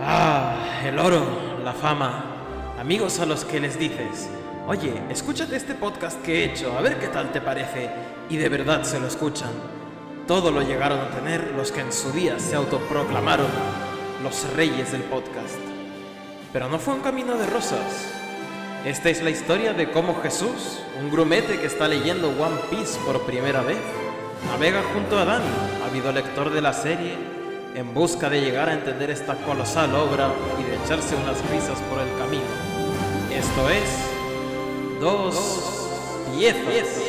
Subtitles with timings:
[0.00, 1.24] Ah, el oro,
[1.64, 2.24] la fama.
[2.78, 4.28] Amigos a los que les dices,
[4.68, 7.90] oye, escúchate este podcast que he hecho, a ver qué tal te parece.
[8.30, 9.50] Y de verdad se lo escuchan.
[10.28, 13.48] Todo lo llegaron a tener los que en su día se autoproclamaron
[14.22, 15.56] los reyes del podcast.
[16.52, 18.14] Pero no fue un camino de rosas.
[18.84, 23.22] Esta es la historia de cómo Jesús, un grumete que está leyendo One Piece por
[23.22, 23.78] primera vez,
[24.46, 25.42] navega junto a Dan,
[25.90, 27.16] ávido lector de la serie,
[27.78, 32.00] en busca de llegar a entender esta colosal obra y de echarse unas risas por
[32.00, 32.42] el camino.
[33.32, 35.36] Esto es Dos
[36.36, 36.64] Piezas.
[36.64, 37.07] Muy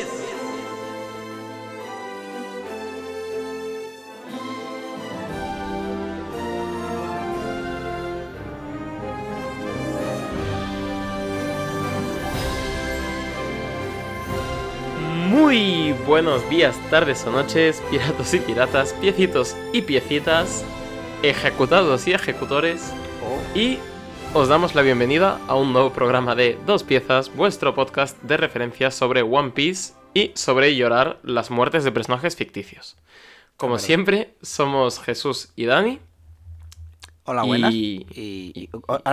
[16.10, 20.64] buenos días, tardes o noches, piratos y piratas, piecitos y piecitas,
[21.22, 22.92] ejecutados y ejecutores,
[23.54, 23.78] y
[24.34, 28.92] os damos la bienvenida a un nuevo programa de Dos Piezas, vuestro podcast de referencias
[28.96, 32.96] sobre One Piece y sobre llorar las muertes de personajes ficticios.
[33.56, 36.00] Como siempre, somos Jesús y Dani.
[37.22, 37.72] Hola, buenas.
[37.72, 38.68] Y-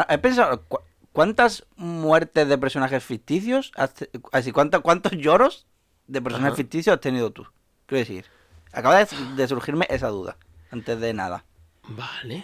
[0.09, 0.79] he pensado, ¿cu-
[1.13, 3.71] ¿cuántas muertes de personajes ficticios?
[3.75, 5.67] has te- Así, ¿cuánto- ¿Cuántos lloros
[6.07, 6.57] de personajes Ajá.
[6.57, 7.45] ficticios has tenido tú?
[7.85, 8.25] Quiero decir,
[8.71, 10.37] acaba de, de surgirme esa duda,
[10.71, 11.45] antes de nada.
[11.87, 12.43] Vale.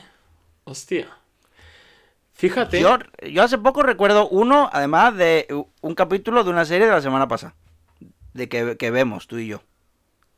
[0.64, 1.08] Hostia.
[2.34, 2.80] Fíjate.
[2.80, 2.98] Yo,
[3.30, 5.48] yo hace poco recuerdo uno, además de
[5.82, 7.56] un capítulo de una serie de la semana pasada,
[8.34, 9.62] de que, que vemos tú y yo,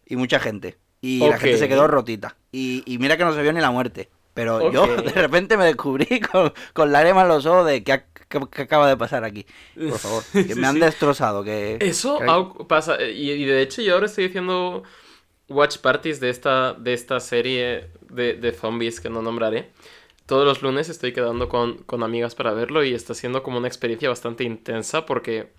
[0.05, 0.77] y mucha gente.
[1.01, 2.35] Y la gente se quedó rotita.
[2.51, 4.09] Y, y mira que no se vio ni la muerte.
[4.35, 8.41] Pero yo de repente me descubrí con, con lágrimas en los ojos de qué, qué-
[8.51, 9.47] qué acaba de pasar aquí.
[9.87, 10.79] Por favor, que Sí, me han sí.
[10.79, 11.43] destrozado.
[11.43, 14.83] Que, Eso que- pasa, y, y de hecho yo ahora estoy haciendo
[15.49, 19.71] watch parties de esta, de esta serie de, de zombies que no nombraré.
[20.27, 23.67] Todos los lunes estoy quedando con, con amigas para verlo y está siendo como una
[23.69, 25.53] experiencia bastante intensa porque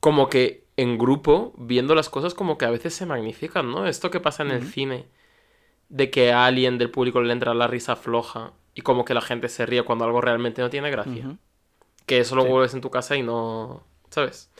[0.00, 3.86] como que en grupo, viendo las cosas como que a veces se magnifican, ¿no?
[3.86, 5.06] Esto que pasa en el cine,
[5.88, 9.20] de que a alguien del público le entra la risa floja y como que la
[9.22, 11.30] gente se ríe cuando algo realmente no tiene gracia
[12.06, 12.48] que eso lo Sí.
[12.48, 14.50] vuelves en tu casa y no, ¿sabes?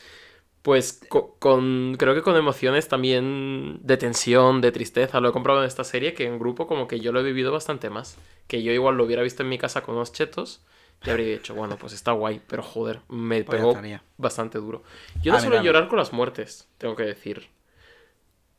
[0.62, 5.60] Pues co- con, creo que con emociones también de tensión, de tristeza, lo he comprado
[5.60, 8.18] en esta serie que en grupo como que yo lo he vivido bastante más,
[8.48, 10.62] que yo igual lo hubiera visto en mi casa con unos chetos
[11.04, 13.72] y habría dicho, bueno, pues está guay, pero joder, me Pues pegó
[14.18, 14.82] bastante duro.
[15.22, 17.48] Yo no suelo llorar con las muertes, tengo que decir.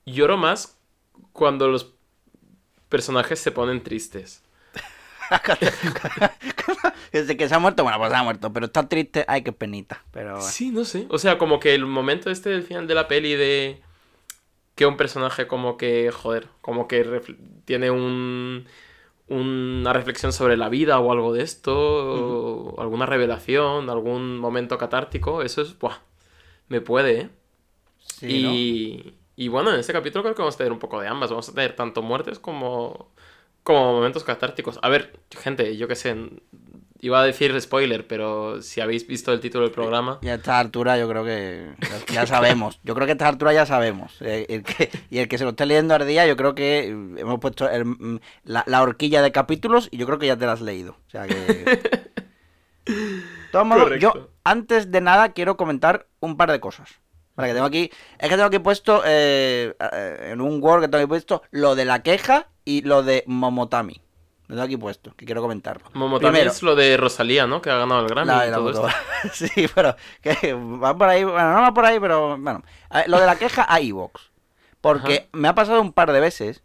[0.06, 0.78] Lloro más
[1.34, 1.94] cuando los
[2.90, 4.44] personajes se ponen tristes.
[7.12, 8.52] Desde que se ha muerto, bueno, pues se ha muerto.
[8.52, 10.04] Pero está triste, ay, qué penita.
[10.12, 10.42] Pero.
[10.42, 11.06] Sí, no sé.
[11.10, 13.82] O sea, como que el momento este del final de la peli de
[14.76, 17.22] que un personaje como que, joder, como que
[17.66, 18.66] tiene un
[19.30, 25.44] una reflexión sobre la vida o algo de esto, o alguna revelación, algún momento catártico,
[25.44, 26.00] eso es, buah,
[26.68, 27.30] me puede, ¿eh?
[28.00, 29.12] Sí, ¿no?
[29.44, 31.48] Y, bueno, en este capítulo creo que vamos a tener un poco de ambas, vamos
[31.48, 33.10] a tener tanto muertes como,
[33.64, 34.80] como momentos catárticos.
[34.82, 36.16] A ver, gente, yo qué sé,
[37.00, 40.20] iba a decir spoiler, pero si habéis visto el título del programa...
[40.22, 41.72] Y a esta altura yo creo que
[42.12, 42.80] ya, sabemos.
[42.84, 44.18] Yo creo que a esta altura ya sabemos.
[44.22, 46.80] Eh, el que- y el que se lo esté leyendo al día, yo creo que
[46.80, 50.36] eh, hemos puesto el- mm, la, la horquilla de capítulos y yo creo que ya
[50.38, 50.98] te la has leído.
[51.08, 51.36] O sea que...
[52.86, 56.90] De todos modos, yo antes de nada quiero comentar un par de cosas.
[57.40, 60.88] Vale, que tengo aquí, es que tengo aquí puesto eh, eh, en un Word que
[60.90, 64.02] tengo aquí puesto lo de la queja y lo de Momotami.
[64.48, 65.86] Lo tengo aquí puesto, que quiero comentarlo.
[65.94, 67.62] Momo también Primero, es lo de Rosalía, ¿no?
[67.62, 68.90] Que ha ganado el Grammy la, y la todo esto.
[69.32, 72.62] sí, pero que va por ahí, bueno, no va por ahí, pero bueno.
[72.94, 74.32] Ver, lo de la queja a Evox.
[74.82, 75.28] Porque Ajá.
[75.32, 76.64] me ha pasado un par de veces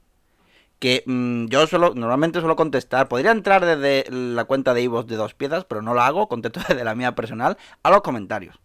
[0.80, 5.34] que mm, yo normalmente suelo contestar, podría entrar desde la cuenta de Evox de dos
[5.34, 8.58] piezas, pero no lo hago, contesto desde la mía personal, a los comentarios.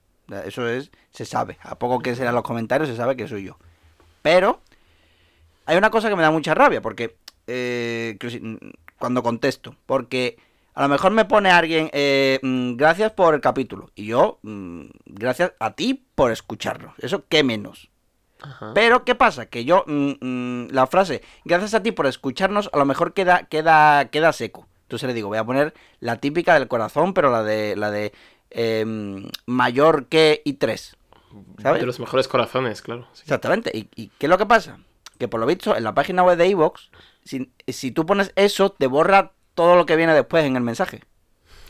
[0.46, 1.58] Eso es, se sabe.
[1.62, 3.58] A poco que sean los comentarios se sabe que soy yo.
[4.22, 4.62] Pero
[5.66, 7.16] hay una cosa que me da mucha rabia, porque
[7.48, 8.18] eh,
[8.98, 10.38] cuando contesto, porque
[10.74, 14.86] a lo mejor me pone alguien, eh, mm, gracias por el capítulo, y yo, mm,
[15.06, 16.94] gracias a ti por escucharlo.
[17.00, 17.90] Eso, ¿qué menos?
[18.42, 18.72] Ajá.
[18.74, 19.48] Pero, ¿qué pasa?
[19.48, 23.44] Que yo, mm, mm, la frase, gracias a ti por escucharnos, a lo mejor queda,
[23.44, 24.68] queda, queda seco.
[24.84, 28.12] Entonces le digo, voy a poner la típica del corazón, pero la de, la de
[28.52, 30.96] em, mayor que y 3.
[31.62, 31.82] ¿sabes?
[31.82, 33.08] De los mejores corazones, claro.
[33.14, 33.22] sí.
[33.24, 33.72] Exactamente.
[33.78, 34.80] ¿Y, y qué es lo que pasa?
[35.18, 36.90] Que por lo visto, en la página web de Evox,
[37.24, 41.04] si, si tú pones eso, te borra todo lo que viene después en el mensaje.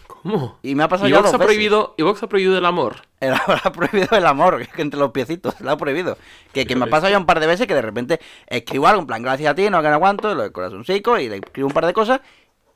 [0.08, 0.60] ¿Cómo?
[0.64, 1.46] Y me ha pasado ya dos ha veces.
[1.46, 2.98] prohibido, Evox ha prohibido el amor.
[3.20, 3.34] El
[3.64, 6.18] ha prohibido el amor, que entre los piecitos, lo ha prohibido.
[6.54, 9.02] Que, que me ha pasado ya un par de veces que de repente escribo algo,
[9.02, 11.68] en plan, gracias a ti, no que no aguanto, lo de corazoncico, y le escribo
[11.68, 12.22] un par de cosas,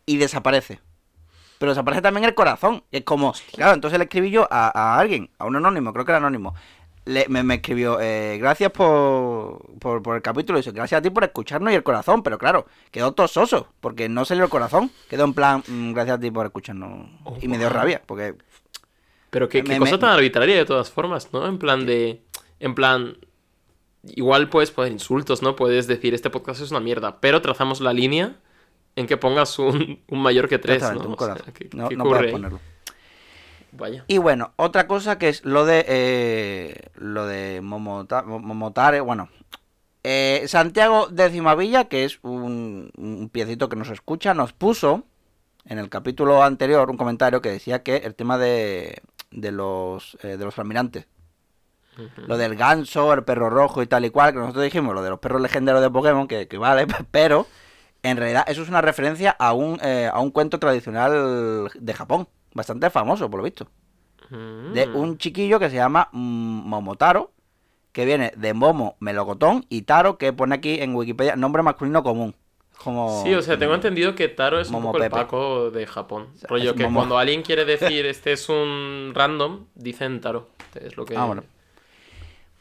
[0.06, 0.80] y desaparece.
[1.60, 2.84] Pero desaparece también el corazón.
[2.92, 6.12] Es como, claro, entonces le escribí yo a, a alguien, a un anónimo, creo que
[6.12, 6.54] era anónimo.
[7.06, 11.02] Le- me, me escribió, eh, gracias por, por, por el capítulo, y dice, gracias a
[11.02, 14.90] ti por escucharnos y el corazón, pero claro, quedó tososo, porque no salió el corazón,
[15.10, 17.10] quedó en plan, "Mm, gracias a ti por escucharnos.
[17.42, 18.36] y me dio rabia, porque
[19.30, 21.46] Pero qué, Me- qué me- cosa tan arbitraria de todas formas, ¿no?
[21.48, 22.22] En plan de...
[22.60, 23.18] En plan...
[24.06, 25.56] Igual puedes poner insultos, ¿no?
[25.56, 28.36] Puedes decir, este podcast es una mierda, pero trazamos la línea
[28.96, 31.10] en que pongas un, un mayor que tres, exactamente, ¿no?
[31.10, 31.54] un O sea, corazón.
[31.54, 32.60] ¿qué- no qué no ocurre puedes ponerlo.
[33.72, 34.06] Vaya.
[34.08, 39.30] Y bueno, otra cosa que es lo de eh, lo de Momota- Mo- Momotare, bueno.
[40.04, 45.06] eh, Santiago Decimavilla, que es un, un piecito que nos escucha, nos puso
[45.66, 49.02] en el capítulo anterior un comentario que decía que el tema de,
[49.32, 51.08] de los eh, de los almirantes,
[52.28, 55.12] lo del ganso, el perro rojo y tal y cual, que nosotros dijimos, lo de
[55.12, 57.48] los perros legendarios de Pokémon, que, que vale, pero
[58.04, 62.28] en realidad eso es una referencia a un, eh, a un cuento tradicional de Japón,
[62.54, 63.68] bastante famoso por lo visto
[64.30, 64.96] de Mm.
[64.96, 67.32] un chiquillo que se llama mm, Momotaro,
[67.92, 72.34] que viene de Momo Melocotón y Taro, que pone aquí en Wikipedia nombre masculino común.
[72.84, 73.22] Como...
[73.24, 75.12] Sí, o sea, tengo entendido que Taro es un poco el.
[75.12, 76.30] Paco de Japón.
[76.38, 77.02] sea, Rollo que Momo.
[77.02, 80.50] cuando alguien quiere decir este es un random, dicen Taro.
[80.74, 81.16] Es lo que...
[81.16, 81.44] Ah, bueno.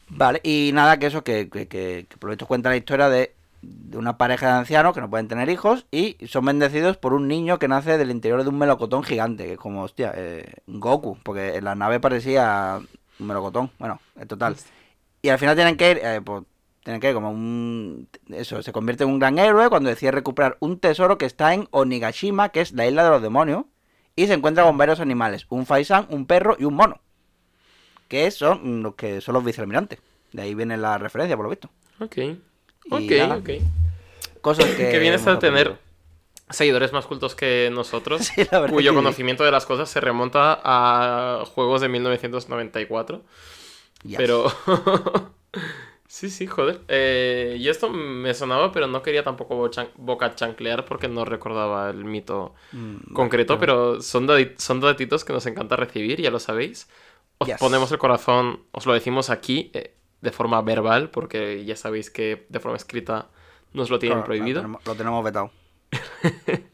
[0.08, 3.08] Vale, y nada, que eso, que, que, que- que por lo visto cuenta la historia
[3.08, 7.14] de, de una pareja de ancianos que no pueden tener hijos y son bendecidos por
[7.14, 10.54] un niño que nace del interior de un melocotón gigante, que es como, hostia, eh,
[10.66, 12.80] Goku, porque en la nave parecía
[13.18, 13.70] un melocotón.
[13.78, 14.56] Bueno, en total.
[15.22, 16.42] Y al final tienen que ir, eh, pues,
[16.82, 18.08] tienen que ir como un...
[18.30, 21.68] Eso, se convierte en un gran héroe cuando decide recuperar un tesoro que está en
[21.70, 23.64] Onigashima, que es la isla de los demonios,
[24.16, 27.00] y se encuentra con varios animales, un faisán, un perro y un mono,
[28.08, 30.00] que son los que son los vicealmirantes.
[30.32, 31.70] De ahí viene la referencia, por lo visto.
[32.00, 32.16] Ok.
[32.90, 33.50] Ok, nada, ok.
[34.40, 34.88] Cosas que...
[34.90, 35.78] Que vienes a tener
[36.50, 38.96] seguidores más cultos que nosotros, Sí, cuyo sí.
[38.96, 43.22] conocimiento de las cosas se remonta a juegos de 1994.
[44.04, 44.16] Yes.
[44.18, 44.46] Pero...
[46.08, 46.80] sí, sí, joder.
[46.88, 51.88] Eh, y esto me sonaba, pero no quería tampoco bochan- boca chanclear porque no recordaba
[51.90, 54.26] el mito Mm, concreto, pero son,
[54.56, 56.88] son datitos que nos encanta recibir, ya lo sabéis.
[57.38, 57.58] Os Yes.
[57.58, 62.46] ponemos el corazón, os lo decimos aquí eh, de forma verbal, porque ya sabéis que
[62.48, 63.28] de forma escrita
[63.74, 64.62] nos lo tienen claro, prohibido.
[64.62, 65.50] Lo tenemos, lo tenemos vetado.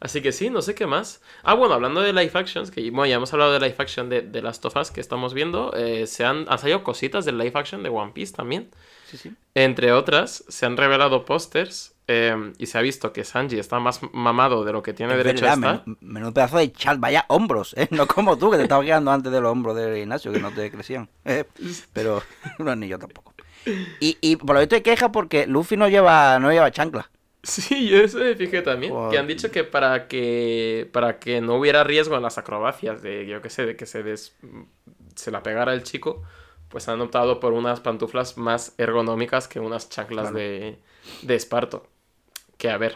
[0.00, 1.22] Así que sí, no sé qué más.
[1.44, 4.20] Ah, bueno, hablando de live actions, que bueno, ya hemos hablado de live action de,
[4.22, 7.52] de Last of Us que estamos viendo, eh, se han, han salido cositas del live
[7.54, 8.70] action de One Piece también.
[9.06, 9.32] Sí, sí.
[9.54, 14.00] Entre otras, se han revelado pósters eh, y se ha visto que Sanji está más
[14.12, 15.86] mamado de lo que tiene Es derecho verdad, a estar.
[15.86, 17.88] menú- menudo pedazo de chal, vaya hombros, ¿eh?
[17.90, 20.50] No como tú, que te estabas quedando antes de los hombros de Ignacio, que no
[20.52, 21.08] te crecían.
[21.24, 21.44] ¿eh?
[21.92, 22.22] Pero
[22.58, 23.32] no, ni yo tampoco.
[24.00, 27.08] Y, y por lo visto hay queja porque Luffy no lleva, no lleva chancla.
[27.44, 28.92] Sí, yo eso me fijé también.
[29.10, 33.26] Que han dicho que para que para que no hubiera riesgo en las acrobacias de,
[33.26, 34.36] yo qué sé, de que se des-
[35.16, 36.22] se la pegara el chico,
[36.68, 40.38] pues han optado por unas pantuflas más ergonómicas que unas chanclas Claro.
[40.38, 40.78] de,
[41.22, 41.86] de esparto.
[42.62, 42.94] Que a ver,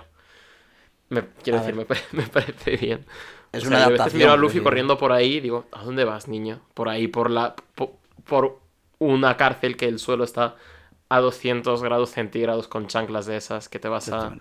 [1.08, 1.74] me, quiero A decir, ver.
[1.74, 3.06] me, me parece bien.
[3.52, 5.40] Es O una sea, a veces adaptación, miro a es Luffy corriendo por ahí y
[5.40, 6.60] digo, ¿a dónde vas, niño?
[6.74, 8.60] Por ahí, por la po- por,
[8.98, 10.56] una cárcel que el suelo está
[11.08, 14.36] a 200 grados centígrados con chanclas de esas que te vas a.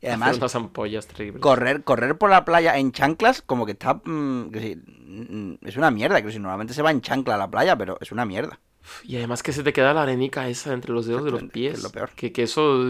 [0.00, 1.42] Y además, unas ampollas terribles.
[1.42, 3.94] correr, correr por la playa en chanclas, como que está.
[4.04, 6.22] mm, que sí, mm, es una mierda.
[6.22, 8.60] Que si normalmente se va en chancla a la playa, pero es una mierda.
[9.04, 11.74] Y además que se te queda la arenica esa entre los dedos de los pies.
[11.74, 12.10] es lo peor.
[12.16, 12.82] Que, que eso...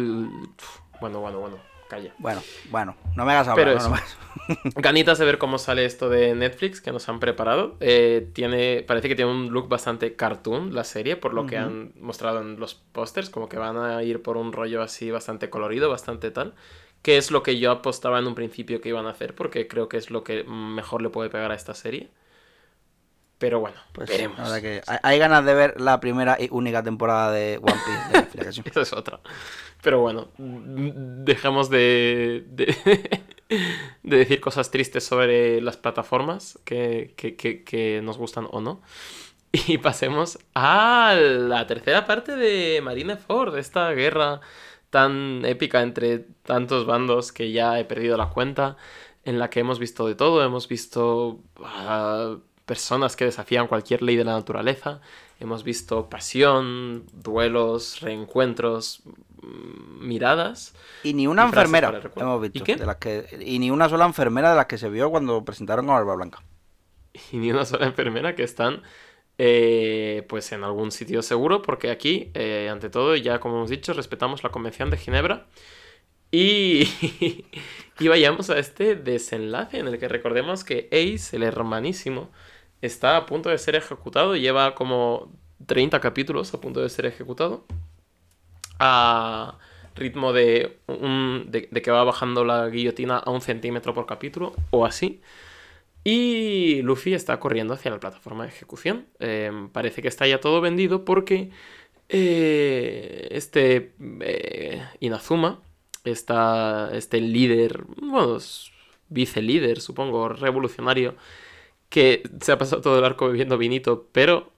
[1.01, 1.57] Bueno, bueno, bueno.
[1.93, 2.15] Calla.
[2.17, 3.67] Bueno, bueno, no me hagas hablar.
[3.67, 3.89] Pero no, eso.
[3.91, 7.77] no me hagas- Ganitas de ver cómo sale esto de Netflix que nos han preparado.
[7.81, 11.65] Eh, tiene, parece que tiene un look bastante cartoon la serie, por lo que Ujú.
[11.67, 15.51] han mostrado en los pósters, como que van a ir por un rollo así bastante
[15.51, 16.55] colorido, bastante tal.
[17.03, 19.91] Que es lo que yo apostaba en un principio que iban a hacer, porque creo
[19.91, 22.09] que es lo que mejor le puede pegar a esta serie.
[23.39, 24.39] Pero bueno, Pues veremos.
[24.49, 28.39] la que hay, hay ganas de ver la primera y única temporada de One Piece
[28.39, 28.69] de que.
[28.71, 29.19] Esa es otra.
[29.83, 33.23] Pero bueno, dejamos de, de,
[34.03, 38.83] de decir cosas tristes sobre las plataformas que, que- que- que nos gustan o no.
[39.69, 44.41] Y pasemos a la tercera parte de Marineford, esta guerra
[44.91, 48.77] tan épica entre tantos bandos que ya he perdido la cuenta,
[49.25, 52.37] en la que hemos visto de todo, hemos visto a
[52.67, 55.01] personas que desafían cualquier ley de la naturaleza,
[55.43, 59.03] hemos visto pasión, duelos, reencuentros,
[59.43, 60.75] mm, miradas.
[61.03, 62.59] Y ni una Y enfermera hemos visto.
[62.59, 62.77] ¿Y qué?
[62.77, 65.87] De las que, y ni una sola enfermera de las que se vio cuando presentaron
[65.87, 66.45] con Barba Blanca.
[67.33, 68.83] y ni una sola enfermera que están
[69.39, 73.93] eh, pues en algún sitio seguro porque aquí eh, ante todo ya como hemos dicho
[73.95, 75.49] respetamos la convención de Ginebra
[76.31, 76.89] Y,
[77.99, 82.31] y vayamos a este desenlace en el que recordemos que Ace, el hermanísimo,
[82.83, 84.37] está a punto de ser ejecutado.
[84.37, 85.33] Lleva como
[85.67, 87.65] 30 capítulos a punto de ser ejecutado.
[88.79, 89.59] A
[89.95, 95.23] ritmo de, de, que va bajando la guillotina a un centímetro por capítulo o así.
[96.05, 99.07] Y Luffy está corriendo hacia la plataforma de ejecución.
[99.21, 101.51] Em, parece que está ya todo vendido porque
[102.09, 105.63] eh, este eh, Inazuma
[106.05, 108.39] esta, este líder, bueno,
[109.09, 111.15] vice líder, supongo, revolucionario,
[111.93, 114.51] que se ha pasado todo el arco bebiendo vinito, pero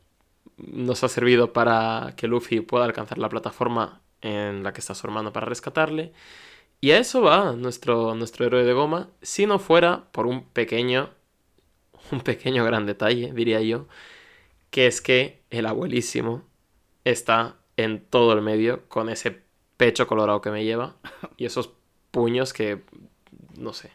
[0.56, 5.04] nos ha servido para que Luffy pueda alcanzar la plataforma en la que está su
[5.08, 6.12] hermano para rescatarle.
[6.80, 11.10] Y a eso va nuestro, nuestro héroe de goma, si no fuera por un pequeño,
[12.12, 13.88] un pequeño gran detalle, diría yo,
[14.70, 16.44] que es que el abuelísimo
[17.02, 19.42] está en todo el medio con ese
[19.76, 20.94] pecho colorado que me lleva
[21.36, 21.72] y esos
[22.12, 22.84] puños que,
[23.58, 23.90] no sé,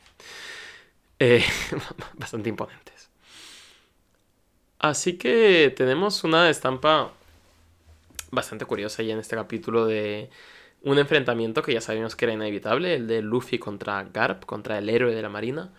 [1.20, 1.46] eh,
[2.16, 2.99] bastante imponentes.
[4.80, 7.12] Así que tenemos una estampa
[8.32, 10.30] bastante curiosa ya en este capítulo de
[10.84, 14.90] un enfrentamiento que ya sabíamos que era inevitable, el de Luffy contra Garp, contra el
[14.90, 15.74] héroe de la marina,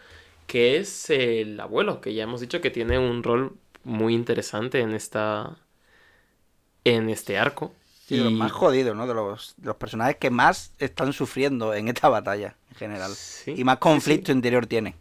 [0.46, 4.92] que es el abuelo, que ya hemos dicho que tiene un rol muy interesante en
[4.92, 5.56] esta
[6.84, 7.72] en este arco
[8.08, 8.18] y...
[8.18, 9.06] de los más jodidos, ¿no?
[9.06, 13.12] De los, personajes que más están sufriendo en esta batalla, en general.
[13.46, 14.96] y más conflicto interior tiene.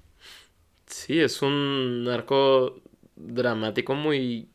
[0.88, 2.82] Sí, es un arco
[3.20, 4.50] dramático muy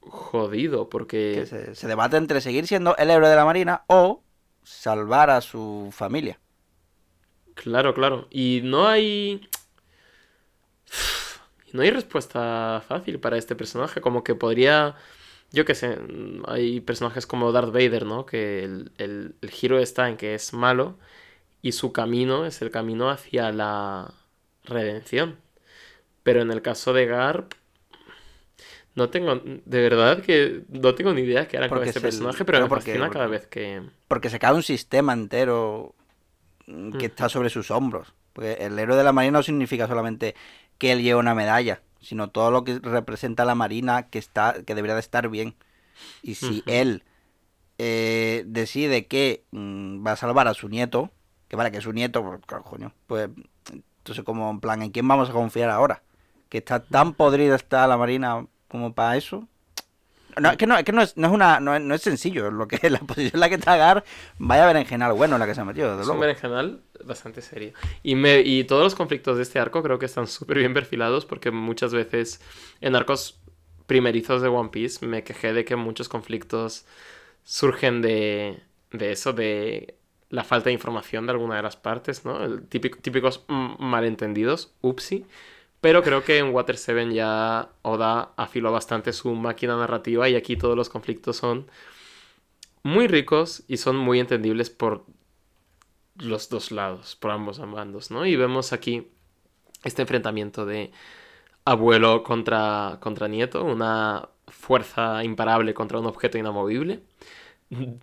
[0.00, 1.44] jodido, porque...
[1.46, 4.22] se, se, debate entre seguir siendo el héroe de la Marina o
[4.62, 6.40] salvar a su familia.
[7.54, 8.28] Claro, claro.
[8.30, 9.46] Y no hay...
[11.72, 14.96] No hay respuesta fácil para este personaje, como que podría
[15.52, 15.98] yo qué sé,
[16.46, 18.26] hay personajes como Darth Vader, ¿no?
[18.26, 20.98] Que el, giro está en que es malo
[21.62, 24.12] y su camino es el camino hacia la
[24.64, 25.38] redención.
[26.26, 27.52] Pero en el caso de Garp,
[28.96, 32.62] no tengo, de verdad que no tengo ni idea qué hará con este personaje, pero
[32.62, 33.80] me porque, cada vez que...
[34.08, 35.94] Porque se cae un sistema entero
[36.98, 38.12] que está sobre sus hombros.
[38.32, 40.34] Porque el héroe de la marina no significa solamente
[40.78, 44.74] que él lleva una medalla sino todo lo que representa la Marina que está que
[44.74, 45.54] debería de estar bien.
[46.22, 47.04] Y si él
[47.78, 51.10] eh, decide que mm, va a salvar a su nieto,
[51.48, 53.30] que vale que es su nieto, pues, coño, pues
[54.06, 56.02] entonces como en plan, ¿en quién vamos a confiar ahora?
[56.48, 59.48] Que está tan podrida está la Marina como para eso.
[60.40, 62.02] No, es que no, es, que no es, no es una, no es, no es,
[62.02, 64.04] sencillo, lo que la posición en la que está Gar,
[64.38, 67.72] vaya berenjenal bueno en la que se ha metido, es un berenjenal bastante serio.
[68.02, 71.24] Y, me, y todos los conflictos de este arco creo que están súper bien perfilados
[71.24, 72.42] porque muchas veces
[72.82, 73.40] en arcos
[73.86, 76.84] primerizos de One Piece me quejé de que muchos conflictos
[77.42, 78.60] surgen de,
[78.92, 79.96] de eso, de
[80.28, 82.44] la falta de información de alguna de las partes, ¿no?
[82.44, 85.24] El típico, típicos malentendidos, upsi.
[85.80, 90.56] Pero creo que en Water 7 ya Oda afiló bastante su máquina narrativa y aquí
[90.56, 91.70] todos los conflictos son
[92.82, 95.04] muy ricos y son muy entendibles por
[96.18, 98.24] los dos lados, por ambos bandos, ¿no?
[98.26, 99.08] Y vemos aquí
[99.84, 100.92] este enfrentamiento de
[101.64, 107.02] abuelo contra, contra nieto, una fuerza imparable contra un objeto inamovible.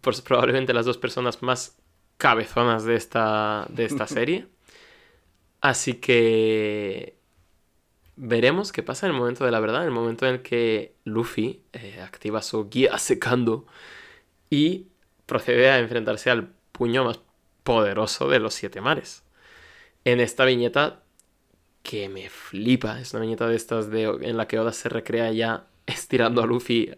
[0.02, 1.78] Pues probablemente las dos personas más
[2.18, 4.48] cabezonas de esta, de esta serie.
[5.62, 7.18] Así que
[8.16, 10.96] veremos qué pasa en el momento de la verdad, en el momento en el que
[11.04, 13.66] Luffy eh, activa su guía secando
[14.50, 14.88] y
[15.26, 17.20] procede a enfrentarse al puño más
[17.64, 19.24] poderoso de los siete mares.
[20.06, 21.04] En esta viñeta
[21.82, 25.32] que me flipa, es una viñeta de estas de, en la que Oda se recrea
[25.32, 26.94] ya estirando a Luffy,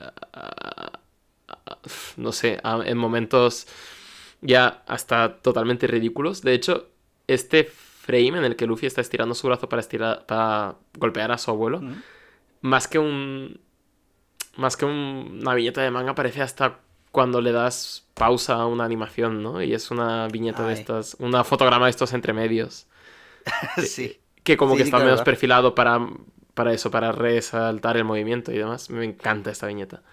[2.17, 3.67] no sé, en momentos
[4.41, 6.41] ya hasta totalmente ridículos.
[6.41, 6.89] De hecho,
[7.27, 7.63] este
[8.05, 11.49] frame en el que Luffy está estirando su brazo para estirar para golpear a su
[11.49, 11.81] abuelo,
[12.61, 13.59] más que un
[14.57, 16.79] más que una viñeta de manga parece hasta
[17.11, 19.61] cuando le das pausa a una animación, ¿no?
[19.61, 22.87] Y es una viñeta de estas, una fotograma de estos entre medios.
[23.77, 24.19] sí.
[24.43, 26.07] Que como que está menos perfilado para,
[26.53, 28.89] para eso, para resaltar el movimiento y demás.
[28.89, 30.03] Me encanta esta viñeta.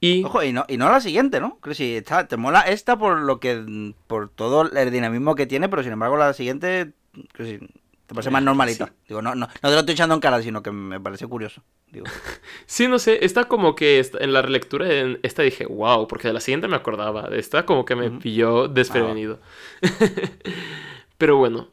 [0.00, 0.24] Y...
[0.24, 1.58] Ojo, y no, y no la siguiente, ¿no?
[1.60, 3.94] Creo que si está, te mola esta por lo que.
[4.06, 6.92] por todo el dinamismo que tiene, pero sin embargo la siguiente.
[7.32, 7.68] Creo que
[8.10, 8.92] te parece más normalita.
[9.06, 11.62] Digo, no, no, no te lo estoy echando en cara, sino que me parece curioso.
[11.92, 12.06] Digo.
[12.66, 16.34] Sí, no sé, está como que en la relectura en esta dije, wow, porque de
[16.34, 17.28] la siguiente me acordaba.
[17.28, 19.38] De esta como que me pilló desprevenido.
[21.18, 21.68] pero bueno.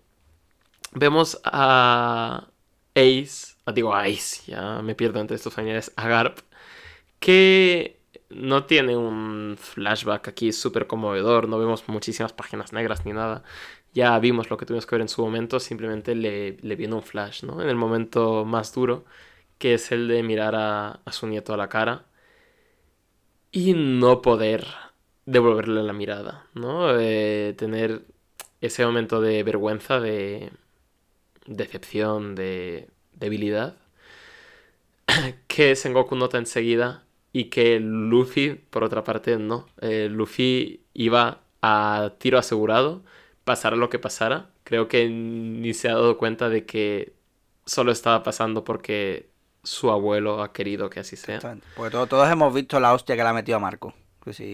[0.93, 2.47] Vemos a
[2.93, 3.55] Ace.
[3.73, 5.91] Digo, Ace, ya me pierdo entre estos señores.
[5.95, 6.39] A Garp.
[7.19, 7.96] Que
[8.29, 13.43] no tiene un flashback aquí súper conmovedor, no vemos muchísimas páginas negras ni nada.
[13.93, 17.03] Ya vimos lo que tuvimos que ver en su momento, simplemente le, le viene un
[17.03, 17.61] flash, ¿no?
[17.61, 19.05] En el momento más duro,
[19.59, 22.05] que es el de mirar a, a su nieto a la cara
[23.51, 24.65] y no poder
[25.25, 26.97] devolverle la mirada, ¿no?
[26.99, 28.05] Eh, tener
[28.61, 30.51] ese momento de vergüenza, de
[31.45, 33.77] decepción, de debilidad,
[35.47, 37.06] que Sengoku nota enseguida
[37.37, 39.67] y que Luffy, por otra parte, no.
[39.79, 43.03] Eh, Luffy iba a tiro asegurado,
[43.43, 44.49] pasara lo que pasara.
[44.63, 47.13] Creo que ni se ha dado cuenta de que
[47.63, 49.29] solo estaba pasando porque
[49.61, 51.39] su abuelo ha querido que así sea.
[51.75, 53.93] Porque todos, todos hemos visto la hostia que le ha metido a Marco.
[54.23, 54.51] Que sí,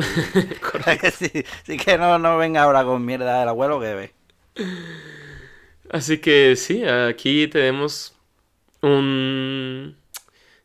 [1.00, 1.32] que sí,
[1.66, 4.14] sí que no, no venga ahora con mierda del abuelo que ve.
[5.90, 8.14] Así que sí, aquí tenemos
[8.82, 9.96] un...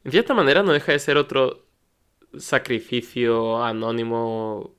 [0.02, 1.67] En cierta manera no deja de ser otro
[2.36, 4.74] sacrificio anónimo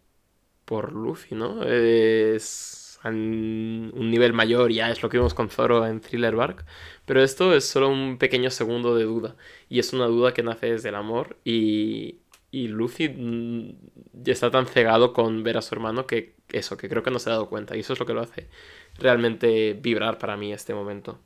[0.66, 1.64] por Luffy, ¿no?
[1.64, 6.66] Es un nivel mayor, ya es lo que vimos con Zoro en Thriller Bark,
[7.06, 9.36] pero esto es solo un pequeño segundo de duda,
[9.70, 12.20] y es una duda que nace desde el amor, y,
[12.52, 13.78] y Luffy mm,
[14.14, 17.20] ya está tan cegado con ver a su hermano que eso, que creo que no
[17.20, 18.50] se ha dado cuenta, y eso es lo que lo hace
[18.98, 21.20] realmente vibrar para mí este momento.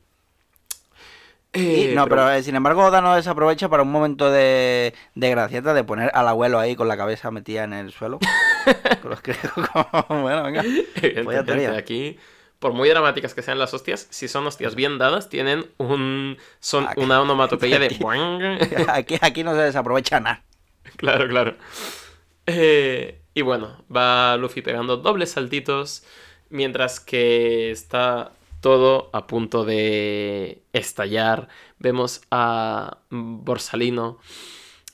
[1.54, 5.72] Eh, no, pero, eh, sin embargo Oda no desaprovecha para un momento de, de gracieta
[5.72, 8.18] de poner al abuelo ahí con la cabeza metida en el suelo.
[10.08, 11.76] bueno, venga.
[11.76, 12.18] aquí,
[12.58, 16.88] por muy dramáticas que sean las hostias, si son hostias bien dadas, tienen un son
[16.96, 17.86] una onomatopeya de...
[18.88, 20.42] aquí, aquí no se desaprovecha nada.
[20.96, 21.56] Claro, claro.
[22.46, 26.04] Eh, y bueno, va Luffy pegando dobles saltitos
[26.50, 28.32] mientras que está
[28.64, 31.48] todo a punto de estallar.
[31.78, 34.20] Vemos a Borsalino,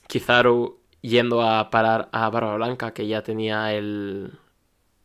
[0.07, 4.33] Kizaru yendo a parar a Barba Blanca, que ya tenía el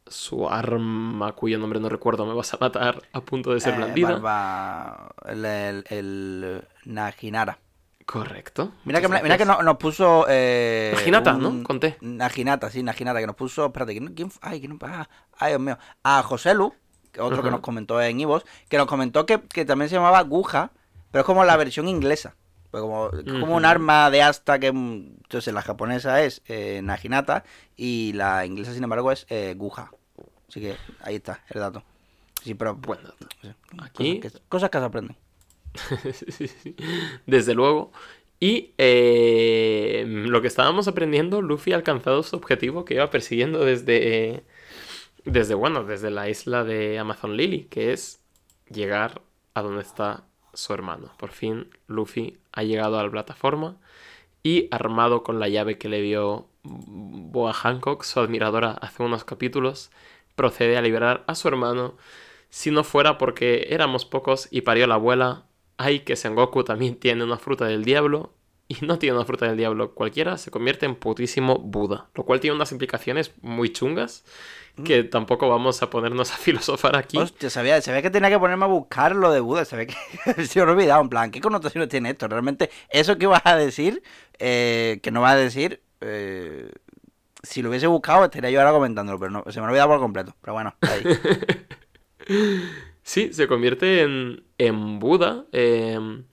[0.08, 3.76] su arma, cuyo nombre no recuerdo, me vas a matar, a punto de ser eh,
[3.76, 4.18] blandida.
[4.18, 5.14] Barba...
[5.26, 7.60] El, el, el, Najinara.
[8.04, 8.72] Correcto.
[8.84, 10.26] Mira que, mira que nos, puso.
[10.28, 11.62] Eh, Najinata, ¿no?
[11.62, 11.98] Conté.
[12.00, 13.66] Najinata, sí, Najinata, que nos puso.
[13.66, 15.78] Espérate, ¿quién, ay, ¿quién, ah, ay, Dios mío.
[16.02, 16.74] A José Lu,
[17.18, 20.70] otro que nos comentó en Ivos, que nos comentó que, que, también se llamaba Guja,
[21.10, 22.34] pero es como la versión inglesa.
[22.70, 24.68] Pues como, como un arma de asta que.
[24.68, 27.44] Entonces, la japonesa es eh, Najinata
[27.76, 29.92] y la inglesa, sin embargo, es eh, Guja.
[30.48, 31.82] Así que ahí está el dato.
[32.42, 32.74] Sí, pero.
[32.74, 33.08] Bueno,
[33.78, 34.20] aquí.
[34.48, 35.16] Cosas que, se aprenden.
[37.26, 37.92] Desde luego.
[38.38, 44.44] Y eh, lo que estábamos aprendiendo, Luffy ha alcanzado su objetivo que iba persiguiendo desde,
[45.26, 48.22] desde, bueno, desde la isla de Amazon Lily, que es
[48.70, 49.22] llegar
[49.54, 51.12] a donde está su hermano.
[51.18, 53.76] Por fin, Luffy ha llegado a la plataforma
[54.42, 59.90] y armado con la llave que le dio Boa Hancock, su admiradora, hace unos capítulos,
[60.36, 61.96] procede a liberar a su hermano.
[62.48, 67.24] Si no fuera porque éramos pocos y parió la abuela, hay que Sengoku también tiene
[67.24, 68.32] una fruta del diablo
[68.68, 72.40] y no tiene una fruta del diablo cualquiera, se convierte en putísimo Buda, lo cual
[72.40, 74.24] tiene unas implicaciones muy chungas
[74.84, 75.10] que mm.
[75.10, 77.16] tampoco vamos a ponernos a filosofar aquí.
[77.16, 80.64] Hostia, sabía, sabía que tenía que ponerme a buscar lo de Buda, sabía que se
[80.64, 82.28] me olvidado, en plan, ¿qué connotaciones tiene esto?
[82.28, 84.02] Realmente, eso que vas a decir,
[84.38, 86.70] eh, que no vas a decir, eh,
[87.42, 90.00] si lo hubiese buscado estaría yo ahora comentándolo, pero no, se me ha olvidado por
[90.00, 91.04] completo, pero bueno, ahí.
[93.06, 95.46] Sí, se convierte en, en Buda.
[95.52, 96.24] Em,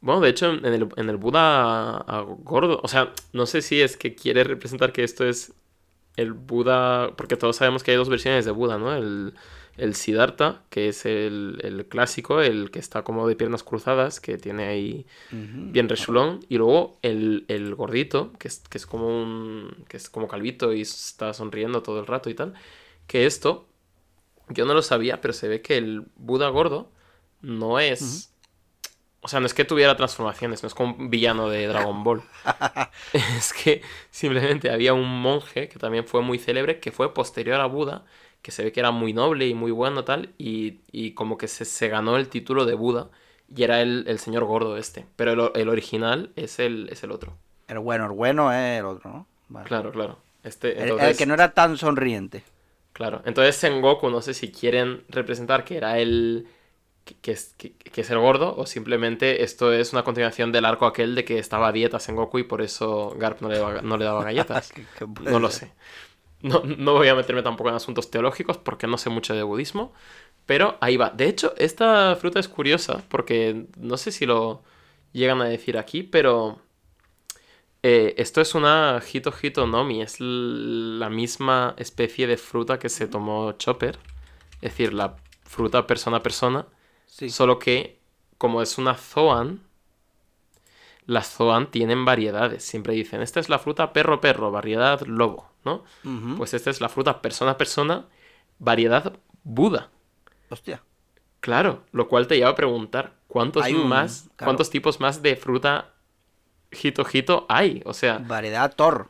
[0.00, 2.04] bueno, de hecho, en el, en el Buda
[2.42, 2.80] gordo.
[2.82, 5.52] O sea, no sé si es que quiere representar que esto es
[6.16, 7.14] el Buda.
[7.16, 8.94] Porque todos sabemos que hay dos versiones de Buda, ¿no?
[8.94, 9.34] El,
[9.76, 14.66] el Siddhartha, que es el, clásico, el que está como de piernas cruzadas, que tiene
[14.66, 16.40] ahí bien resulón.
[16.48, 19.84] Y luego el, el gordito, que es, que es como un.
[19.88, 22.54] que es como calvito y está sonriendo todo el rato y tal.
[23.06, 23.68] Que esto
[24.50, 26.90] yo no lo sabía, pero se ve que el Buda gordo
[27.40, 28.32] no es...
[29.28, 32.22] O sea, no es que tuviera transformaciones, no es como un villano de Dragon Ball.
[33.12, 37.66] es que simplemente había un monje que también fue muy célebre, que fue posterior a
[37.66, 38.06] Buda,
[38.40, 41.88] que se ve que era muy noble y muy bueno tal, y, como que se,
[41.88, 43.10] ganó el título de Buda,
[43.54, 45.04] y era el, señor gordo este.
[45.16, 47.36] Pero el, original es el, es el otro.
[47.66, 49.64] El bueno, el bueno es el otro, ¿no?
[49.64, 50.16] Claro, claro.
[50.42, 52.44] Este, el que no era tan sonriente.
[52.94, 56.48] Claro, entonces Sengoku no sé si quieren representar que era el...
[57.22, 61.14] Que, es, que, es el gordo o simplemente esto es una continuación del arco aquel
[61.14, 64.04] de que estaba a dieta Sengoku y por eso Garp no le, daba, no le
[64.04, 64.72] daba galletas.
[65.24, 65.72] no lo sé.
[66.42, 69.92] No, no voy a meterme tampoco en asuntos teológicos porque no sé mucho de budismo,
[70.46, 71.10] pero ahí va.
[71.10, 74.62] De hecho, esta fruta es curiosa porque no sé si lo
[75.12, 76.60] llegan a decir aquí, pero
[77.82, 83.06] Eh, esto es una Hito Hito Nomi, es la misma especie de fruta que se
[83.06, 83.98] tomó Chopper,
[84.60, 86.66] es decir, la fruta persona a persona,
[87.18, 87.30] Sí.
[87.30, 87.98] solo que
[88.38, 89.60] como es una Zoan,
[91.06, 95.82] las Zoan tienen variedades, siempre dicen, esta es la fruta perro perro, variedad lobo, ¿no?
[96.36, 98.06] Pues esta es la fruta persona a persona,
[98.58, 99.88] variedad Buda.
[100.50, 100.82] Hostia.
[101.40, 104.50] Claro, lo cual te lleva a preguntar cuántos Hay un- más, claro.
[104.50, 105.94] cuántos tipos más de fruta
[106.70, 109.08] Hito Hito hay, o sea, Variedad Thor.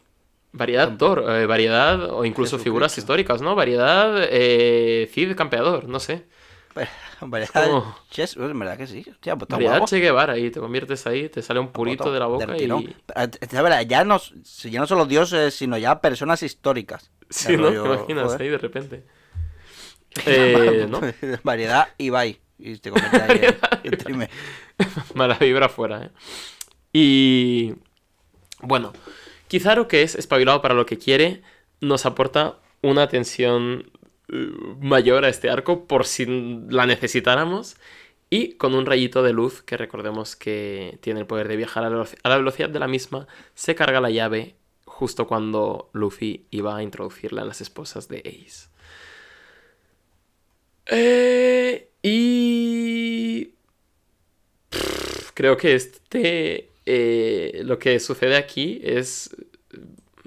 [0.53, 3.55] variedad Thor, eh, variedad o incluso figuras históricas, ¿no?
[3.57, 6.27] Variedad eh, Cid campeador, no sé.
[7.20, 9.04] Variedad como- Ches, es verdad que sí.
[9.11, 9.85] Hostia, pues variedad.
[9.85, 12.61] Che Guevara y te conviertes ahí, te sale un purito Foto de la boca y...
[12.61, 12.81] Pero,
[13.40, 14.20] Es verdad, ya no,
[14.64, 17.11] ya no son los dioses, sino ya personas históricas.
[17.31, 17.64] Sí, ¿no?
[17.64, 18.42] rollo, ¿Te imaginas joder.
[18.42, 19.04] ahí de repente?
[20.24, 21.00] Eh, ¿no?
[21.42, 22.40] Variedad Ibai.
[22.59, 23.40] Y te convierte ahí
[23.85, 24.28] en-.
[25.14, 26.11] Mala vibra fuera, ¿eh?
[26.92, 27.74] Y...
[28.61, 28.92] Bueno,
[29.48, 31.42] Kizaru, que es espabilado para lo que quiere,
[31.81, 33.97] nos aporta una tensión eh,
[34.81, 36.27] mayor a este arco por si
[36.69, 37.77] la necesitáramos.
[38.31, 41.91] Y con un rayito de luz, que recordemos que tiene el poder de viajar a
[41.91, 47.43] la, velocidad de la misma, se carga la llave justo cuando Luffy iba a introducirla
[47.43, 48.69] en las esposas de Ace.
[50.87, 53.53] Eh, y
[55.35, 56.71] Creo que este.
[56.87, 59.31] eh, lo que sucede aquí es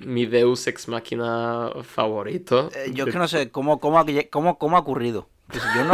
[0.05, 2.69] mi Deus ex máquina favorito.
[2.75, 5.27] Eh, yo es que no sé cómo, cómo, ha- cómo, cómo ha ocurrido.
[5.47, 5.93] Pues yo no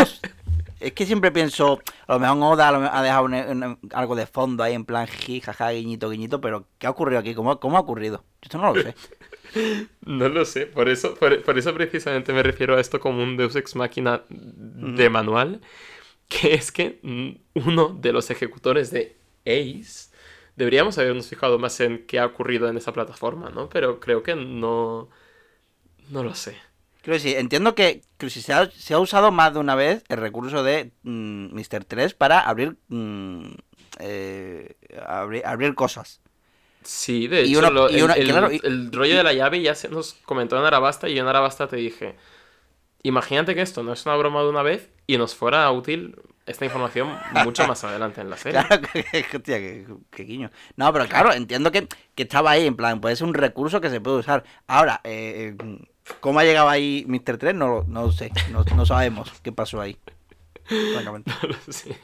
[0.79, 4.15] es que siempre pienso, a lo mejor Oda lo mejor ha dejado un- un- algo
[4.15, 7.33] de fondo ahí en plan ji, jaja, guiñito, guiñito, pero ¿qué ha ocurrido aquí?
[7.33, 8.23] ¿Cómo, cómo ha ocurrido?
[8.41, 8.93] Yo esto no lo sé.
[10.05, 13.37] No lo sé, por eso, por, por eso precisamente me refiero a esto como un
[13.37, 15.61] Deus ex máquina de manual.
[16.27, 16.99] Que es que
[17.55, 19.15] uno de los ejecutores de
[19.45, 20.06] Ace.
[20.57, 23.69] Deberíamos habernos fijado más en qué ha ocurrido en esa plataforma, ¿no?
[23.69, 25.09] Pero creo que no.
[26.09, 26.57] No lo sé.
[27.01, 30.03] Quiero decir, entiendo que, que si se, ha, se ha usado más de una vez
[30.09, 31.85] el recurso de mm, Mr.
[31.85, 33.51] 3 para abrir, mm,
[33.99, 36.21] eh, abrir, abrir cosas.
[36.83, 39.33] Sí, de Y hecho, una- lo- y una- el- claro, y- el rollo de la
[39.33, 42.15] llave ya se nos comentó en Arabasta y yo en Arabasta te dije,
[43.03, 46.15] imagínate que esto no es una broma de una vez y nos fuera útil
[46.47, 48.61] esta información mucho más adelante en la serie.
[48.65, 50.49] Claro, que, que- hostia, que, que guiño.
[50.75, 53.89] No, pero claro, entiendo que, que estaba ahí, en plan, puede ser un recurso que
[53.89, 54.43] se puede usar.
[54.65, 55.77] Ahora, eh, eh,
[56.19, 57.37] ¿cómo ha llegado ahí Mr.
[57.37, 57.53] 3?
[57.55, 59.97] No, lo- no sé, no, no sabemos qué pasó ahí.
[60.93, 61.31] Francamente.
[61.43, 61.97] No lo sé.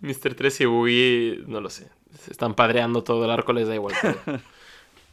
[0.00, 0.34] Mr.
[0.34, 1.90] 3 y Boogie, no lo sé.
[2.18, 3.94] Se están padreando todo el arco, les da igual.
[4.00, 4.40] todo.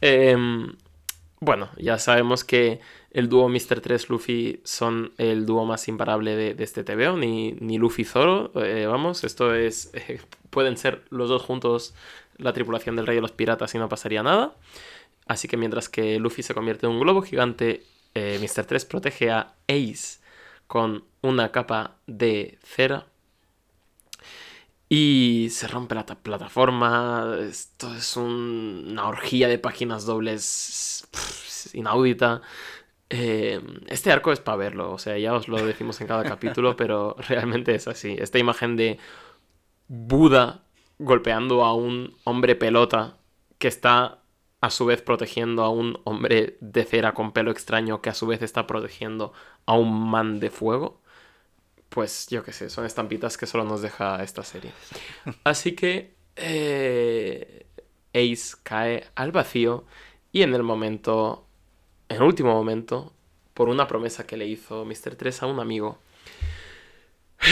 [1.42, 2.80] Bueno, ya sabemos que
[3.12, 3.80] el dúo Mr.
[3.80, 8.86] 3 Luffy son el dúo más imparable de, este TVO, ni, ni Luffy Zoro, eh,
[8.86, 9.90] vamos, esto es,
[10.50, 11.94] pueden ser los dos juntos
[12.36, 14.54] la tripulación del Rey de los Piratas y no pasaría nada.
[15.26, 18.64] Así que mientras que Luffy se convierte en un globo gigante, eh, Mr.
[18.64, 20.18] 3 protege a Ace
[20.66, 23.06] con una capa de cera.
[24.92, 27.36] Y se rompe la ta- plataforma.
[27.40, 32.42] Esto es un- una orgía de páginas dobles pff, inaudita.
[33.10, 36.76] Eh, este arco es para verlo, o sea, ya os lo decimos en cada capítulo,
[36.78, 38.16] pero realmente es así.
[38.18, 38.98] Esta imagen de
[39.88, 40.64] Buda
[40.98, 43.18] golpeando a un hombre pelota
[43.58, 44.18] que está
[44.60, 48.26] a su vez protegiendo a un hombre de cera con pelo extraño que a su
[48.26, 49.32] vez está protegiendo
[49.66, 50.99] a un man de fuego.
[51.90, 54.72] Pues yo qué sé, son estampitas que solo nos deja esta serie.
[55.44, 57.66] Así que eh,
[58.14, 59.84] Ace cae al vacío
[60.32, 61.46] y en el momento,
[62.08, 63.12] en el último momento,
[63.54, 65.16] por una promesa que le hizo Mr.
[65.16, 65.98] 3 a un amigo,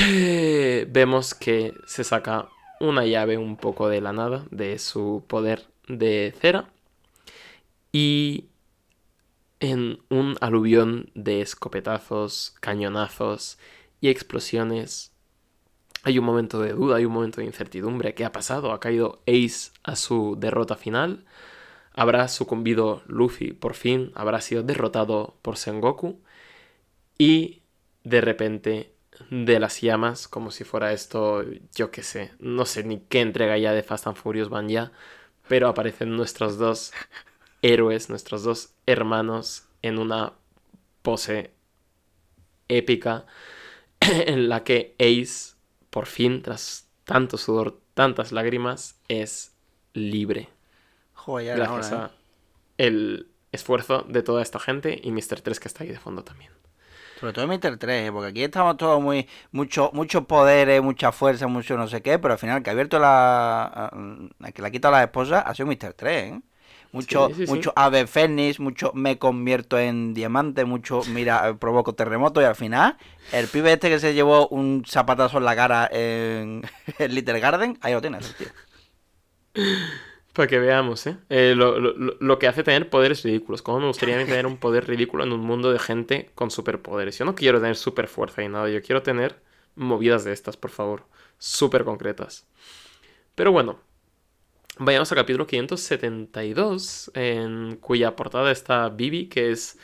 [0.07, 2.49] eh, vemos que se saca
[2.81, 6.69] una llave un poco de la nada de su poder de cera
[7.91, 8.47] y
[9.61, 13.59] en un aluvión de escopetazos, cañonazos
[14.01, 15.13] y explosiones
[16.05, 18.15] hay un momento de duda, hay un momento de incertidumbre.
[18.15, 18.73] ¿Qué ha pasado?
[18.73, 21.25] ¿Ha caído Ace a su derrota final?
[21.93, 24.13] ¿Habrá sucumbido Luffy por fin?
[24.15, 26.21] ¿Habrá sido derrotado por Sengoku?
[27.19, 27.63] Y
[28.05, 28.95] de repente,
[29.31, 33.59] de las llamas, como si fuera esto, yo qué sé, no sé ni qué entrega
[33.59, 34.93] ya de Fast and Furious van ya,
[35.49, 36.93] pero aparecen nuestros dos
[37.63, 40.35] héroes, nuestros dos hermanos en una
[41.03, 41.53] pose
[42.69, 43.27] épica
[44.27, 45.55] en la que Ace,
[45.91, 49.57] por fin, tras tanto sudor, tantas lágrimas, es
[49.93, 50.49] libre.
[51.15, 52.11] Joder, Gracias hora, a ¿eh?
[52.79, 55.41] el esfuerzo de toda esta gente y Mr.
[55.41, 56.53] 3 que está ahí de fondo también.
[57.19, 57.79] Sobre todo Mr.
[57.79, 58.13] 3, ¿eh?
[58.13, 59.29] porque aquí estamos todos muy.
[59.51, 62.73] Mucho, muchos poderes, mucha fuerza, mucho no sé qué, pero al final el que ha
[62.73, 63.91] abierto la.
[64.55, 65.95] que le ha quitado a la esposa ha sido Mr.
[65.95, 66.41] 3, ¿eh?
[66.91, 67.61] Mucho, Sí, sí, sí.
[67.61, 72.57] mucho ave fénix, mucho me convierto en diamante, mucho mira, eh, provoco terremoto y al
[72.57, 72.97] final
[73.31, 76.63] el pibe este que se llevó un zapatazo en la cara en,
[76.99, 78.51] en Little Garden, ahí lo tienes, tío.
[80.33, 81.17] Para que veamos, ¿eh?
[81.31, 83.63] Eh, lo, lo- lo- que hace tener poderes ridículos.
[83.63, 87.19] ¿Cómo me gustaría tener un poder ridículo en un mundo de gente con superpoderes?
[87.19, 89.41] Yo no quiero tener super fuerza y nada, yo quiero tener
[89.75, 91.07] movidas de estas, por favor.
[91.39, 92.47] Súper concretas.
[93.35, 93.81] Pero bueno,
[94.79, 99.79] vayamos al capítulo 572, en cuya portada está Bibi, que es,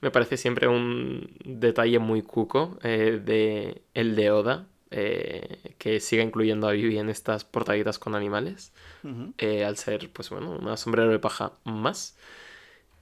[0.00, 6.22] me parece siempre un detalle muy cuco eh, de el de Oda, eh, que siga
[6.22, 8.72] incluyendo a Bibi en estas portaditas con animales
[9.38, 12.16] eh, al ser, pues bueno, una sombrero de paja más.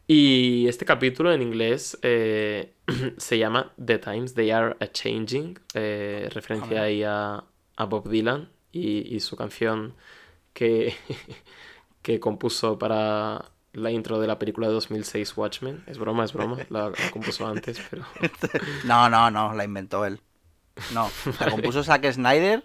[0.06, 2.72] Y este capítulo en inglés eh,
[3.18, 6.82] se llama The Times They Are a Changing, referencia mira.
[6.82, 7.44] ahí a,
[7.76, 9.94] a Bob Dylan y, y su canción
[10.58, 10.94] que,
[12.02, 15.84] que compuso para la intro de la película de 2006 Watchmen.
[15.86, 18.04] Es broma, es broma, la, la compuso antes, pero...
[18.84, 20.20] No, no, no, la inventó él.
[20.94, 22.64] No, la compuso Zack Snyder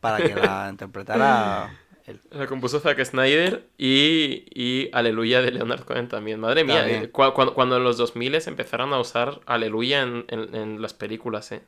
[0.00, 1.70] para que la interpretara
[2.06, 2.20] él.
[2.30, 6.40] La compuso Zack Snyder y, y Aleluya de Leonard Cohen también.
[6.40, 7.04] Madre mía, También.
[7.04, 10.94] eh, cua- cuando, cuando en los 2000 empezaron a usar Aleluya en, en- en las
[10.94, 11.62] películas, ¿eh?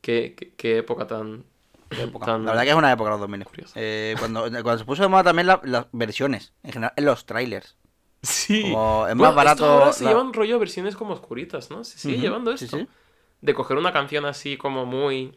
[0.00, 1.44] Qué, qué- qué época tan...
[2.00, 2.26] época.
[2.26, 3.44] tan- La verdad que es una época los 2000.
[3.44, 3.72] Curioso.
[3.76, 7.26] Eh, cuando, cuando se puso de moda también la- las versiones, en general, en los
[7.26, 7.76] trailers.
[8.22, 8.62] Sí.
[8.62, 9.66] Como es Bueno, más esto barato.
[9.66, 11.82] ahora se la- llevan rollo versiones como oscuritas, ¿no?
[11.84, 12.76] Se sigue llevando esto.
[12.78, 12.86] sí.
[13.40, 15.34] De coger una canción así como muy...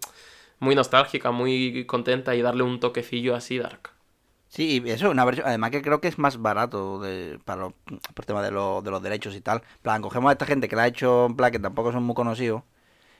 [0.60, 3.90] Muy nostálgica, muy contenta y darle un toquecillo así dark.
[4.48, 7.74] Sí, y eso, una versión, además que creo que es más barato de, para lo-
[8.14, 9.58] por tema de, lo- de los derechos y tal.
[9.58, 12.04] En plan, cogemos a esta gente que la ha hecho, en plan, que tampoco son
[12.04, 12.64] muy conocidos,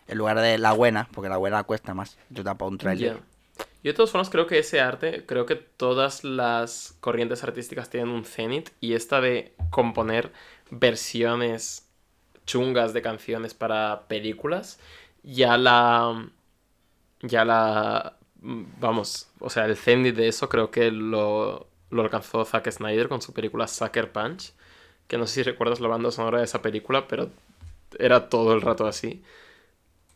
[0.08, 2.18] en lugar de la buena, porque la buena cuesta más.
[2.30, 3.18] Yo tampoco un trailer.
[3.18, 3.66] Ya.
[3.84, 8.10] Yo de todas formas creo que ese arte, creo que todas las corrientes artísticas tienen
[8.10, 10.32] un cenit y esta de componer
[10.72, 11.88] versiones
[12.46, 14.80] chungas de canciones para películas,
[15.24, 16.30] ya la...
[17.22, 18.18] Ya la...
[18.42, 23.22] Vamos, o sea, el cenit de eso creo que lo, lo alcanzó Zack Snyder con
[23.22, 24.54] su película Sucker Punch,
[25.08, 27.30] que no sé si recuerdas la banda sonora de esa película, pero
[28.00, 29.24] era todo el rato así.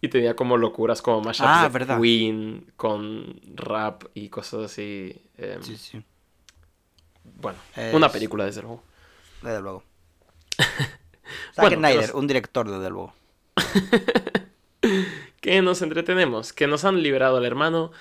[0.01, 1.99] Y tenía como locuras como mashups Ah, de verdad.
[2.01, 5.21] Queen con rap y cosas así.
[5.37, 6.01] em, Sí, sí,
[7.41, 8.83] Bueno, Es- una película desde luego.
[9.41, 9.83] desde luego.
[10.57, 13.13] Zack Bueno, Snyder, un director, desde luego.
[15.41, 17.91] que nos entretenemos, que nos han liberado al hermano.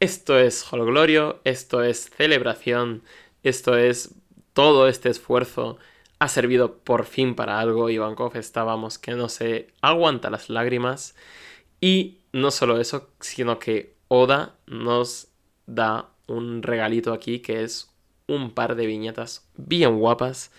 [0.00, 3.02] Esto es Holglorio, esto es celebración,
[3.42, 4.10] esto es
[4.52, 5.78] todo este esfuerzo
[6.18, 7.90] ha servido por fin para algo.
[7.90, 11.14] Ivankov estábamos que no se aguanta las lágrimas.
[11.80, 15.28] Y no solo eso, sino que Oda nos
[15.66, 17.90] da un regalito aquí que es
[18.28, 20.50] un par de viñetas bien guapas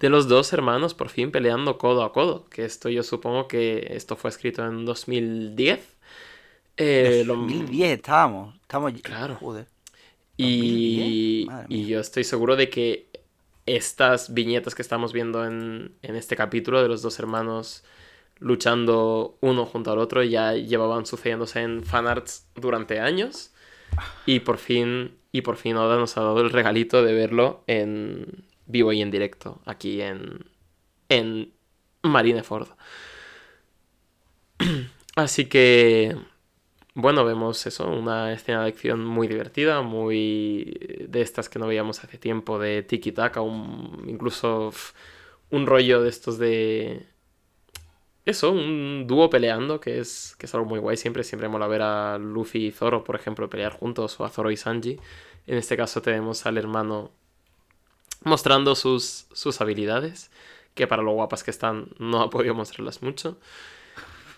[0.00, 2.44] de los dos hermanos por fin peleando codo a codo.
[2.46, 5.80] Que esto yo supongo que esto fue escrito en 2010.
[6.76, 8.54] Eh, lo- 2010 estábamos.
[8.60, 8.92] Estamos...
[9.02, 9.36] Claro.
[9.36, 9.66] Joder.
[10.36, 13.08] y, 2010, madre y yo estoy seguro de que
[13.66, 17.84] estas viñetas que estamos viendo en, en este capítulo de los dos hermanos
[18.38, 23.52] luchando uno junto al otro ya llevaban sucediéndose en fanarts durante años.
[24.26, 28.44] Y por fin, y por fin Oda nos ha dado el regalito de verlo en
[28.66, 30.46] vivo y en directo aquí en,
[31.08, 31.52] en
[32.02, 32.68] Marineford.
[35.16, 36.16] Así que,
[36.96, 42.02] bueno, vemos eso, una escena de acción muy divertida, muy de estas que no veíamos
[42.02, 44.72] hace tiempo, de tiki-taka, un, incluso
[45.50, 47.06] un rollo de estos de...
[48.24, 50.96] Eso, un dúo peleando, que es, que es algo muy guay.
[50.96, 54.50] Siempre, siempre mola ver a Luffy y Zoro, por ejemplo, pelear juntos, o a Zoro
[54.50, 54.98] y Sanji.
[55.46, 57.10] En este caso tenemos al hermano
[58.24, 60.30] mostrando sus, sus habilidades,
[60.74, 63.38] que para lo guapas que están no ha podido mostrarlas mucho.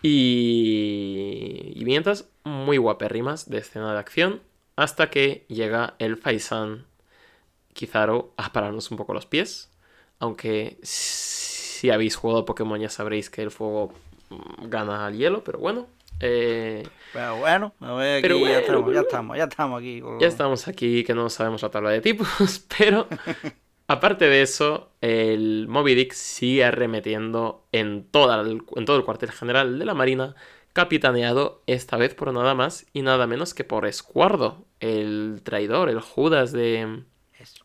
[0.02, 4.40] Y, y mientras, muy guapérrimas de escena de acción,
[4.76, 6.86] hasta que llega el Faisan
[7.72, 9.70] Kizaru a pararnos un poco los pies.
[10.20, 13.92] Aunque si habéis jugado a Pokémon ya sabréis que el fuego
[14.30, 15.86] mm, gana al hielo, pero bueno.
[16.20, 16.82] eh,
[17.12, 20.02] Pero bueno, me voy aquí, Pero ya, estamos, ya estamos, ya estamos aquí.
[20.20, 22.28] Ya estamos aquí que no sabemos la tabla de tipos,
[22.78, 23.06] pero
[23.88, 29.32] aparte de eso, el Moby Dick sigue arremetiendo en, toda el, en todo el cuartel
[29.32, 30.34] general de la Marina,
[30.72, 36.00] capitaneado esta vez por nada más y nada menos que por Escuardo, el traidor, el
[36.00, 37.02] Judas de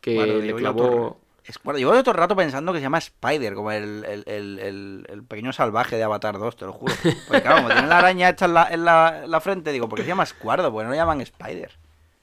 [0.01, 1.19] que le clavó...
[1.45, 1.77] Escuadro.
[1.77, 5.23] Llevo todo el rato pensando que se llama Spider, como el, el, el, el- el
[5.25, 6.95] pequeño salvaje de Avatar 2, te lo juro.
[7.27, 9.89] Porque claro, como tiene la araña esta en la, en la, en la frente, digo,
[9.89, 10.71] ¿por qué se llama Escuardo?
[10.71, 11.71] Porque no lo llaman Spider.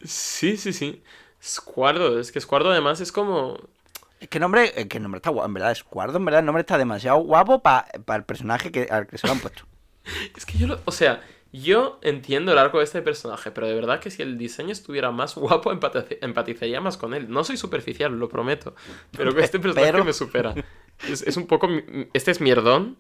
[0.03, 1.03] Sí, sí, sí.
[1.41, 3.59] Escuardo, es que Escuardo además es como...
[4.21, 6.41] Es que el nombre, es que el nombre está guapo, en verdad, Squardo, en verdad,
[6.41, 9.65] el nombre está demasiado guapo para el personaje que, al que se lo han puesto.
[10.37, 11.21] Es que yo lo, o sea,
[11.53, 15.11] yo entiendo el arco de este personaje, pero de verdad que si el diseño estuviera
[15.11, 17.31] más guapo, empatiz- empatizaría más con él.
[17.31, 18.75] No soy superficial, lo prometo,
[19.17, 20.55] pero que este personaje Pero- me supera.
[21.09, 21.69] Es, es un poco...
[22.13, 22.99] Este es mierdón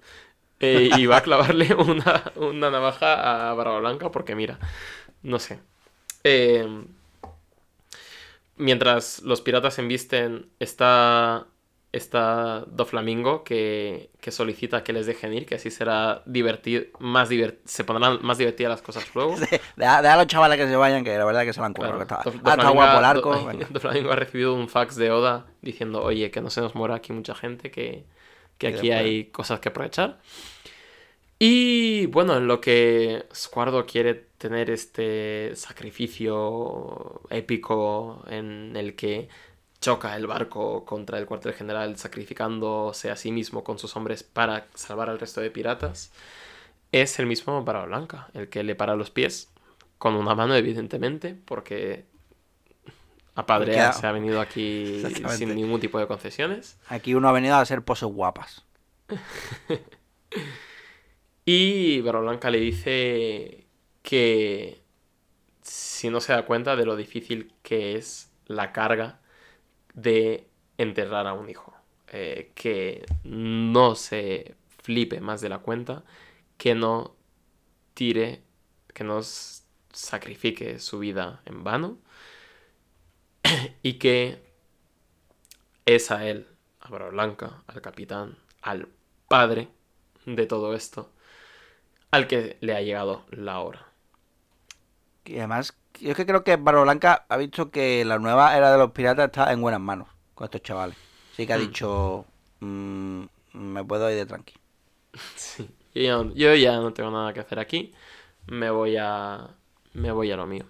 [0.60, 4.58] eh, y va a clavarle una, una navaja a Barba Blanca porque mira,
[5.22, 5.58] no sé.
[6.24, 6.66] Eh,
[8.60, 11.46] mientras los piratas embisten, está,
[11.92, 17.58] está Doflamingo que, que solicita que les dejen ir, que así será divertido, más divert-
[17.64, 19.34] se pondrán más divertidas las cosas luego.
[19.76, 21.74] Deja, deja a los chavales que se vayan, que la verdad que se currado.
[21.74, 23.34] Claro, que está, ah, está Doflamingo guapo ha- el arco.
[23.34, 23.66] Do-.
[23.70, 27.12] Doflamingo ha recibido un fax de Oda diciendo, oye, que no se nos muera aquí
[27.12, 28.04] mucha gente, que,
[28.58, 30.18] que aquí hay cosas que aprovechar.
[31.42, 39.30] Y bueno, en lo que Squardo quiere tener este sacrificio épico en el que
[39.80, 44.66] choca el barco contra el cuartel general sacrificándose a sí mismo con sus hombres para
[44.74, 46.12] salvar al resto de piratas,
[46.92, 49.48] es el mismo Barba Blanca, el que le para los pies
[49.96, 52.04] con una mano evidentemente, porque
[53.34, 55.02] a se ha venido aquí
[55.38, 56.76] sin ningún tipo de concesiones.
[56.88, 58.66] Aquí uno ha venido a hacer poses guapas.
[61.52, 63.66] Y Blanca le dice
[64.04, 64.80] que
[65.62, 69.20] si no se da cuenta de lo difícil que es la carga
[69.92, 70.46] de
[70.78, 71.74] enterrar a un hijo,
[72.06, 76.04] eh, que no se flipe más de la cuenta,
[76.56, 77.16] que no
[77.94, 78.44] tire,
[78.94, 79.20] que no
[79.92, 81.98] sacrifique su vida en vano.
[83.82, 84.40] Y que
[85.84, 86.46] es a él,
[86.78, 88.86] a Blanca, al capitán, al
[89.26, 89.68] padre
[90.26, 91.10] de todo esto,
[92.10, 93.86] al que le ha llegado la hora.
[95.24, 98.72] Y además, yo es que creo que Barba Blanca ha visto que la nueva era
[98.72, 100.96] de los piratas está en buenas manos con estos chavales.
[101.32, 101.60] Así que ha Mm.
[101.60, 102.24] dicho,
[102.60, 104.54] "Mm, me puedo ir de tranqui.
[105.36, 105.68] Sí.
[105.94, 107.92] Yo ya, no- yo ya no tengo nada que hacer aquí.
[108.46, 109.48] Me voy a.
[109.92, 110.64] Me voy a lo mío.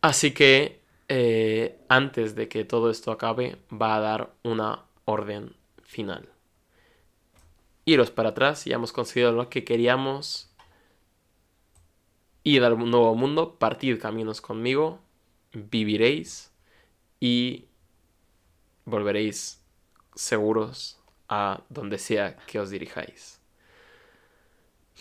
[0.00, 0.80] Así que.
[1.14, 6.26] eh, antes de que todo esto acabe, va a dar una orden final.
[7.84, 10.50] Iros para atrás, ya hemos conseguido lo que queríamos.
[12.44, 15.00] Ir al nuevo mundo, partid caminos conmigo,
[15.52, 16.52] viviréis
[17.20, 17.66] y
[18.84, 19.62] volveréis
[20.14, 23.40] seguros a donde sea que os dirijáis.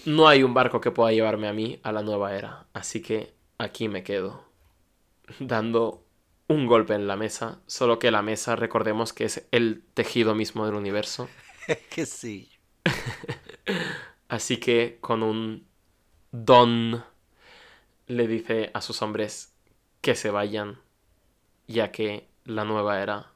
[0.05, 3.33] No hay un barco que pueda llevarme a mí a la nueva era, así que
[3.57, 4.43] aquí me quedo,
[5.39, 6.03] dando
[6.47, 10.65] un golpe en la mesa, solo que la mesa recordemos que es el tejido mismo
[10.65, 11.29] del universo,
[11.89, 12.49] que sí.
[14.29, 15.65] así que con un
[16.31, 17.03] don
[18.07, 19.53] le dice a sus hombres
[20.01, 20.79] que se vayan,
[21.67, 23.31] ya que la nueva era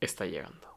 [0.00, 0.68] está llegando.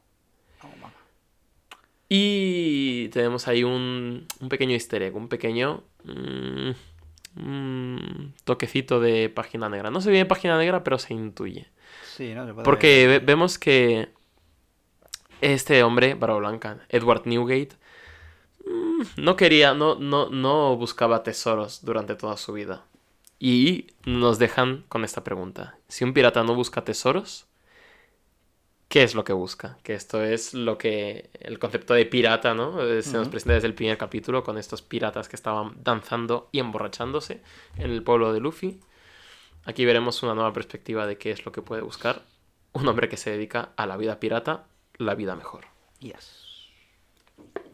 [2.07, 6.69] Y tenemos ahí un, un pequeño easter egg, un pequeño mm,
[7.41, 9.89] mm, toquecito de página negra.
[9.89, 11.67] No se ve página negra, pero se intuye.
[12.15, 12.45] Sí, ¿no?
[12.45, 14.09] Se puede- Porque ve- vemos que
[15.53, 17.75] este hombre, Barba Blanca, Edward Newgate,
[18.65, 22.85] mm, no quería, no, no, no buscaba tesoros durante toda su vida.
[23.39, 25.77] Y nos dejan con esta pregunta.
[25.87, 27.47] Si un pirata no busca tesoros,
[28.87, 29.77] ¿qué es lo que busca?
[29.83, 32.81] Que esto es lo que el concepto de pirata, ¿no?
[32.81, 36.59] Eh, Se nos presenta desde el primer capítulo con estos piratas que estaban danzando y
[36.59, 37.41] emborrachándose
[37.77, 38.79] en el pueblo de Luffy.
[39.65, 42.23] Aquí veremos una nueva perspectiva de qué es lo que puede buscar
[42.75, 44.65] un hombre que se dedica a la vida pirata,
[44.97, 45.65] la vida mejor.
[45.99, 46.69] Yes.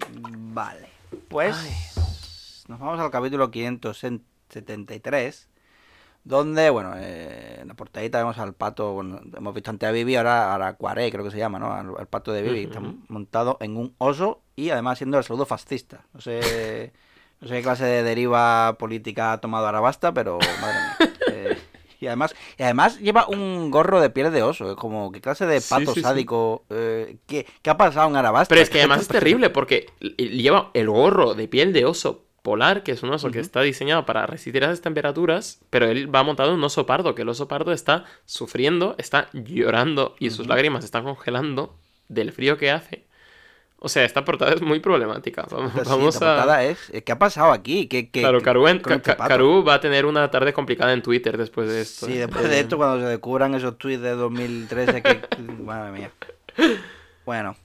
[0.10, 0.90] Vale.
[1.28, 5.50] Pues nos vamos al capítulo 573,
[6.24, 10.16] donde, bueno, eh, en la portadita vemos al pato, bueno, hemos visto antes a Vivi,
[10.16, 11.74] ahora, a Cuaré, creo que se llama, ¿no?
[11.74, 15.46] Al, al pato de Vivi, está montado en un oso y además siendo el saludo
[15.46, 16.06] fascista.
[16.14, 16.94] No sé,
[17.42, 21.11] no sé qué clase de deriva política ha tomado Arabasta, pero madre mía.
[22.02, 25.22] Eh, y además, y además lleva un gorro de piel de oso, es como, ¿qué
[25.22, 26.02] clase de pato sí, sí.
[26.02, 26.66] sádico?
[26.70, 28.50] eh, ¿qué, qué ha pasado en Arabasta?
[28.50, 32.84] Pero es que además es terrible porque lleva el gorro de piel de oso polar,
[32.84, 36.24] que es un oso que está diseñado para resistir a esas temperaturas, pero él va
[36.24, 40.48] montado en un oso pardo, que el oso pardo está sufriendo, está llorando y sus
[40.48, 43.06] lágrimas están congelando del frío que hace.
[43.84, 45.48] O sea, esta portada es muy problemática.
[45.50, 46.36] Vamos, Sí, vamos la a...
[46.36, 47.88] portada es, eh, ¿qué ha pasado aquí?
[47.88, 49.16] ¿Qué, qué- Claro, Caru, en- con este?
[49.18, 52.06] Caru va a tener una tarde complicada en Twitter después de esto.
[52.06, 52.20] Sí, ¿eh?
[52.28, 55.22] después de Eh, esto, cuando se descubran esos tweets de 2013, que...
[55.66, 56.12] Madre mía.
[57.26, 57.56] Bueno,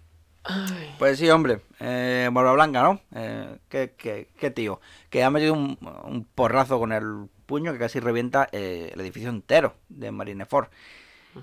[0.44, 0.94] ay.
[0.98, 1.60] pues sí, hombre.
[1.80, 3.00] Eh, Barba Blanca, ¿no?
[3.14, 4.80] Eh, qué, qué- qué tío.
[5.10, 9.28] Que ha metido un, un porrazo con el puño que casi revienta eh, el edificio
[9.28, 10.68] entero de Marineford.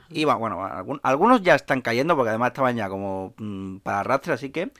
[0.10, 0.64] Y va- bueno,
[1.04, 4.72] algunos ya están cayendo porque además estaban ya como mm, para arrastre, así que...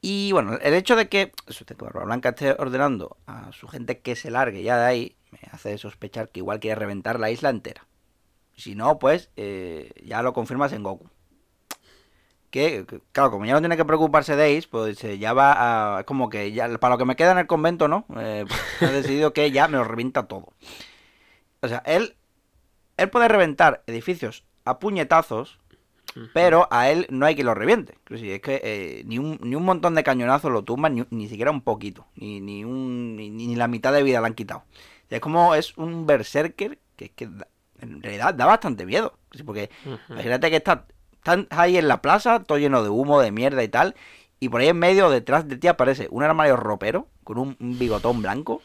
[0.00, 1.32] Y bueno, el hecho de que,
[1.78, 5.78] Barba Blanca esté ordenando a su gente que se largue ya de ahí, me hace
[5.78, 7.86] sospechar que igual quiere reventar la isla entera.
[8.56, 11.08] Si no, pues eh, ya lo confirmas en Goku.
[12.50, 16.04] Que, claro, como ya no tiene que preocuparse de Ace, pues eh, ya va a...
[16.04, 18.04] Como que ya, para lo que me queda en el convento, ¿no?
[18.18, 20.48] Eh, pues, ha decidido que ya me lo revienta todo.
[21.62, 22.16] O sea, él,
[23.02, 25.58] él puede reventar edificios a puñetazos,
[26.34, 27.96] pero a él no hay que lo reviente.
[28.10, 31.50] Es que eh, ni, un, ni un montón de cañonazos lo tumban, ni, ni siquiera
[31.50, 32.06] un poquito.
[32.16, 34.64] Ni, ni, un, ni, la mitad de vida le han quitado.
[35.08, 37.48] Es como es un berserker que, que da-
[37.80, 39.14] en realidad da bastante miedo.
[39.46, 39.70] Porque
[40.10, 43.68] imagínate que está, están ahí en la plaza, todo lleno de humo, de mierda y
[43.68, 43.94] tal.
[44.38, 47.78] Y por ahí en medio, detrás de ti, aparece un armario ropero con un, un
[47.78, 48.60] bigotón blanco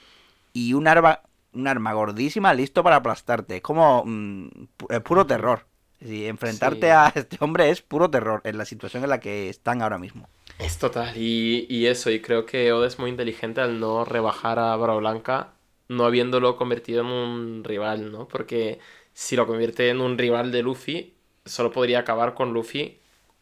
[0.51, 1.21] y un arma,
[1.57, 3.57] un arma gordísima listo para aplastarte.
[3.57, 4.47] Es como mm,
[4.77, 5.67] pu- es puro terror.
[5.99, 6.91] Decir, enfrentarte Sí.
[6.91, 10.29] a este hombre es puro terror en la situación en la que están ahora mismo.
[10.59, 14.57] Es total, y, y eso, y creo que Oda es muy inteligente al no rebajar
[14.57, 15.53] a Barba Blanca,
[15.87, 18.27] no habiéndolo convertido en un rival, ¿no?
[18.27, 18.79] Porque
[19.13, 21.13] si lo convierte en un rival de Luffy,
[21.45, 22.99] solo podría acabar con Luffy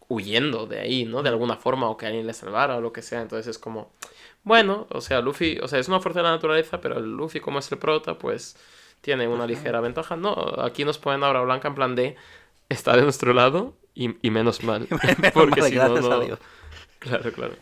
[0.09, 1.23] huyendo de ahí, ¿no?
[1.23, 3.21] De alguna forma, o que alguien le salvara o lo que sea.
[3.21, 3.91] Entonces es como,
[4.45, 7.41] bueno, o sea, Luffy, o sea, es una fuerza de la naturaleza, pero el Luffy,
[7.41, 8.57] como es el prota, pues
[9.01, 10.15] tiene una ligera ventaja.
[10.17, 12.15] No, aquí nos ponen a Barba Blanca en plan de,
[12.69, 14.87] está de nuestro lado y, y menos mal.
[15.19, 16.39] Menos porque mal, si no, no...
[16.99, 17.55] Claro, claro.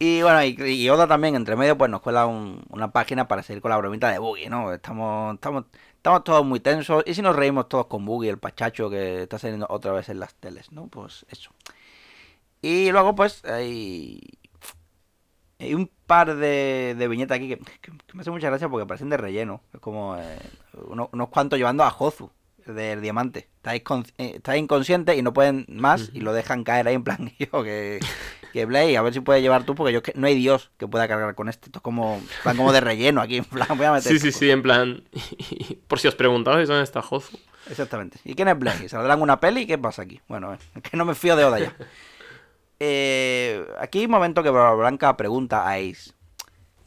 [0.00, 3.42] Y bueno, y, y Oda también, entre medio, pues nos cuela un- una página para
[3.42, 4.72] seguir con la bromita de Boogie, ¿no?
[4.72, 5.64] Estamos, estamos,
[5.96, 7.02] estamos todos muy tensos.
[7.06, 10.20] Y si nos reímos todos con Boogie, el pachacho que está saliendo otra vez en
[10.20, 10.86] las teles, ¿no?
[10.88, 11.50] Pues eso.
[12.62, 14.20] Y luego, pues, hay,
[15.58, 18.86] hay un par de, de viñetas aquí que, que- que me hace mucha gracia porque
[18.86, 19.62] parecen de relleno.
[19.74, 20.38] Es como eh,
[20.88, 22.30] uno- unos cuantos llevando a Jozu
[22.66, 23.48] del diamante.
[23.56, 27.04] Está, incon- eh, está inconsciente y no pueden más y lo dejan caer ahí en
[27.04, 27.98] plan yo que,
[28.52, 30.86] que Blade, a ver si puedes llevar tú porque yo que no hay Dios que
[30.86, 31.66] pueda cargar con este.
[31.66, 34.28] Esto es como, plan como de relleno aquí, en plan voy a meter Sí, sí,
[34.28, 34.38] esto.
[34.40, 35.02] sí, en plan.
[35.88, 37.38] Por si os preguntabais dónde está Jozu.
[37.70, 38.18] Exactamente.
[38.24, 38.88] ¿Y quién es Blade?
[38.88, 39.66] ¿Saldrán una peli?
[39.66, 40.20] ¿Qué pasa aquí?
[40.28, 41.74] Bueno, eh, es que no me fío de Oda ya.
[42.80, 46.12] Eh, aquí hay un momento que Blanca pregunta a Ace,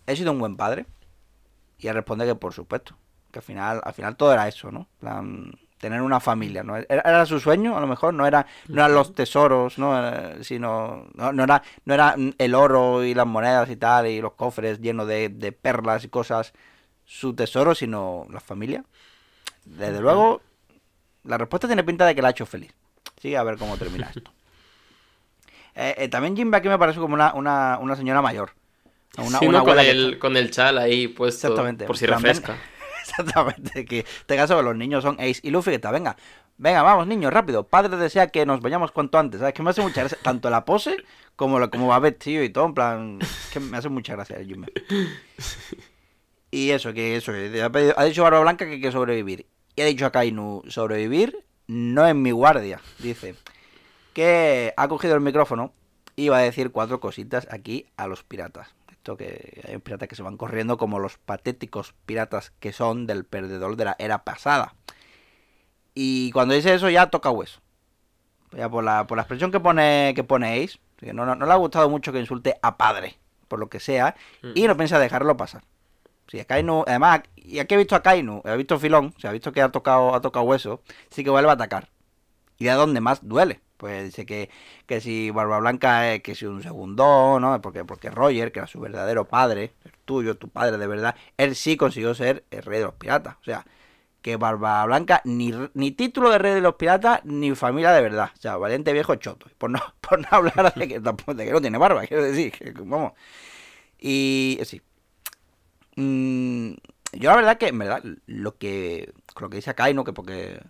[0.08, 0.86] ¿he sido un buen padre?
[1.80, 2.98] Y él responde que por supuesto,
[3.32, 4.88] que al final, al final todo era eso, ¿no?
[5.00, 6.78] Plan, tener una familia, ¿no?
[6.78, 9.98] Era, era su sueño, a lo mejor, no era, no eran los tesoros, ¿no?
[9.98, 14.22] Eh, Sino, no, no era, no era el oro y las monedas y tal, y
[14.22, 16.54] los cofres llenos de, de perlas y cosas,
[17.04, 18.86] su tesoro, sino la familia.
[19.66, 20.42] Desde luego,
[21.24, 22.74] la respuesta tiene pinta de que la ha hecho feliz.
[23.20, 24.32] Sí, a ver cómo termina esto.
[25.76, 28.52] Eh, eh, también Jimbe aquí me parece como una, una, una señora mayor.
[29.18, 29.66] Una, sí, una ¿no?
[29.66, 31.48] Con el, con el chal ahí puesto.
[31.48, 31.86] Exactamente.
[31.86, 32.58] Por si refresca.
[33.02, 33.86] Exactamente.
[33.86, 36.16] Que en este caso los niños son Ace y Luffy que está, venga.
[36.58, 37.64] Venga, vamos, niños, rápido.
[37.68, 39.40] Padre desea que nos vayamos cuanto antes.
[39.40, 39.54] ¿Sabes?
[39.56, 40.18] Que me hace mucha gracia.
[40.24, 40.96] Tanto la pose
[41.36, 42.66] como lo, como va vestido y todo.
[42.66, 43.20] En plan.
[43.52, 44.66] que me hace mucha gracia el.
[46.54, 47.32] Y eso, que eso.
[47.32, 49.46] que Ha, pedido- ha dicho Barba Blanca que hay que sobrevivir.
[49.76, 52.82] Y ha dicho a Kainu, sobrevivir no en mi guardia.
[53.00, 53.36] Dice.
[54.14, 55.74] Que ha cogido el micrófono
[56.16, 58.74] y va a decir cuatro cositas aquí a los piratas.
[58.92, 63.26] Esto que hay piratas que se van corriendo como los patéticos piratas que son del
[63.26, 64.76] perdedor de la era pasada.
[65.94, 67.62] Y cuando dice eso ya toca hueso.
[68.52, 71.52] Ya por la, por la expresión que pone que Ace, que no, no, no le
[71.52, 74.16] ha gustado mucho que insulte a padre, por lo que sea,
[74.56, 75.64] y no piensa dejarlo pasar.
[76.28, 79.32] Si a Kainu, además, y aquí he visto a Kainu, he visto filón, se ha
[79.32, 81.90] visto que ha tocado, ha tocado hueso, sí que vuelve a atacar.
[82.58, 83.60] Y de donde más duele.
[83.82, 84.50] Pues dice que,
[84.86, 87.60] que si Barba Blanca es que si un segundo, ¿no?
[87.62, 91.56] Porque, porque Roger, que era su verdadero padre, el tuyo, tu padre de verdad, él
[91.56, 93.38] sí consiguió ser el rey de los piratas.
[93.42, 93.66] O sea,
[94.22, 98.32] que Barba Blanca ni, ni título de rey de los piratas ni familia de verdad.
[98.38, 99.48] O sea, valiente viejo choto.
[99.58, 102.52] Por no, por no hablar de que, tampoco- de que no tiene barba, quiero decir.
[102.52, 103.14] Que, vamos.
[104.00, 104.82] Y sí.
[105.96, 106.74] Mm,
[107.14, 110.62] yo la verdad que, en verdad, lo que, lo que dice Akainu, que porque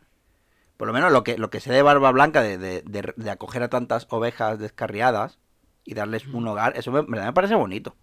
[0.81, 3.29] por lo menos lo que, lo que sé de Barba Blanca, de, de, de- de
[3.29, 5.37] acoger a tantas ovejas descarriadas
[5.85, 7.03] y darles un hogar, eso me,
[7.33, 7.95] parece bonito.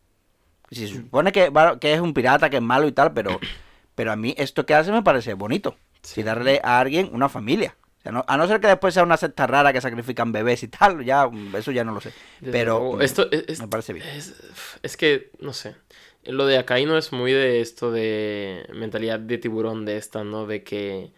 [0.70, 3.40] Si se supone que, que es un pirata, que es malo y tal, pero,
[3.96, 5.76] pero a mí esto que hace me parece bonito.
[6.02, 6.20] Sí.
[6.20, 7.74] Y darle a alguien una familia.
[7.98, 10.62] O sea, no- a no ser que después sea una secta rara que sacrifican bebés
[10.62, 12.12] y tal, ya eso ya no lo sé.
[12.52, 14.06] Pero mm, esto es, es- me parece bien.
[14.06, 14.34] Es,
[14.84, 15.74] es que, no sé.
[16.22, 20.46] Lo de Akainu es muy de esto de mentalidad de tiburón de esta, ¿no?
[20.46, 21.10] De que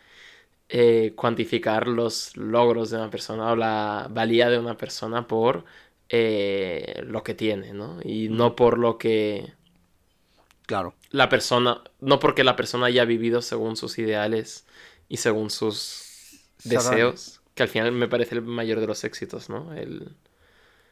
[0.70, 5.64] eh, cuantificar los logros de una persona o la valía de una persona por
[6.10, 8.00] eh, lo que tiene, ¿no?
[8.04, 9.54] Y no por lo que
[10.66, 10.94] Claro.
[11.10, 14.66] la persona, no porque la persona haya vivido según sus ideales
[15.08, 19.72] y según sus deseos, que al final me parece el mayor de los éxitos, ¿no?
[19.74, 20.16] El...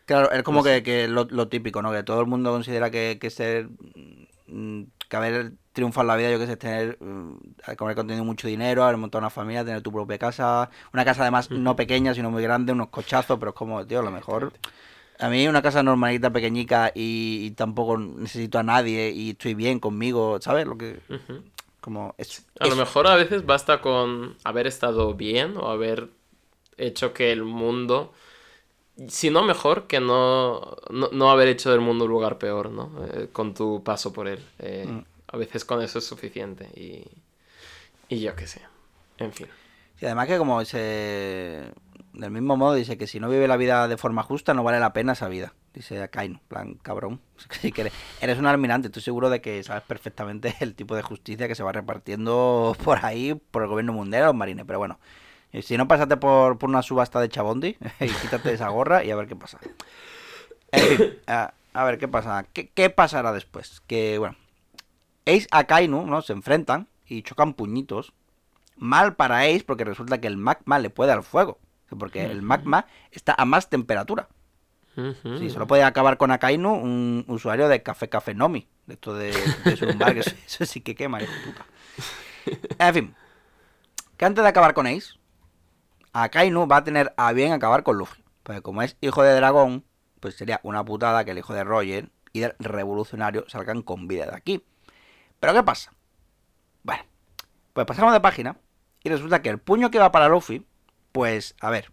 [0.06, 1.92] Claro, es como que, que lo, lo típico, ¿no?
[1.92, 3.68] Que todo el mundo considera que, que ser.
[4.48, 6.98] Mm, que haber triunfado en la vida, yo que sé, es tener.
[7.00, 7.36] mm,
[7.66, 10.70] haber contenido mucho dinero, haber montado una familia, tener tu propia casa.
[10.92, 14.02] Una casa además no pequeña, sino muy grande, unos cochazos, pero es como, tío, a
[14.02, 14.52] lo mejor.
[15.20, 19.80] A mí una casa normalita, pequeñica y, y tampoco necesito a nadie y estoy bien
[19.80, 20.66] conmigo, ¿sabes?
[20.66, 21.00] Lo que.
[21.80, 22.14] Como.
[22.18, 26.08] Es, A lo mejor a veces basta con haber estado bien o haber
[26.76, 28.12] hecho que el mundo,
[29.06, 32.90] si no mejor, que no, no, no haber hecho del mundo un lugar peor, ¿no?
[33.12, 34.44] Eh, con tu paso por él.
[34.58, 35.04] Eh, Mm.
[35.30, 37.04] A veces con eso es suficiente y,
[38.08, 38.62] y yo qué sé.
[39.18, 39.46] En fin.
[40.00, 41.70] Y además que como se...
[42.14, 44.80] Del mismo modo dice que si no vive la vida de forma justa no vale
[44.80, 45.54] la pena esa vida.
[45.74, 47.20] Dice a Kaino, en plan, cabrón.
[47.60, 51.46] Si que eres, un almirante, estoy seguro de que sabes perfectamente el tipo de justicia
[51.46, 54.64] que se va repartiendo por ahí, por el gobierno mundial, los marines.
[54.66, 54.98] Pero bueno,
[55.62, 59.16] si no pásate por, por una subasta de Chabondi y quítate esa gorra y a
[59.16, 59.58] ver qué pasa.
[60.72, 62.44] En fin, a, a ver qué pasa.
[62.52, 63.80] ¿Qué, qué pasará después?
[63.86, 64.36] Que bueno,
[65.26, 66.22] Ace a Kainu, ¿no?
[66.22, 68.12] Se enfrentan y chocan puñitos.
[68.76, 71.58] Mal para Ace porque resulta que el magma le puede al fuego.
[71.98, 74.28] Porque el magma está a más temperatura.
[75.38, 78.66] Sí, solo puede acabar con Akainu un usuario de Café Café Nomi.
[78.86, 79.32] De esto de,
[79.64, 81.66] de Surumbar, que eso, eso sí que quema, hijo puta.
[82.78, 83.14] En fin.
[84.16, 85.17] Que antes de acabar con Ace,
[86.12, 88.22] Akainu va a tener a bien acabar con Luffy.
[88.42, 89.84] Porque como es hijo de dragón,
[90.20, 94.26] pues sería una putada que el hijo de Roger y del revolucionario salgan con vida
[94.26, 94.64] de aquí.
[95.40, 95.92] Pero ¿qué pasa?
[96.82, 97.02] Bueno,
[97.72, 98.56] pues pasamos de página
[99.02, 100.64] y resulta que el puño que va para Luffy,
[101.12, 101.92] pues, a ver,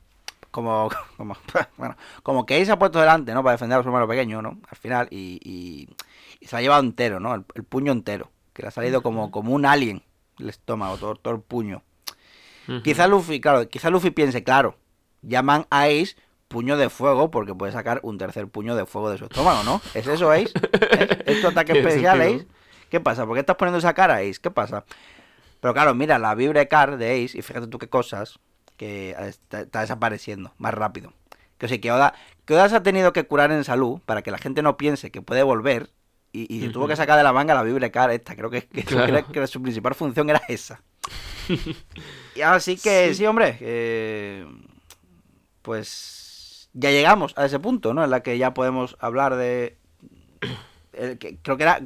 [0.51, 1.35] como, como,
[1.77, 3.43] bueno, como que Ace se ha puesto delante, ¿no?
[3.43, 4.57] Para defender a su hermano pequeño, ¿no?
[4.69, 5.95] Al final, y, y,
[6.39, 7.35] y se ha llevado entero, ¿no?
[7.35, 10.03] El, el puño entero, que le ha salido como, como un alien
[10.39, 11.83] el estómago, todo, todo el puño.
[12.83, 14.77] Quizá Luffy, claro, quizá Luffy piense, claro,
[15.21, 16.15] llaman a Ace
[16.47, 19.81] puño de fuego porque puede sacar un tercer puño de fuego de su estómago, ¿no?
[19.93, 20.51] ¿Es eso, Ace?
[20.91, 21.23] ¿Eh?
[21.25, 22.21] ¿Es tu ataque especial.
[22.21, 22.47] Ace?
[22.89, 23.25] ¿Qué pasa?
[23.25, 24.35] ¿Por qué estás poniendo esa cara, Ace?
[24.41, 24.85] ¿Qué pasa?
[25.59, 28.39] Pero claro, mira, la Vibrecar de Ace, y fíjate tú qué cosas,
[28.77, 31.13] que está, está desapareciendo más rápido.
[31.57, 32.13] Que o sea, que Oda,
[32.45, 35.11] que Oda se ha tenido que curar en salud para que la gente no piense
[35.11, 35.89] que puede volver.
[36.33, 38.35] Y, y se tuvo que sacar de la manga la Vibrecar esta.
[38.35, 39.25] Creo que, que, Claro.
[39.31, 40.83] creo que su principal función era esa.
[42.35, 43.25] Y así que sí, Sí.
[43.25, 43.57] hombre.
[43.61, 44.45] eh,
[45.61, 48.03] pues ya llegamos a ese punto, ¿no?
[48.03, 49.77] En la que ya podemos hablar de.
[50.93, 51.81] el que- creo que era.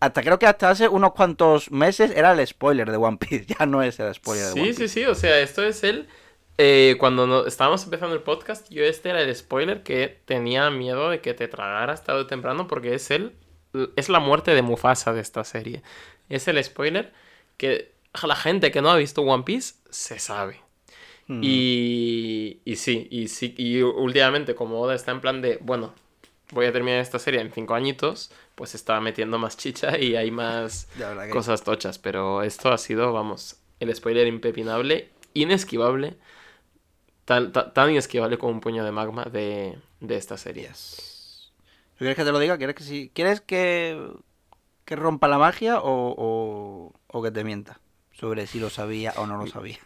[0.00, 3.46] Hasta creo que hasta hace unos cuantos meses era el spoiler de One Piece.
[3.58, 4.88] Ya no es el spoiler de One Sí, Piece.
[4.88, 6.08] sí, sí, o sea, esto es el...
[6.58, 11.08] eh, cuando no- estábamos empezando el podcast, yo este era el spoiler que tenía miedo
[11.08, 13.34] de que te tragaras tarde o temprano porque es el...
[13.96, 15.82] Es la muerte de Mufasa de esta serie.
[16.28, 17.12] Es el spoiler
[17.56, 20.60] que la gente que no ha visto One Piece se sabe.
[21.26, 21.40] Mm.
[21.42, 25.94] Y, y sí, y sí, y últimamente como Oda está en plan de, bueno,
[26.52, 30.30] voy a terminar esta serie en cinco añitos, pues está metiendo más chicha y hay
[30.30, 30.88] más
[31.26, 36.16] que- cosas tochas, pero esto ha sido, vamos, el spoiler impepinable, inesquivable,
[37.24, 40.70] tan, tan, tan inesquivable como un puño de magma de, de esta serie.
[41.98, 42.58] ¿Quieres que te lo diga?
[42.58, 43.10] ¿Quieres que sí?
[43.14, 44.10] ¿Quieres que,
[44.84, 47.80] que rompa la magia o, o, o que te mienta?
[48.24, 49.76] Sobre si lo sabía o no lo sabía.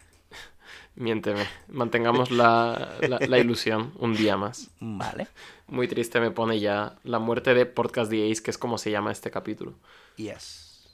[0.95, 4.69] Miénteme, mantengamos la, la- la ilusión un día más.
[4.79, 5.27] Vale.
[5.67, 8.91] Muy triste me pone ya la muerte de Podcast the Ace, que es como se
[8.91, 9.73] llama este capítulo.
[10.15, 10.87] Yes.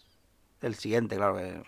[0.64, 1.38] El siguiente, claro.
[1.38, 1.62] Que,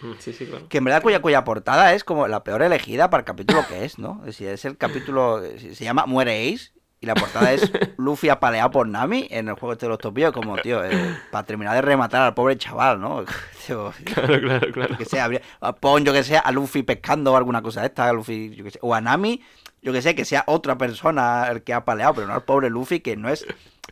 [0.00, 0.68] Mm, Sí, sí, claro.
[0.68, 3.84] que en verdad cuya, cuya portada es como la peor elegida para el capítulo que
[3.84, 4.18] es, ¿no?
[4.22, 5.40] Es decir, es el capítulo...
[5.58, 6.70] Se se llama Muere Ace
[7.00, 10.32] y la portada es Luffy apaleado por Nami en el juego este de los topillos.
[10.32, 13.24] Como, tío, eh, para terminar de rematar al pobre chaval, ¿no?
[13.66, 14.96] Tío, Claro, claro, claro.
[14.96, 15.42] que sea, habría-
[15.80, 18.64] pon yo que sea a Luffy pescando o alguna cosa de esta, a Luffy, yo
[18.64, 19.42] que sé, o a Nami,
[19.82, 22.68] yo que sé, que sea otra persona el que ha paleado, pero no al pobre
[22.70, 23.46] Luffy, que no es,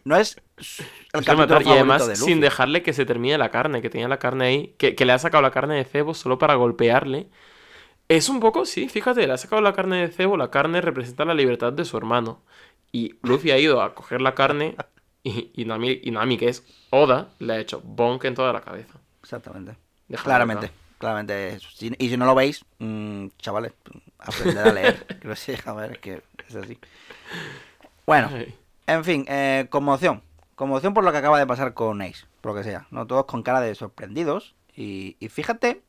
[0.05, 0.41] no es
[1.13, 2.25] el capítulo y además de Luffy.
[2.33, 5.13] sin dejarle que se termine la carne, que tenía la carne ahí, que, que le
[5.13, 7.29] ha sacado la carne de cebo solo para golpearle.
[8.09, 11.25] Es un poco, sí, fíjate, le ha sacado la carne de cebo, la carne representa
[11.25, 12.41] la libertad de su hermano.
[12.93, 14.77] Y Luffy ha ido a coger la carne
[15.23, 18.61] y, y, Nami, y Nami, que es Oda, le ha hecho bonk en toda la
[18.63, 18.95] cabeza.
[19.23, 19.77] Exactamente.
[20.23, 21.59] Claramente, claramente.
[21.75, 23.73] Si- y si no lo veis, mm, chavales,
[24.19, 25.07] aprended a leer.
[25.21, 26.79] que lo sé, a ver, es que es así.
[28.07, 28.31] Bueno,
[28.87, 30.23] en fin, eh, conmoción.
[30.55, 32.87] Conmoción por lo que acaba de pasar con Ace, por lo que sea.
[32.91, 33.07] ¿no?
[33.07, 34.55] Todos con cara de sorprendidos.
[34.75, 35.83] Y, y fíjate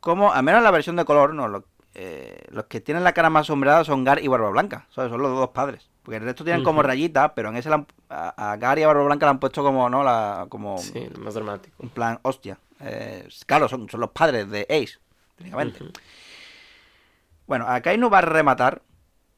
[0.00, 1.64] cómo, al menos en la versión de color, no, lo-
[1.94, 4.86] eh, los que tienen la cara más sombreada son Gar y Barba Blanca.
[4.90, 5.10] ¿sabes?
[5.10, 5.88] Son los dos padres.
[6.02, 8.86] Porque el resto tienen como rayitas, pero en ese han- a, a Gar y a
[8.88, 10.04] Barba Blanca le han puesto como, ¿no?
[10.04, 11.82] La, como Sí, lo más dramático.
[11.82, 12.58] en plan, hostia.
[12.80, 14.98] eh, claro, son, son los padres de Ace,
[15.36, 15.78] técnicamente.
[17.46, 18.82] Bueno, Akainu va a rematar,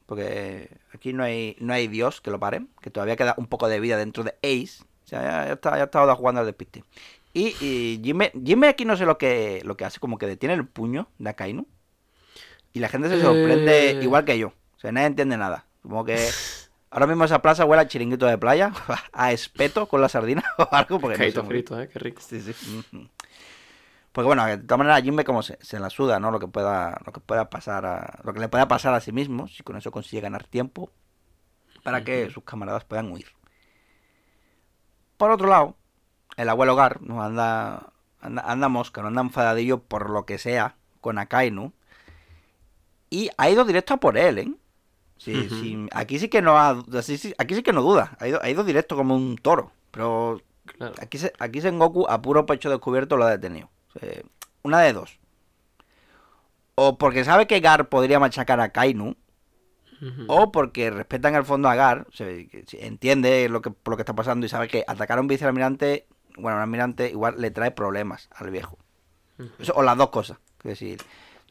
[0.05, 3.67] porque aquí no hay, no hay Dios que lo pare, que todavía queda un poco
[3.67, 4.83] de vida dentro de Ace.
[5.05, 6.83] O sea, ya, ya está, ya estaba jugando al despiste.
[7.33, 10.55] Y, y Jimmy, Jimmy aquí no sé lo que, lo que hace, como que detiene
[10.55, 11.65] el puño de Akainu.
[12.73, 14.03] Y la gente se sorprende Eh.
[14.03, 14.49] igual que yo.
[14.75, 15.65] O sea, nadie entiende nada.
[15.81, 16.29] Como que
[16.89, 18.71] ahora mismo esa plaza huele a chiringuito de playa,
[19.13, 20.99] a espeto con la sardina o algo.
[20.99, 21.89] Porque no Caíto muy frito, ¿eh?
[21.91, 22.21] Qué rico.
[22.21, 22.53] Sí, sí.
[24.11, 26.31] Porque bueno, de todas maneras Jimbe como se, se la suda, ¿no?
[26.31, 29.11] Lo que pueda, lo que pueda pasar a, lo que le pueda pasar a sí
[29.11, 30.91] mismo, si con eso consigue ganar tiempo
[31.83, 33.27] para que sus camaradas puedan huir.
[35.17, 35.77] Por otro lado,
[36.35, 40.75] el abuelo Gar no anda, anda, anda mosca, no anda enfadadillo por lo que sea
[40.99, 41.73] con Akainu.
[43.09, 44.51] Y ha ido directo a por él, ¿eh?
[45.17, 48.15] Sí, sí, aquí sí que no ha, así sí- aquí sí que no duda.
[48.19, 49.71] Ha ido, ha ido directo como un toro.
[49.91, 50.41] Pero
[50.77, 50.93] Claro.
[51.01, 53.69] Aquí, se, aquí Sengoku a puro pecho descubierto lo ha detenido.
[53.95, 54.21] O sea,
[54.63, 55.17] una de dos.
[56.75, 59.15] O porque sabe que Gar podría machacar a Kainu,
[60.01, 60.25] Ujú.
[60.27, 64.13] o porque respetan el fondo a Gar, si entiende lo que, por lo que está
[64.13, 66.05] pasando y sabe que atacar a un vicealmirante,
[66.37, 68.77] bueno, un almirante igual le trae problemas al viejo.
[69.59, 70.37] Eso- o las dos cosas.
[70.59, 70.99] Es decir,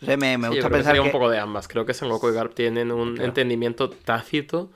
[0.01, 1.09] entonces me, me Sí, yo gusta creo que pensar sería que...
[1.09, 1.68] un poco de ambas.
[1.68, 3.28] Creo que y Garp tienen un Claro.
[3.28, 4.70] entendimiento tácito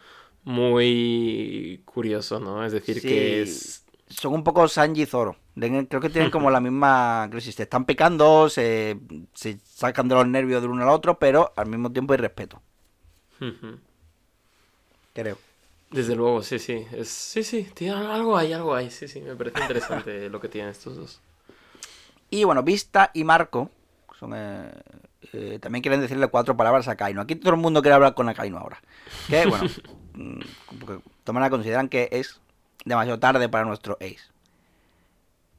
[0.44, 2.64] muy curioso, ¿no?
[2.64, 3.08] Es decir, Sí.
[3.08, 3.84] que es...
[4.08, 5.36] son un poco Sanji y Zoro.
[5.54, 7.54] Creo que tienen como la misma crisis.
[7.54, 8.98] Se están picando, se,
[9.34, 12.62] se sacan de los nervios de uno al otro, pero al mismo tiempo hay respeto.
[15.14, 15.38] Creo.
[15.90, 16.86] Desde luego, sí, sí.
[16.92, 17.08] Es...
[17.08, 18.90] Sí, sí, tiene algo ahí, algo ahí.
[18.90, 21.20] Sí, sí, me parece interesante lo que tienen estos dos.
[22.30, 23.70] Y bueno, Vista y Marco
[24.18, 24.70] son, eh,
[25.32, 27.20] eh, también quieren decirle cuatro palabras a Kaino.
[27.20, 28.80] Aquí todo el mundo quiere hablar con Akainu ahora.
[29.28, 29.68] Que bueno,
[30.14, 30.40] mm,
[31.24, 32.40] toman a consideran que es
[32.84, 34.30] demasiado tarde para nuestro Ace.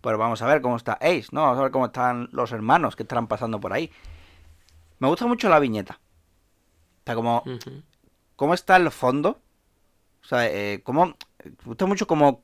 [0.02, 1.44] Pero vamos a ver cómo está Ace, ¿no?
[1.44, 3.92] Vamos a ver cómo están los hermanos que estarán pasando por ahí.
[5.00, 6.00] Me gusta mucho la viñeta.
[7.02, 7.44] O sea, como
[8.36, 9.40] cómo está el fondo.
[10.24, 11.06] O sea, eh, cómo.
[11.06, 12.44] Me gusta mucho como.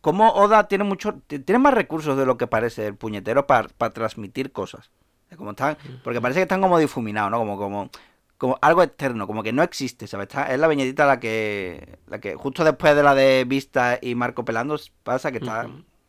[0.00, 1.20] Cómo Oda tiene mucho.
[1.26, 4.90] Tiene más recursos de lo que parece el puñetero para, transmitir cosas.
[5.36, 7.38] Como están, porque parece que están como difuminados, ¿no?
[7.38, 7.90] Como, como,
[8.38, 10.28] como algo externo, como que no existe, ¿sabes?
[10.28, 14.14] Está- es la viñetita la que, la que justo después de la de Vista y
[14.14, 15.68] Marco pelando pasa que está,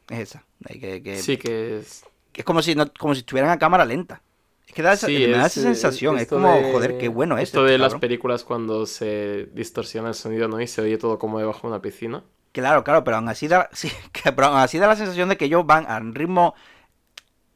[0.09, 0.43] es esa.
[0.67, 2.03] Ahí Que, que- Sí, que es...
[2.31, 4.21] que es como si no, como si estuvieran a cámara lenta.
[4.67, 7.07] Es que da esa, Sí, me da es, esa sensación, es como, de- joder, qué
[7.07, 7.43] bueno es.
[7.49, 10.59] Esto este de las películas cuando se distorsiona el sonido, ¿no?
[10.59, 12.23] Y se oye todo como debajo de una piscina.
[12.53, 15.37] Claro, claro, pero aún así da, sí, que- pero aún así da la sensación de
[15.37, 16.55] que ellos van al ritmo.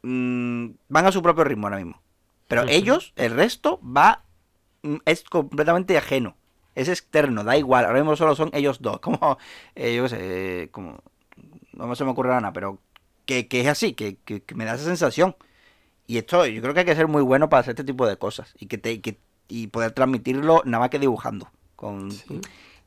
[0.08, 2.02] Mm, van a su propio ritmo ahora mismo.
[2.48, 2.72] Pero Ujú.
[2.72, 4.24] ellos, el resto, va.
[4.84, 6.36] mm, es completamente ajeno.
[6.76, 7.86] Es externo, da igual.
[7.86, 9.00] Ahora mismo solo son ellos dos.
[9.02, 9.38] Como.
[9.76, 10.18] eh, yo qué sé.
[10.20, 11.00] eh, como.
[11.74, 12.80] No se me ocurre nada, pero.
[13.26, 15.36] Que, que es así, que, que- que me da esa sensación.
[16.08, 18.16] Y esto, yo creo que hay que ser muy bueno para hacer este tipo de
[18.18, 18.54] cosas.
[18.58, 19.18] Y que te, que,
[19.50, 21.50] y poder transmitirlo nada más que dibujando.
[21.76, 22.40] Con, Sí.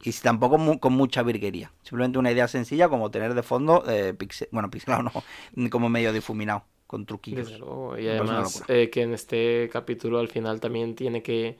[0.02, 1.70] y tampoco mu- con mucha virguería.
[1.82, 5.02] Simplemente una idea sencilla como tener de fondo, eh, pixel, bueno, pixelado
[5.54, 7.46] no, como medio difuminado, con truquillos.
[7.46, 7.96] Desde luego.
[7.96, 11.56] Y además eh, que en este capítulo al final también tiene que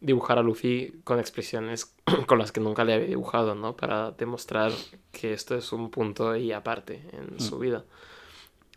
[0.00, 1.94] dibujar a Luffy con expresiones
[2.26, 3.74] con las que nunca le había dibujado, ¿no?
[3.74, 4.72] Para demostrar
[5.10, 7.40] que esto es un punto y aparte en Mm.
[7.40, 7.86] su vida.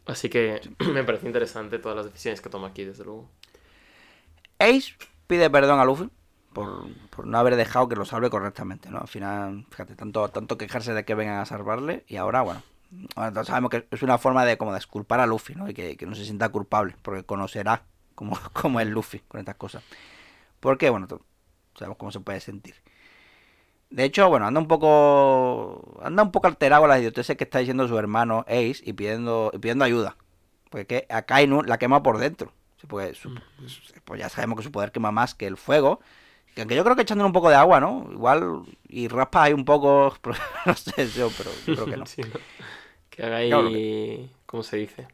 [0.06, 0.62] Así que
[0.94, 3.28] me parece interesante todas las decisiones que toma aquí, desde luego.
[4.60, 4.94] Ace
[5.28, 6.10] pide perdón a Luffy
[6.54, 9.00] por, por no haber dejado que lo salve correctamente, ¿no?
[9.00, 12.64] Al final, fíjate, tanto, tanto quejarse de que vengan a salvarle y ahora, bueno,
[13.16, 15.70] ahora todos sabemos que es una forma de como disculpar a Luffy, ¿no?
[15.70, 17.84] Y que, que no se sienta culpable, porque conocerá
[18.16, 19.84] cómo, cómo es Luffy con estas cosas.
[20.60, 21.08] Porque, bueno,
[21.76, 22.76] sabemos cómo se puede sentir.
[23.90, 26.00] De hecho, bueno, anda un poco.
[26.02, 29.52] Anda un poco alterado con las idioteces que está diciendo su hermano Ace y pidiendo,
[29.54, 30.16] y pidiendo ayuda.
[30.70, 32.54] Porque que a Kainu la quema por dentro.
[32.88, 33.36] Porque su-
[34.06, 36.00] pues ya sabemos que su poder quema más que el fuego.
[36.56, 38.08] Que aunque yo creo que echándole un poco de agua, ¿no?
[38.12, 38.62] Igual.
[38.88, 40.16] Y raspa ahí un poco.
[40.66, 42.06] No sé yo, pero yo creo que no.
[42.08, 42.40] Sí, ¿no?
[43.30, 43.48] Que.
[43.48, 43.70] Claro,
[44.46, 45.08] ¿Cómo se dice?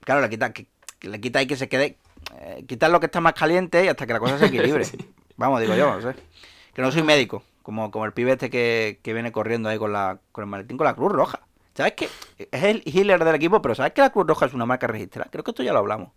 [0.00, 0.66] Claro, le quita, que,
[1.02, 1.98] le quita ahí que se quede.
[2.40, 4.84] Eh, quitar lo que está más caliente y hasta que la cosa se equilibre.
[4.84, 4.98] Sí.
[5.36, 6.18] Vamos, digo yo, no sé.
[6.74, 9.92] Que no soy médico, como, como el pibe este que, que viene corriendo ahí con,
[9.92, 11.40] la, con el maletín con la Cruz Roja.
[11.74, 12.08] ¿Sabes qué?
[12.38, 15.28] Es el healer del equipo, pero ¿sabes que la Cruz Roja es una marca registrada?
[15.30, 16.10] Creo que esto ya lo hablamos.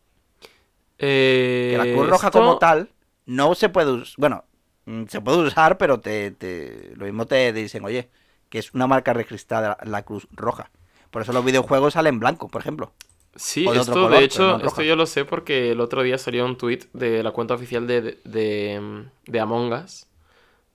[0.99, 2.89] Eh, Que la Cruz Roja esto- como tal
[3.25, 4.15] no se puede usar.
[4.17, 4.43] Bueno,
[4.85, 8.09] mm, se puede usar, pero te, te lo mismo te dicen, oye,
[8.49, 10.69] que es una marca registrada la Cruz Roja.
[11.11, 12.91] Por eso los videojuegos salen blancos, por ejemplo.
[13.35, 16.17] Sí, de esto color, de hecho, no esto yo lo sé porque el otro día
[16.17, 20.07] salió un tweet de la cuenta oficial de, de, de- de Among Us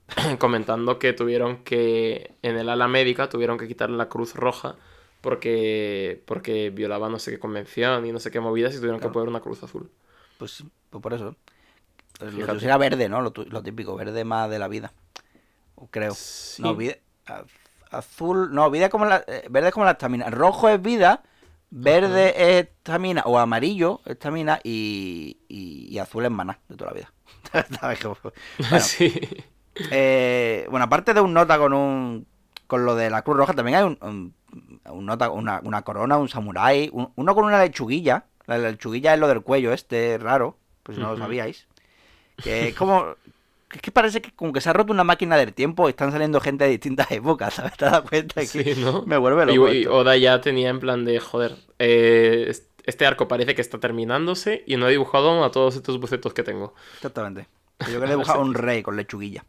[0.39, 4.77] comentando que tuvieron que, en el ala médica, tuvieron que quitarle la cruz roja
[5.21, 9.09] porque, porque violaba no sé qué convención y no sé qué movidas y tuvieron que
[9.09, 9.91] poner una cruz azul.
[10.39, 11.37] Pues, pues por eso.
[12.21, 12.47] Lo Fíjate.
[12.47, 13.21] tuyo sería verde, ¿no?
[13.21, 14.93] Lo, lo típico, verde más de la vida.
[15.91, 16.15] Creo.
[16.15, 16.63] Sí.
[16.63, 16.95] No, vida,
[17.27, 17.45] az-
[17.91, 20.29] azul, no, vida como la, eh, verde es como la estamina.
[20.31, 21.23] Rojo es vida,
[21.71, 26.91] verde es estamina, o amarillo es estamina y, y, y azul es maná de toda
[26.93, 27.13] la vida.
[28.59, 29.13] Bueno, sí.
[29.91, 32.27] eh, bueno, aparte de un nota con un
[32.67, 34.35] con lo de la Cruz Roja, también hay un, un-
[34.91, 38.25] un nota, una, una corona, un samurái, un- uno con una lechuguilla.
[38.47, 41.67] La lechuguilla es lo del cuello este, raro, pues si no lo sabíais.
[42.43, 43.15] Que es como...
[43.73, 46.13] Es que parece que como que se ha roto una máquina del tiempo y están
[46.13, 47.77] saliendo gente de distintas épocas, ¿sabes?
[47.77, 48.41] ¿Te has dado cuenta?
[48.41, 49.03] Que Sí, ¿no?
[49.07, 49.95] Me vuelve Y, loco y esto.
[49.97, 54.63] Oda ya tenía en plan de, joder, eh, es- este arco parece que está terminándose
[54.67, 56.73] y no he dibujado a todos estos bocetos que tengo.
[56.95, 57.49] Exactamente.
[57.81, 59.45] Yo quería dibujar un rey con lechuguilla.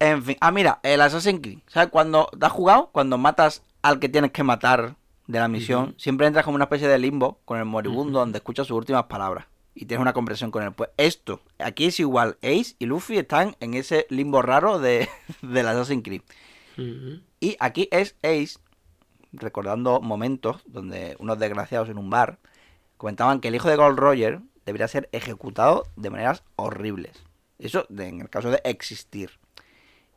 [0.00, 0.36] En fin.
[0.40, 1.58] Ah, mira, el Assassin's Creed.
[1.68, 1.90] ¿Sabes?
[1.90, 4.96] Cuando te has jugado, cuando matas al que tienes que matar
[5.28, 8.66] de la misión, siempre entras como una especie de limbo con el moribundo donde escuchas
[8.66, 9.46] sus últimas palabras.
[9.74, 10.72] Y tienes una conversación con él.
[10.72, 12.36] Pues esto, aquí es igual.
[12.42, 15.08] Ace y Luffy están en ese limbo raro de,
[15.42, 16.22] del Assassin's Creed.
[17.40, 18.58] Y aquí es Ace,
[19.32, 22.38] recordando momentos donde unos desgraciados en un bar
[22.96, 27.22] comentaban que el hijo de Gold Roger debería ser ejecutado de maneras horribles.
[27.58, 29.30] Eso de- en el caso de existir.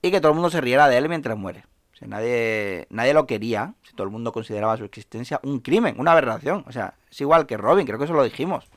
[0.01, 1.65] Y que todo el mundo se riera de él mientras muere.
[1.93, 5.95] O sea, nadie, nadie lo quería, si todo el mundo consideraba su existencia un crimen,
[5.99, 6.63] una aberración.
[6.67, 8.67] O sea, es igual que Robin, creo que eso lo dijimos.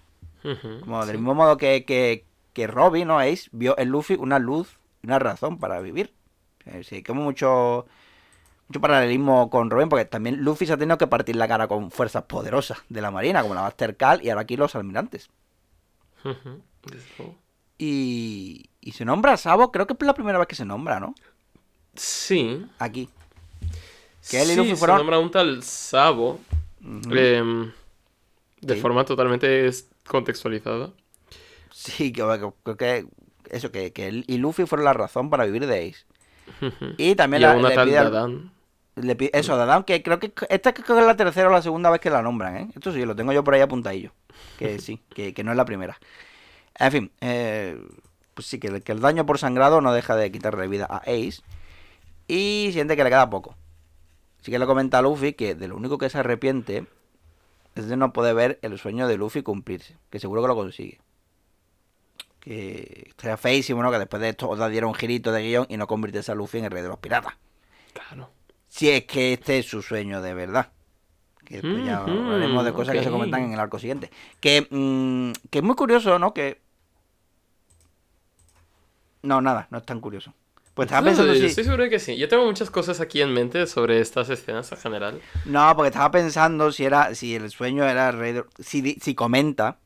[0.43, 1.19] Como del Sí.
[1.19, 5.59] mismo modo que, que, que Robin o Ace vio en Luffy una luz, una razón
[5.59, 6.13] para vivir.
[6.67, 7.87] Eh, Sí, como mucho,
[8.69, 11.91] mucho paralelismo con Robin, porque también Luffy se ha tenido que partir la cara con
[11.91, 15.31] fuerzas poderosas de la Marina, como la Master Cal y ahora aquí los almirantes.
[17.79, 21.01] Y, y se nombra a Sabo, creo que es la primera vez que se nombra,
[21.01, 21.15] ¿no?
[21.95, 22.67] Sí.
[22.79, 23.09] Aquí.
[24.31, 26.39] Que él y Luffy se nombra un tal Sabo
[26.83, 27.73] em,
[28.61, 28.81] de Sí.
[28.81, 29.67] forma totalmente
[30.11, 30.91] contextualizada.
[31.73, 33.07] Sí, que, que- creo que
[33.51, 36.05] eso, que, que él y Luffy fueron la razón para vivir de Ace.
[36.99, 38.51] Y también Y la- una le tal pide al-.
[38.97, 41.63] Le pi- eso, Dadam, que creo que esta creo que es la tercera o la
[41.63, 42.69] segunda vez que la nombran, ¿eh?
[42.75, 44.13] Esto sí, lo tengo yo por ahí apuntadillo.
[44.59, 45.99] Que sí, que, que no es la primera.
[46.79, 47.81] En fin, eh,
[48.35, 50.99] pues sí, que, el- que el daño por sangrado no deja de quitarle vida a
[50.99, 51.41] Ace.
[52.29, 53.55] Y siente que le queda poco.
[54.41, 56.87] Así que le comenta a Luffy que de lo único que se arrepiente
[57.81, 59.97] es de no poder ver el sueño de Luffy cumplirse.
[60.11, 61.01] Que seguro que lo consigue.
[62.39, 63.91] Que estaría feísimo, ¿no?
[63.91, 66.59] Que después de esto Oda diera un girito de guion y no convirtiese a Luffy
[66.59, 67.35] en el rey de los piratas.
[67.93, 68.31] Claro.
[68.69, 70.73] Si es que este es su sueño de verdad.
[71.45, 74.11] Que después ya hablaremos de cosas que se comentan en el arco siguiente.
[74.41, 76.33] Que, mm, que es muy curioso, ¿no?
[76.33, 76.61] Que.
[79.23, 80.33] No, nada, no es tan curioso.
[80.81, 81.45] Pues estaba No, pensando yo si.
[81.45, 82.17] Estoy seguro de que sí.
[82.17, 85.21] Yo tengo muchas cosas aquí en mente sobre estas escenas en general.
[85.45, 87.15] No, porque estaba pensando si era.
[87.15, 88.45] Si el sueño era el rey de.
[88.61, 89.77] Si, si comenta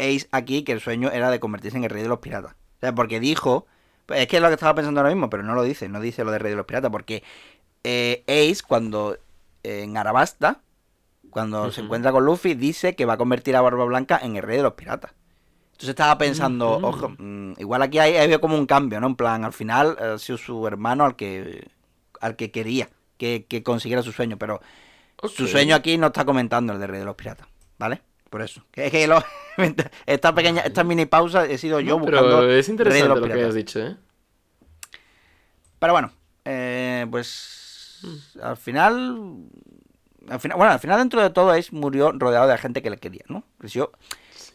[0.00, 2.54] Ace aquí que el sueño era de convertirse en el rey de los piratas.
[2.54, 3.68] O sea, porque dijo.
[4.08, 6.24] es que es lo que estaba pensando ahora mismo, pero no lo dice, no dice
[6.24, 7.22] lo de rey de los piratas, porque
[7.84, 9.16] eh, Ace, cuando
[9.62, 10.60] eh, en Arabasta,
[11.30, 14.42] cuando se encuentra con Luffy, dice que va a convertir a Barba Blanca en el
[14.42, 15.12] rey de los piratas.
[15.84, 19.06] Entonces estaba pensando, ojo, mm, igual aquí hay, hay como un cambio, ¿no?
[19.08, 21.68] En plan, al final eh, ha sido su hermano al que
[22.22, 24.62] al que quería que, que consiguiera su sueño, pero
[25.28, 27.46] su sueño aquí no está comentando el de Rey de los Piratas,
[27.78, 28.00] ¿vale?
[28.30, 28.64] Por eso.
[28.72, 29.22] Es que lo-
[30.06, 33.08] esta pequeña, esta mini pausa he sido yo No, buscando pero es Rey de interesante
[33.10, 33.96] los lo que has dicho, ¿eh?
[35.78, 36.12] Pero bueno,
[36.46, 37.60] eh, pues
[38.02, 38.40] Mm.
[38.42, 39.18] al final,
[40.30, 42.88] al final, bueno, al final dentro de todo Ace murió rodeado de la gente que
[42.90, 43.44] le quería, ¿no?
[43.58, 43.92] Creció,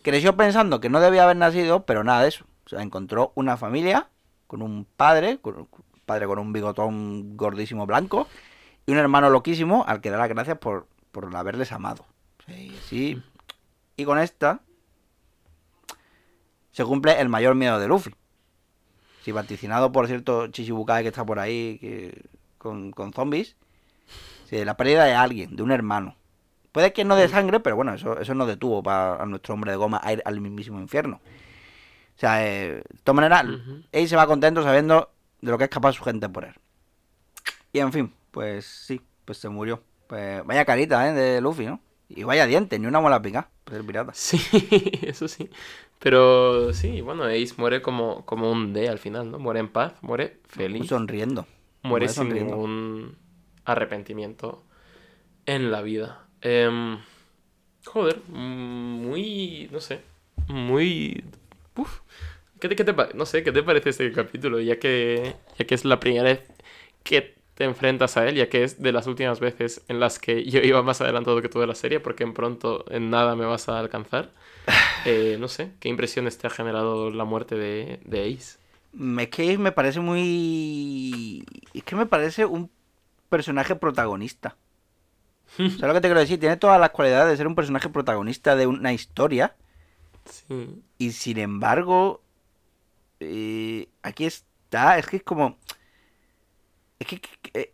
[0.01, 2.45] creció pensando que no debía haber nacido, pero nada de eso.
[2.65, 4.09] O sea, encontró una familia
[4.47, 5.67] con un padre, con un
[6.05, 8.27] padre con un bigotón gordísimo blanco
[8.85, 12.05] y un hermano loquísimo al que da las gracias por, por haberles amado.
[12.47, 13.23] Sí, sí.
[13.95, 14.61] Y con esta
[16.71, 18.15] se cumple el mayor miedo de Luffy.
[19.23, 22.23] Si vaticinado por cierto Chichibukai que está por ahí que-
[22.57, 23.55] con, con zombies,
[24.51, 26.15] la pérdida de alguien, de un hermano.
[26.71, 29.71] Puede que no de sangre, pero bueno, eso, eso no detuvo para a nuestro hombre
[29.71, 31.19] de goma a ir al mismísimo infierno.
[32.15, 33.45] O sea, eh, de todas maneras,
[33.91, 35.09] él se va contento sabiendo
[35.41, 36.53] de lo que es capaz su gente por él.
[37.71, 39.81] Y en fin, pues sí, pues se murió.
[40.07, 41.13] Pues vaya carita, ¿eh?
[41.13, 41.79] De Luffy, ¿no?
[42.09, 43.49] Y vaya dientes, ni una muela pica.
[43.63, 44.11] Pues el pirata.
[44.13, 44.39] Sí,
[45.03, 45.49] eso sí.
[45.99, 49.37] Pero sí, bueno, Ace muere como, como un D al final, ¿no?
[49.37, 50.87] Muere en paz, muere feliz.
[50.87, 51.43] Sonriendo.
[51.83, 52.55] muere muere sin sonriendo.
[52.55, 53.17] ningún
[53.65, 54.63] arrepentimiento
[55.45, 56.25] en la vida.
[56.41, 56.99] Em,
[57.85, 60.01] joder, muy, no sé,
[60.47, 61.23] muy...
[61.75, 62.01] Uf,
[62.59, 64.59] ¿qué te, qué te pa- no sé, ¿qué te parece este capítulo?
[64.61, 66.41] Ya que, ya que es la primera vez
[67.03, 70.43] que te enfrentas a él, ya que es de las últimas veces en las que
[70.49, 73.45] yo iba más adelantado que tú de la serie, porque en pronto en nada me
[73.45, 74.31] vas a alcanzar.
[75.05, 78.57] Eh, no sé, ¿qué impresiones te ha generado la muerte de, de Ace?
[79.19, 81.45] Es que me parece muy...
[81.73, 82.71] Es que me parece un
[83.29, 84.57] personaje protagonista.
[85.57, 86.39] ¿Sabes lo que te quiero decir?
[86.39, 89.55] Tiene todas las cualidades de ser un personaje protagonista de una historia.
[90.25, 90.81] Sí.
[90.97, 92.21] Y sin embargo,
[93.19, 94.97] eh, aquí está.
[94.97, 95.57] Es que es como.
[96.99, 97.19] Es que.
[97.21, 97.73] que-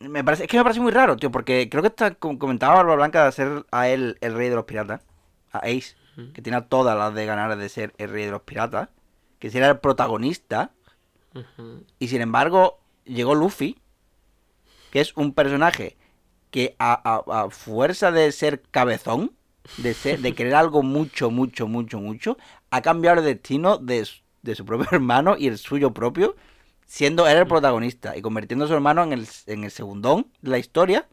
[0.00, 2.76] me parece, es que me parece muy raro, tío, porque creo que está com- comentaba
[2.76, 5.02] Barba Blanca de hacer a él el rey de los piratas,
[5.52, 5.94] a Ace,
[6.32, 8.88] que tiene todas las de ganar de ser el rey de los piratas,
[9.38, 10.70] que si era el protagonista,
[11.98, 13.78] y sin embargo llegó Luffy,
[14.90, 15.98] que es un personaje
[16.50, 16.92] que a,
[17.28, 19.32] a- a fuerza de ser cabezón,
[19.76, 22.36] de, ser, de querer algo mucho, mucho, mucho, mucho,
[22.70, 26.36] ha cambiado el destino de, su- de su propio hermano y el suyo propio,
[26.86, 30.50] siendo él el protagonista y convirtiendo a su hermano en el, en el segundón de
[30.50, 31.06] la historia.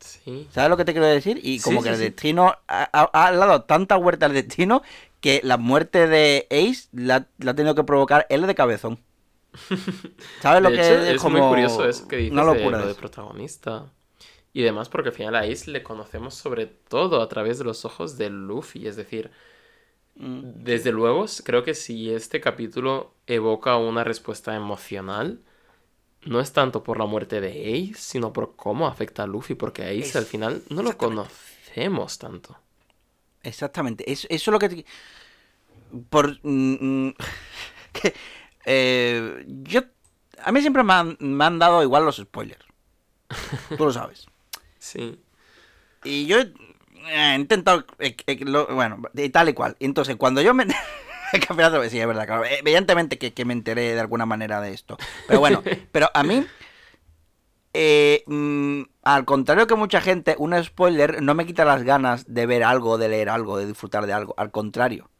[0.00, 0.46] Sí.
[0.52, 1.40] ¿Sabes lo que te quiero decir?
[1.42, 4.82] Y como Sí, que sí, el destino ha, ha- dado tanta vuelta al destino
[5.20, 9.00] que la muerte de Ace la, la ha tenido que provocar él de cabezón.
[10.40, 11.14] ¿Sabes lo que es?
[11.16, 13.86] es como muy curioso eso que dices de, lo de protagonista.
[14.58, 17.84] Y demás, porque al final a Ace le conocemos sobre todo a través de los
[17.84, 18.86] ojos de Luffy.
[18.86, 19.30] Es decir,
[20.16, 25.40] Mm, desde luego, creo que si este capítulo evoca una respuesta emocional,
[26.26, 27.50] no es tanto por la muerte de
[27.90, 30.98] Ace, sino por cómo afecta a Luffy, porque a Ace Es- al final no lo
[30.98, 32.56] conocemos tanto.
[33.42, 34.10] Exactamente.
[34.10, 34.68] Eso, eso es lo que...
[34.68, 34.84] te-
[36.10, 36.38] Por...
[36.42, 37.14] mm, mm,
[37.92, 38.14] que,
[38.66, 39.80] eh, yo...
[40.44, 42.64] A mí siempre me han, me han dado igual los spoilers.
[43.76, 44.26] Tú lo sabes.
[44.88, 45.18] Sí.
[46.04, 49.76] Y yo he intentado, eh, eh, lo- bueno, y tal y cual.
[49.80, 50.66] Entonces, cuando yo me...
[51.32, 52.44] El campeonato, sí, es verdad, claro.
[52.46, 54.96] Evidentemente que, que me enteré de alguna manera de esto.
[55.26, 55.62] Pero bueno,
[55.92, 56.46] pero a mí,
[57.74, 62.46] eh, mm, al contrario que mucha gente, un spoiler no me quita las ganas de
[62.46, 64.34] ver algo, de leer algo, de disfrutar de algo.
[64.38, 65.10] Al contrario.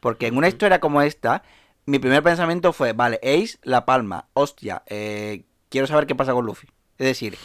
[0.00, 1.42] Porque en una historia como esta,
[1.84, 6.46] mi primer pensamiento fue, vale, Ace, La Palma, hostia, eh, quiero saber qué pasa con
[6.46, 6.68] Luffy.
[6.98, 7.36] Es decir.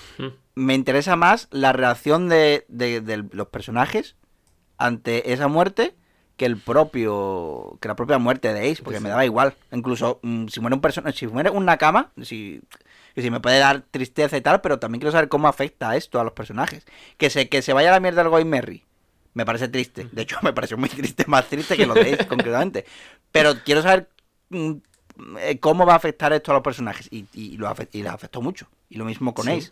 [0.55, 4.15] Me interesa más la reacción de, de- de los personajes
[4.77, 5.95] ante esa muerte
[6.37, 9.03] que el propio que la propia muerte de Ace porque Sí.
[9.03, 9.53] me daba igual.
[9.71, 12.61] Incluso mm, si muere un personaje si muere una cama si
[13.15, 16.23] si me puede dar tristeza y tal pero también quiero saber cómo afecta esto a
[16.23, 16.85] los personajes.
[17.17, 18.83] Que se que se vaya a la mierda el Going Merry.
[19.35, 20.07] Me parece triste.
[20.11, 22.85] De hecho me pareció muy triste más triste que lo de Ace concretamente.
[23.31, 24.09] Pero quiero saber
[24.49, 24.71] mm,
[25.39, 27.07] eh, cómo va a afectar esto a los personajes.
[27.11, 28.67] Y, y, lo afe- y les afectó mucho.
[28.89, 29.51] Y lo mismo con Sí.
[29.51, 29.71] Ace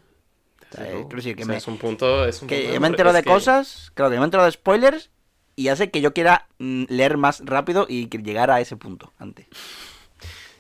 [0.78, 2.26] Decir que O sea, me- es un punto.
[2.26, 4.44] Es un que punto yo me entero de que- cosas, claro, que yo me entero
[4.46, 5.10] de spoilers
[5.56, 9.14] y hace que yo quiera mm, leer más rápido y que llegar a ese punto
[9.20, 9.48] antes.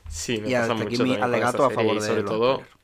[0.09, 2.53] Sí, me Y pasa hasta aquí mucho mi alegato esta a favor de sobre todo,
[2.55, 2.75] spoilers.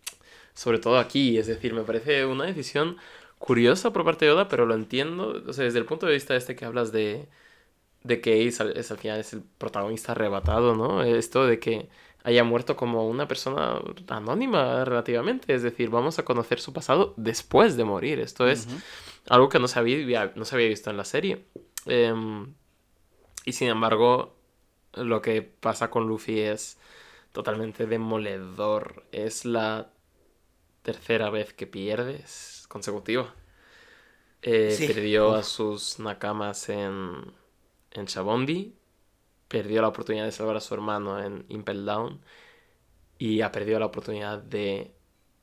[0.53, 2.97] sobre todo aquí, es decir, me parece una decisión
[3.38, 6.36] curiosa por parte de Oda, pero lo entiendo, o sea, desde el punto de vista
[6.36, 7.28] este que hablas de,
[8.03, 11.03] de que Ace es, al final es el protagonista arrebatado, ¿no?
[11.03, 11.89] Esto de que
[12.24, 17.78] haya muerto como una persona anónima relativamente, es decir, vamos a conocer su pasado después
[17.78, 18.68] de morir, esto es
[19.30, 21.45] algo que no se había, no se había visto en la serie.
[21.86, 22.53] Em,
[23.45, 24.36] y sin embargo,
[24.93, 26.78] lo que pasa con Luffy es
[27.32, 29.03] totalmente demoledor.
[29.11, 29.91] Es la
[30.82, 33.34] tercera vez que pierdes consecutiva.
[34.41, 34.88] Eh, Sí.
[34.88, 37.34] Perdió a sus nakamas en,
[37.91, 38.76] en Shabondi.
[39.47, 42.21] Perdió la oportunidad de salvar a su hermano en Impel Down.
[43.17, 44.91] Y ha perdido la oportunidad de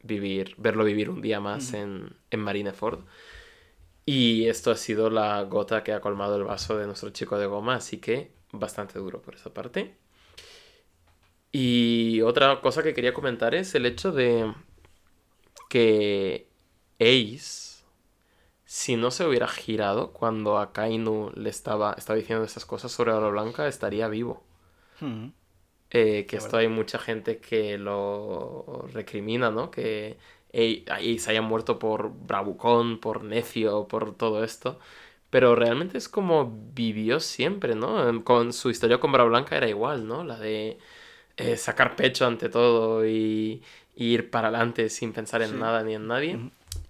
[0.02, 3.00] vivir, verlo vivir un día más en, en Marineford.
[4.06, 7.46] Y esto ha sido la gota que ha colmado el vaso de nuestro chico de
[7.46, 9.96] goma, así que bastante duro por esa parte.
[11.52, 14.52] Y otra cosa que quería comentar es el hecho de
[15.68, 16.48] que
[16.98, 17.63] Ace,
[18.66, 23.12] si no se hubiera girado cuando a Kainu le estaba, estaba diciendo esas cosas sobre
[23.12, 24.42] Oro Blanca, estaría vivo.
[25.00, 25.32] Ujú.
[25.90, 29.70] Eh, que Es esto hay mucha gente que lo recrimina, ¿no?
[29.70, 30.18] Que
[30.52, 34.78] Ace Ace haya muerto por bravucón, por necio, por todo esto.
[35.30, 38.08] Pero realmente es como vivió siempre, ¿no?
[38.08, 40.24] Em, Con su historia con Bra Blanca era igual, ¿no?
[40.24, 40.78] La de
[41.38, 43.62] eh, sacar pecho ante todo y,
[43.96, 45.56] y ir para adelante sin pensar en Sí.
[45.58, 46.38] nada ni en nadie.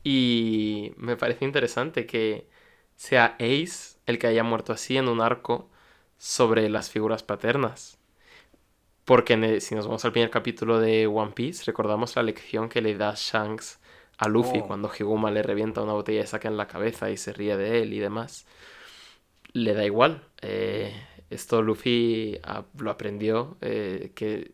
[0.02, 2.48] Y me parece interesante que
[2.96, 5.70] sea Ace el que haya muerto así en un arco
[6.18, 7.98] sobre las figuras paternas.
[9.04, 12.80] Porque el- si nos vamos al primer capítulo de One Piece, recordamos la lección que
[12.82, 13.78] le da Shanks
[14.18, 14.66] a Luffy Oh.
[14.66, 17.82] cuando Higuma le revienta una botella de saca en la cabeza y se ríe de
[17.82, 18.46] él y demás.
[19.52, 20.22] Le da igual.
[20.42, 20.92] eh,
[21.30, 24.52] esto Luffy ah, lo aprendió, eh, que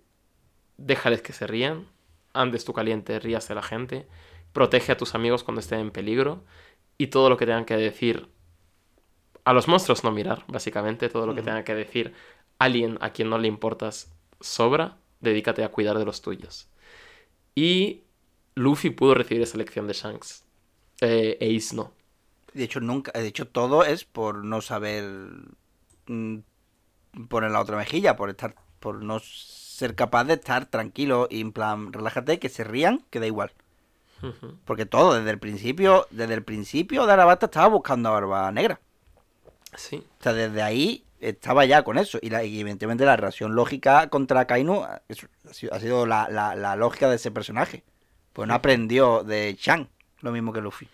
[0.79, 1.87] déjales que se rían,
[2.35, 4.07] andes tú caliente, ríase la gente,
[4.53, 6.45] protege a tus amigos cuando estén en peligro
[6.99, 8.29] y todo lo que tengan que decir
[9.45, 11.51] a los monstruos no mirar, básicamente, todo lo que Ujú.
[11.51, 12.15] tenga que decir
[12.59, 16.69] alguien a quien no le importas sobra, dedícate a cuidar de los tuyos.
[17.55, 18.03] Y
[18.55, 20.45] Luffy pudo recibir esa lección de Shanks.
[21.01, 21.93] Eh, Ace no.
[22.53, 25.05] De hecho, nunca, de hecho, todo es por no saber
[26.07, 26.39] mm,
[27.29, 31.53] poner la otra mejilla, por estar, por no ser capaz de estar tranquilo y en
[31.53, 33.53] plan, relájate, que se rían, que da igual.
[34.65, 38.81] Porque todo, desde el principio, desde el principio, Darabata estaba buscando a Barba Negra.
[39.77, 40.05] Sí.
[40.19, 42.19] O sea, desde ahí estaba ya con eso.
[42.23, 45.01] Y, la, y evidentemente la reacción lógica contra Kainu ha
[45.53, 47.83] sido, ha sido la, la- la lógica de ese personaje.
[48.33, 49.87] Pues no aprendió de Chang,
[50.21, 50.89] lo mismo que Luffy.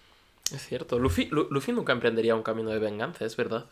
[0.52, 0.98] Es cierto.
[0.98, 3.66] Luffy, Lu- Luffy nunca emprendería un camino de venganza, es verdad.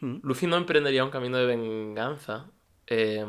[0.00, 0.16] Mm.
[0.22, 2.46] Luffy no emprendería un camino de venganza.
[2.86, 3.26] eh,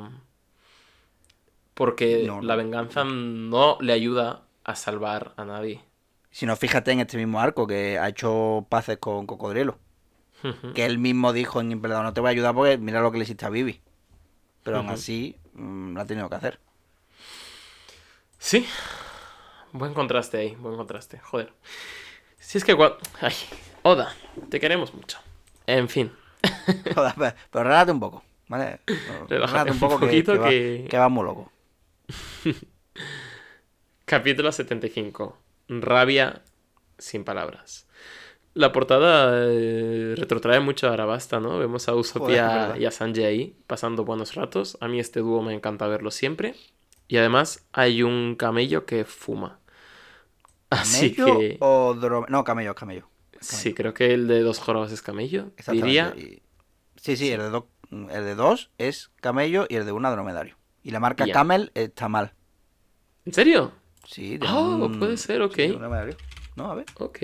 [1.74, 5.82] porque No, la venganza no le ayuda a salvar a nadie.
[6.32, 9.78] Si no, fíjate en este mismo arco que ha hecho paces con Cocodrilo.
[10.74, 13.20] Que él mismo dijo en Imperdado, no te voy a ayudar porque mira lo que
[13.20, 13.80] le hiciste a Vivi.
[14.64, 16.60] Pero aún así, mm, lo ha tenido que hacer.
[18.40, 18.66] Sí.
[19.72, 21.20] Buen contraste ahí, buen contraste.
[21.20, 21.54] Joder.
[22.40, 22.76] Si es que...
[23.22, 23.34] Ay,
[23.84, 24.16] Oda,
[24.50, 25.20] te queremos mucho.
[25.68, 26.12] En fin.
[26.84, 27.04] Pero,
[27.52, 28.80] pero relájate un poco, ¿vale?
[29.30, 31.52] Relájate un poco un que, poquito que va, que- que va muy loco.
[34.16, 35.38] Capítulo 75.
[35.70, 36.42] Rabia
[36.98, 37.88] sin palabras.
[38.54, 41.58] La portada eh, retrotrae mucho a Arabasta, ¿no?
[41.58, 44.78] Vemos a Usopp y a- y a Sanji ahí pasando buenos ratos.
[44.82, 46.56] A mí este dúo me encanta verlo siempre.
[47.08, 49.60] Y además hay un camello que fuma.
[50.70, 51.58] Así ¿Camello que...
[51.62, 53.08] o dro- No, camello, camello.
[53.40, 55.52] Sí, creo que el de dos jorobas es camello.
[55.72, 56.14] Diría...
[56.18, 56.42] Y-
[56.98, 60.58] Sí, sí, El, de do- el de dos es camello y el de una dromedario.
[60.84, 61.24] Y la marca.
[61.32, 62.34] Camel está mal.
[63.26, 63.72] ¿En serio?
[64.06, 65.56] Sí, Ah, un- puede ser, ok.
[65.56, 65.68] sí.
[66.56, 66.86] No, a ver.
[67.00, 67.20] Ok.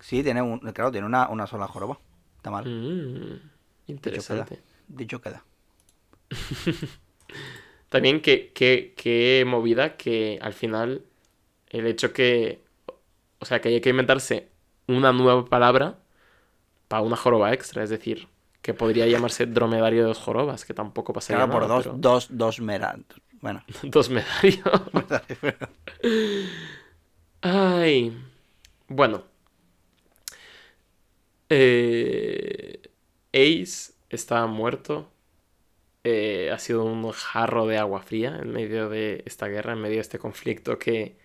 [0.00, 1.98] Sí, tiene un, claro, tiene una, una sola joroba.
[2.36, 2.64] Está mal.
[2.66, 3.40] Mm,
[3.86, 4.60] interesante.
[4.88, 5.44] Dicho queda.
[7.88, 11.04] También que, que, que movida que al final
[11.70, 12.62] el hecho que,
[13.38, 14.48] o sea, que hay que inventarse
[14.88, 15.98] una nueva palabra
[16.88, 18.28] para una joroba extra, es decir,
[18.62, 21.96] que podría llamarse dromedario de dos jorobas, que tampoco pasaría Claro, por nada, dos, pero-
[21.98, 22.96] dos, dos mera.
[23.44, 23.62] Bueno.
[23.82, 24.58] dos medarios.
[27.42, 28.16] Ay.
[28.88, 29.22] Bueno.
[31.50, 32.80] Eh,
[33.34, 35.10] Ace está muerto.
[36.04, 39.96] Eh, ha sido un jarro de agua fría en medio de esta guerra, en medio
[39.96, 41.18] de este conflicto que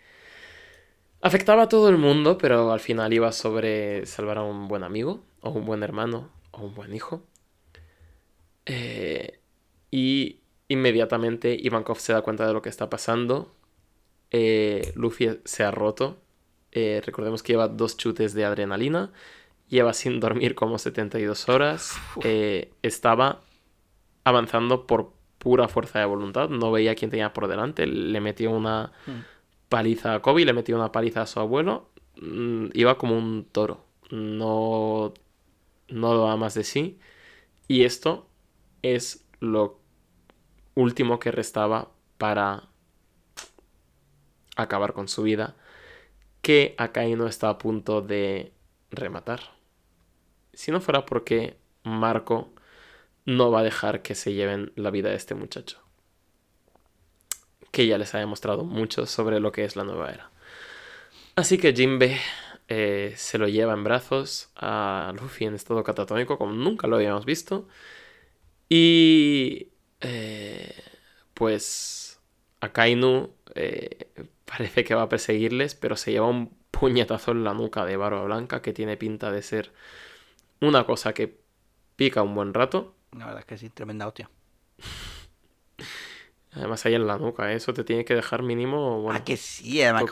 [1.21, 5.23] afectaba a todo el mundo, pero al final iba sobre salvar a un buen amigo,
[5.39, 7.23] o un buen hermano, o un buen hijo.
[8.65, 9.39] Eh,
[9.91, 10.38] y
[10.69, 13.53] inmediatamente Ivankov se da cuenta de lo que está pasando.
[14.31, 16.17] Eh, Luffy se ha roto.
[16.71, 19.11] Eh, recordemos que lleva dos chutes de adrenalina.
[19.67, 21.93] Lleva sin dormir como 72 horas.
[22.23, 23.41] Eh, estaba
[24.23, 26.49] avanzando por pura fuerza de voluntad.
[26.49, 27.85] No veía quién tenía por delante.
[27.87, 29.11] Le metió una Mm.
[29.69, 31.89] paliza a Kobe, le metió una paliza a su abuelo.
[32.21, 33.85] Mm, Iba como un toro.
[34.11, 35.13] No,
[35.89, 36.99] no daba más de sí.
[37.67, 38.27] Y esto
[38.81, 39.79] es lo
[40.79, 42.69] último que restaba para
[44.55, 45.55] acabar con su vida.
[46.41, 48.53] Que Akainu está a punto de
[48.91, 49.41] rematar.
[50.53, 52.53] Si no fuera porque Marco
[53.25, 55.79] no va a dejar que se lleven la vida de este muchacho.
[57.71, 60.31] Que ya les ha demostrado mucho sobre lo que es la nueva era.
[61.35, 62.17] Así que Jinbe
[62.67, 67.25] eh, se lo lleva en brazos a Luffy en estado catatónico, como nunca lo habíamos
[67.25, 67.67] visto.
[68.67, 69.68] Y
[70.01, 70.73] eh,
[71.33, 72.19] pues
[72.61, 74.07] Akainu eh,
[74.45, 78.23] parece que va a perseguirles, pero se lleva un puñetazo en la nuca de Barba
[78.23, 79.71] Blanca que tiene pinta de ser
[80.61, 81.39] una cosa que
[81.95, 82.95] pica un buen rato.
[83.11, 84.29] La verdad es que sí, tremenda hostia.
[86.51, 87.55] Además ahí en la nuca, ¿eh?
[87.55, 90.05] eso te tiene que dejar mínimo, bueno, ah, que sí, además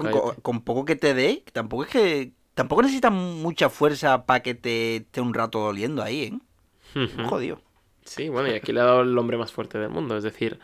[0.43, 2.33] con, poco que te dé, tampoco es que.
[2.53, 6.39] Tampoco necesitas mucha fuerza para que te esté un rato doliendo ahí,
[6.95, 7.07] ¿eh?
[7.27, 7.61] Jodido.
[8.07, 10.17] Sí, bueno, y aquí le ha dado el hombre más fuerte del mundo.
[10.17, 10.59] Es decir,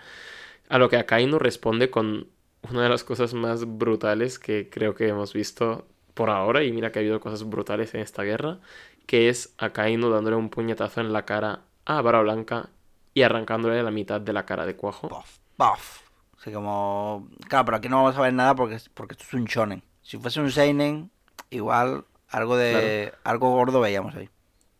[0.69, 2.27] a lo que Akainu responde con
[2.69, 6.91] una de las cosas más brutales que creo que hemos visto por ahora, y mira
[6.91, 8.59] que ha habido cosas brutales en esta guerra,
[9.05, 12.69] que es Akainu dándole un puñetazo en la cara a Barba Blanca
[13.13, 15.09] y arrancándole la mitad de la cara de cuajo.
[15.09, 16.01] Puff, puff.
[16.39, 17.27] Así como.
[17.47, 19.83] Claro, pero aquí no vamos a ver nada porque, porque esto es un shonen.
[20.01, 21.09] Si fuese un seinen,
[21.49, 23.13] igual algo de.
[23.23, 24.29] Algo gordo veíamos ahí.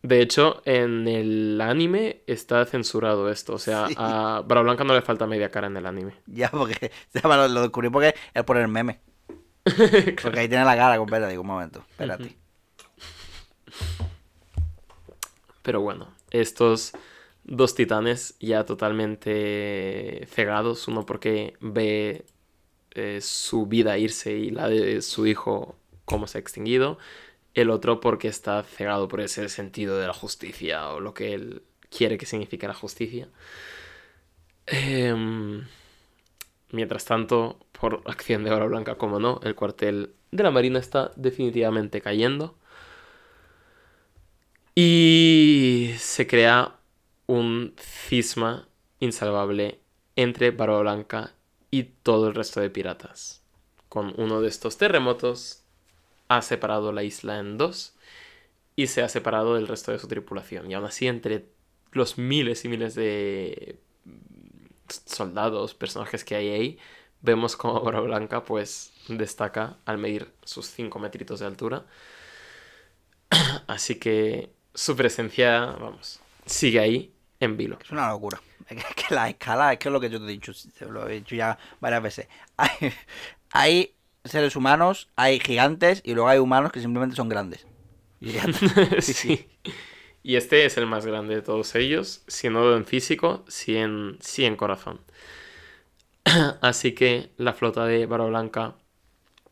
[0.04, 3.54] De hecho, en el anime está censurado esto.
[3.54, 3.94] O sea, Sí.
[3.96, 6.14] a Barba Blanca no le falta media cara en el anime.
[6.26, 6.90] Ya, porque.
[7.24, 9.00] Lo descubrí porque es por el meme.
[10.22, 11.26] Porque ahí tiene la cara completa.
[11.26, 12.36] Digo, un momento, espérate.
[15.62, 16.92] Pero bueno, estos
[17.44, 22.26] dos titanes ya totalmente cegados, uno porque ve
[22.90, 26.98] eh, su vida irse y la de su hijo como se ha extinguido,
[27.54, 31.62] el otro porque está cegado por ese sentido de la justicia o lo que él
[31.88, 33.28] quiere que signifique la justicia.
[34.66, 35.66] Em,
[36.72, 41.12] mientras tanto, por acción de hora blanca, como no, el cuartel de la Marina está
[41.16, 42.56] definitivamente cayendo.
[44.74, 46.76] Y se crea
[47.26, 49.80] un cisma insalvable
[50.16, 51.34] entre Barba Blanca
[51.70, 53.42] y todo el resto de piratas.
[53.88, 55.63] Con uno de estos terremotos
[56.28, 57.94] ha separado la isla en dos
[58.76, 60.70] y se ha separado del resto de su tripulación.
[60.70, 61.46] Y aún así, entre
[61.92, 63.78] los miles y miles de
[64.88, 66.78] soldados, personajes que hay ahí,
[67.22, 71.86] vemos como Barba Blanca pues destaca al medir sus 5 metritos de altura.
[73.66, 77.78] Así que su presencia, vamos, sigue ahí en vilo.
[77.82, 78.40] Es una locura.
[78.66, 81.06] Es que la escala, es que es lo que yo te he dicho, te lo
[81.06, 82.28] he dicho ya varias veces.
[82.56, 82.92] Hay,
[83.50, 83.93] hay
[84.24, 87.66] seres humanos, hay gigantes y luego hay humanos que simplemente son grandes.
[88.20, 88.32] Y.
[89.00, 89.48] Sí, sí.
[90.22, 94.16] Y este es el más grande de todos ellos, si no en físico, sí en,
[94.20, 95.00] sí en corazón.
[96.60, 98.76] Así que la flota de Barba Blanca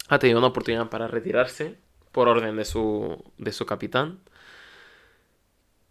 [0.08, 1.78] ha tenido una oportunidad para retirarse
[2.12, 4.20] por orden de su, de su capitán.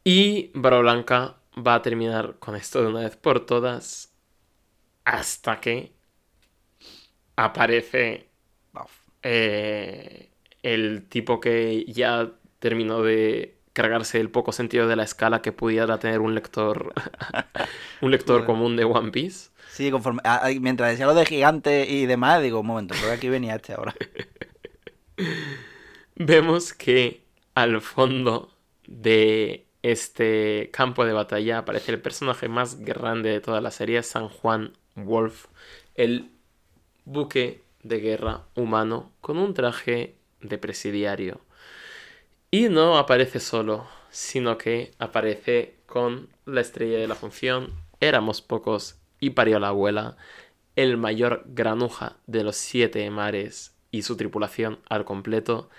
[0.03, 4.13] Y Barba Blanca va a terminar con esto de una vez por todas
[5.05, 5.93] hasta que
[7.35, 8.30] aparece.
[9.23, 10.29] Eh,
[10.63, 15.97] el tipo que ya terminó de cargarse el poco sentido de la escala que pudiera
[15.99, 16.93] tener un lector
[18.01, 19.49] un lector común de One Piece.
[19.69, 20.21] Sí, conforme.
[20.25, 23.55] a- a- mientras decía lo de gigante y demás, digo, un momento, pero aquí venía
[23.55, 23.95] este ahora.
[26.15, 27.23] Vemos que
[27.55, 28.51] al fondo
[28.87, 34.27] de este campo de batalla aparece el personaje más grande de toda la serie, San
[34.29, 35.45] Juan Wolf,
[35.95, 36.29] el
[37.05, 41.41] buque de guerra humano con un traje de presidiario.
[42.49, 48.97] Y no aparece solo, sino que aparece con la estrella de la función, éramos pocos
[49.19, 50.17] y parió la abuela,
[50.75, 55.69] el mayor granuja de los siete mares y su tripulación al completo,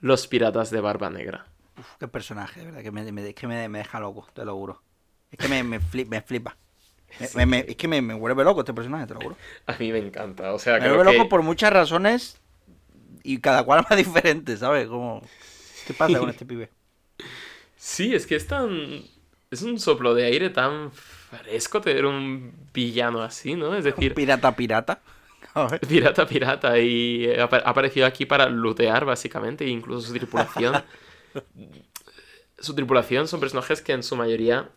[0.00, 1.46] los piratas de Barba Negra.
[1.78, 4.82] Uf, qué personaje, que me, que me, me deja loco, te lo juro.
[5.30, 6.56] Es que me, me flipa.
[7.20, 9.36] Me- me- me- es que me, me vuelve loco este personaje, te lo juro.
[9.66, 11.18] A mí me encanta, o sea, Me vuelve que...
[11.18, 12.40] loco por muchas razones
[13.22, 14.88] y cada cual más diferente, ¿sabes?
[14.88, 15.22] Como...
[15.86, 16.70] ¿Qué pasa con este pibe?
[17.76, 19.02] Sí, es que es tan...
[19.50, 23.74] Es un soplo de aire tan fresco tener un villano así, ¿no?
[23.74, 25.00] Es decir, Pirata, pirata.
[25.88, 30.82] Pirata, pirata, y ha apa- ha aparecido aquí para lootear, básicamente, e incluso su tripulación.
[32.58, 34.70] su tripulación son personajes que en su mayoría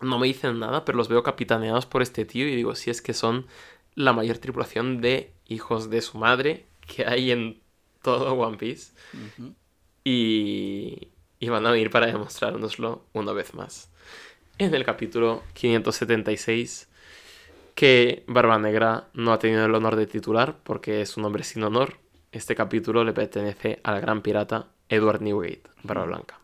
[0.00, 3.02] no me dicen nada, pero los veo capitaneados por este tío y digo, si es
[3.02, 3.46] que son
[3.94, 7.60] la mayor tripulación de hijos de su madre que hay en
[8.02, 8.92] todo One Piece.
[10.04, 13.90] Y, y van a venir para demostrárnoslo una vez más.
[14.58, 16.88] En el capítulo 576,
[17.74, 21.62] que Barba Negra no ha tenido el honor de titular porque es un hombre sin
[21.62, 21.98] honor.
[22.32, 26.40] Este capítulo le pertenece al gran pirata Edward Newgate, Barba Blanca.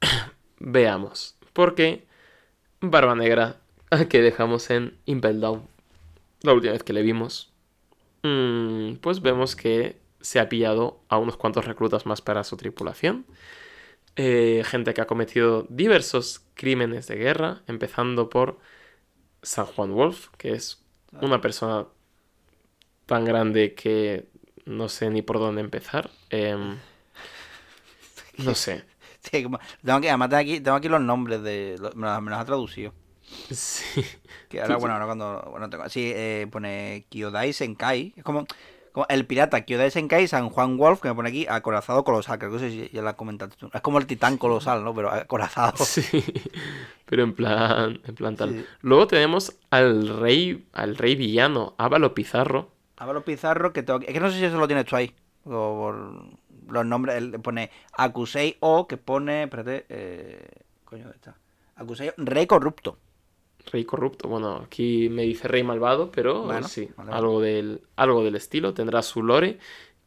[0.58, 2.04] Veamos, porque
[2.80, 3.56] Barba Negra,
[4.08, 7.52] que dejamos en Impel la última vez que le vimos,
[8.22, 13.26] mm, pues vemos que se ha pillado a unos cuantos reclutas más para su tripulación.
[14.16, 18.58] Eh, gente que ha cometido diversos crímenes de guerra, empezando por
[19.42, 20.82] San Juan Wolf, que es
[21.20, 21.86] una persona
[23.06, 24.26] tan grande que
[24.64, 26.10] no sé ni por dónde empezar.
[26.30, 26.78] Em,
[28.38, 28.84] no sé.
[29.44, 31.76] Como- tengo que, además tengo aquí, tengo aquí los nombres de...
[31.94, 32.92] Me los, me los ha traducido.
[33.50, 34.02] Sí.
[34.48, 35.48] Que ahora, bueno, ahora cuando...
[35.50, 35.88] Bueno, tengo...
[35.88, 38.12] Sí, eh, pone Kyodai Senkai.
[38.16, 38.46] Es como...
[38.92, 42.38] como el pirata Kyodai Senkai San Juan Wolf, que me pone aquí acorazado colosal.
[42.38, 43.70] Creo que eso sí, ya lo has comentado tú.
[43.72, 44.94] Es como el titán colosal, ¿no?
[44.94, 45.82] Pero acorazado.
[45.84, 46.02] Sí,
[47.06, 48.50] pero en plan, en plan tal.
[48.50, 48.66] Sí.
[48.82, 52.70] Luego tenemos al rey, al rey villano, Ávalo Pizarro.
[52.98, 55.14] Álvaro Pizarro, que tengo aquí- Es que no sé si eso lo tienes tú ahí.
[55.44, 56.24] O por
[56.68, 57.16] los nombres.
[57.16, 59.44] Él pone Acusei O, que pone.
[59.44, 59.86] Espérate.
[59.88, 60.48] Eh...
[60.84, 61.36] Coño, ¿dónde está?
[61.76, 62.98] Acusei O, Rey corrupto.
[63.70, 64.28] Rey corrupto.
[64.28, 68.74] Bueno, aquí me dice rey malvado, pero Bueno, sí, vale, algo del, algo del estilo.
[68.74, 69.58] Tendrá su lore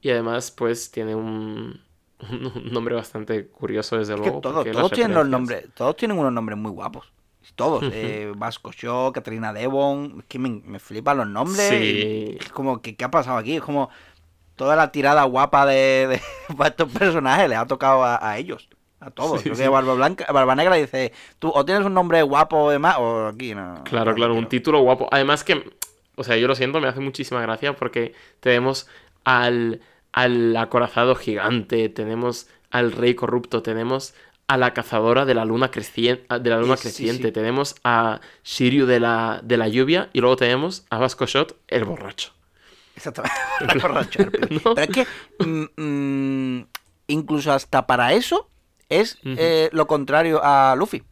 [0.01, 1.81] y además, pues, tiene un,
[2.29, 4.41] un nombre bastante curioso, desde Es luego.
[4.41, 5.67] todos, porque todos tienen los nombres.
[5.73, 7.11] Todos tienen unos nombres muy guapos.
[7.55, 7.83] Todos.
[7.93, 10.15] Eh, Vasco Shaw, Katrina Devon.
[10.19, 11.69] Es que me, me flipan los nombres.
[11.69, 12.37] Sí.
[12.39, 13.55] Es como, que, ¿qué ha pasado aquí?
[13.55, 13.89] Es como.
[14.55, 16.21] Toda la tirada guapa de, de
[16.57, 18.69] para estos personajes les ha tocado a, a ellos.
[18.99, 19.41] A todos.
[19.41, 19.61] Sí, Creo sí.
[19.63, 23.27] que Barba Blanca, Barba Negra dice, tú o tienes un nombre guapo o demás, o
[23.27, 23.83] aquí no.
[23.83, 24.49] Claro, no claro, un quiero".
[24.49, 25.07] título guapo.
[25.11, 25.69] Además que,
[26.15, 28.87] o sea, yo lo siento, me hace muchísima gracia porque tenemos
[29.23, 34.13] al, al acorazado gigante, tenemos al rey corrupto, tenemos
[34.47, 37.31] a la cazadora de la luna, creciente, de la luna Sí, sí, creciente, sí.
[37.31, 41.85] tenemos a Shiryu de la, de la lluvia y luego tenemos a Vasco Shot, el
[41.85, 42.31] borracho.
[42.95, 43.35] Exactamente.
[44.63, 44.73] ¿No?
[44.75, 45.05] Pero es que
[45.45, 46.67] mm, mm,
[47.07, 48.49] incluso hasta para eso
[48.89, 51.03] es eh, lo contrario a Luffy.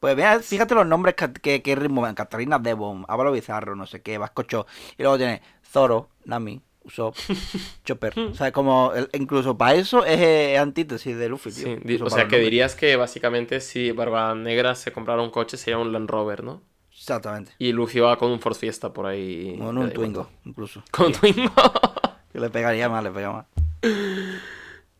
[0.00, 2.14] Pues mira, fíjate los nombres que, que, que ritmo van.
[2.14, 4.66] Catalina Devon, Álvaro Bizarro, no sé qué, Vasco Cho.
[4.98, 7.16] Y luego tiene Zoro, Nami, Usopp,
[7.84, 8.18] Chopper.
[8.18, 11.78] O sea, como el- incluso para eso es eh, antítesis de Luffy, tío.
[11.86, 12.42] Sí, o sea, que nombres.
[12.44, 16.62] dirías que básicamente si Barba Negra se comprara un coche sería un Land Rover, ¿no?
[17.02, 17.50] Exactamente.
[17.58, 19.56] Y Luffy va con un Ford Fiesta por ahí.
[19.58, 20.30] Con de un Twingo, vuelto.
[20.44, 20.84] incluso.
[20.92, 21.50] Con un Twingo.
[22.32, 23.46] Que le pegaría más, le pegaría más.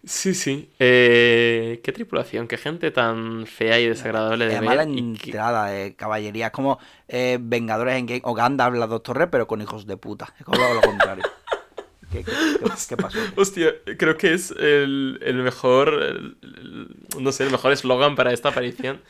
[0.05, 0.69] Sí, sí.
[0.81, 4.99] Eh, qué tripulación, qué gente tan fea y desagradable de Además, la ver.
[4.99, 6.47] entrada, eh, caballería.
[6.47, 9.97] Es como eh, Vengadores en Game o Gandalf, las dos torres, pero con hijos de
[9.97, 10.35] puta.
[10.41, 11.23] Es como lo, lo contrario.
[12.11, 13.19] ¿Qué, qué, qué- qué pasó?
[13.37, 18.33] Hostia, creo que es el, el mejor, el- el- no sé, el mejor eslogan para
[18.33, 19.01] esta aparición.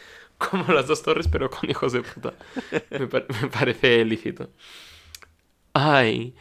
[0.50, 2.34] Como las dos torres, pero con hijos de puta.
[2.90, 4.50] Me, pa- me parece lícito.
[5.74, 6.34] Ay.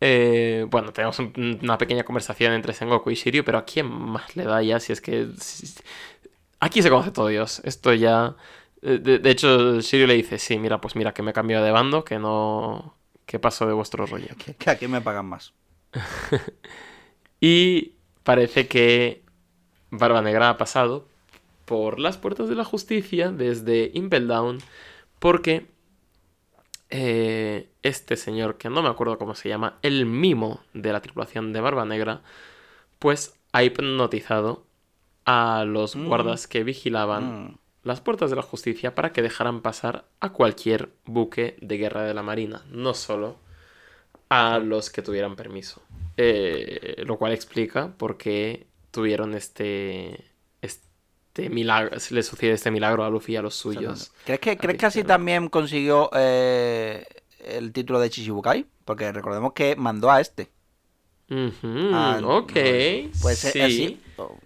[0.00, 4.36] Eh, bueno, tenemos un- una pequeña conversación entre Sengoku y Shiryu, pero ¿a quién más
[4.36, 4.80] le da ya?
[4.80, 5.28] Si es que...
[5.40, 5.74] si-
[6.60, 7.60] Aquí se conoce todo Dios.
[7.64, 8.36] Esto ya...
[8.82, 11.64] eh, De, de hecho, Shiryu le dice, sí, mira, pues mira, que me he cambiado
[11.64, 12.96] de bando, que no...
[13.26, 14.28] que paso de vuestro rollo.
[14.44, 15.54] Que, que aquí me pagan más.
[17.40, 19.22] Y parece que
[19.90, 21.08] Barba Negra ha pasado
[21.66, 24.58] por las puertas de la justicia desde Impel Down
[25.18, 25.66] porque
[26.90, 31.52] eh, este señor, que no me acuerdo cómo se llama, el mimo de la tripulación
[31.52, 32.22] de Barba Negra,
[32.98, 34.64] pues ha hipnotizado
[35.24, 36.06] a los Mm.
[36.06, 37.58] guardas que vigilaban Mm.
[37.82, 42.14] las puertas de la justicia para que dejaran pasar a cualquier buque de guerra de
[42.14, 43.36] la Marina, no solo
[44.28, 45.82] a los que tuvieran permiso.
[46.16, 50.24] Eh, lo cual explica por qué tuvieron este,
[51.42, 54.12] este milagro, le sucede este milagro a Luffy y a los suyos.
[54.24, 57.04] ¿Crees que, ¿crees que así también consiguió eh,
[57.40, 58.66] el título de Chichibukai?
[58.84, 60.50] Porque recordemos que mandó a este.
[61.28, 62.52] Ujú, Ah, ok.
[63.20, 63.60] Puede ser sí.
[63.60, 64.00] así.
[64.16, 64.38] O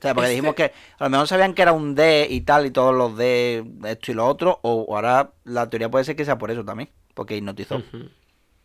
[0.00, 2.66] sea, porque Este- dijimos que a lo mejor sabían que era un D y tal,
[2.66, 6.14] y todos los D, esto y lo otro, o o ahora la teoría puede ser
[6.14, 7.82] que sea por eso también, porque hipnotizó.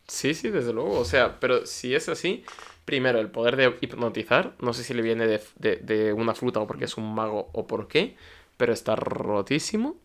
[0.08, 1.00] Sí, sí, desde luego.
[1.00, 2.44] O sea, pero si es así,
[2.86, 6.60] primero, el poder de hipnotizar, no sé si le viene de, de- de una fruta
[6.62, 8.16] o porque es un mago o por qué,
[8.58, 9.98] pero está rotísimo.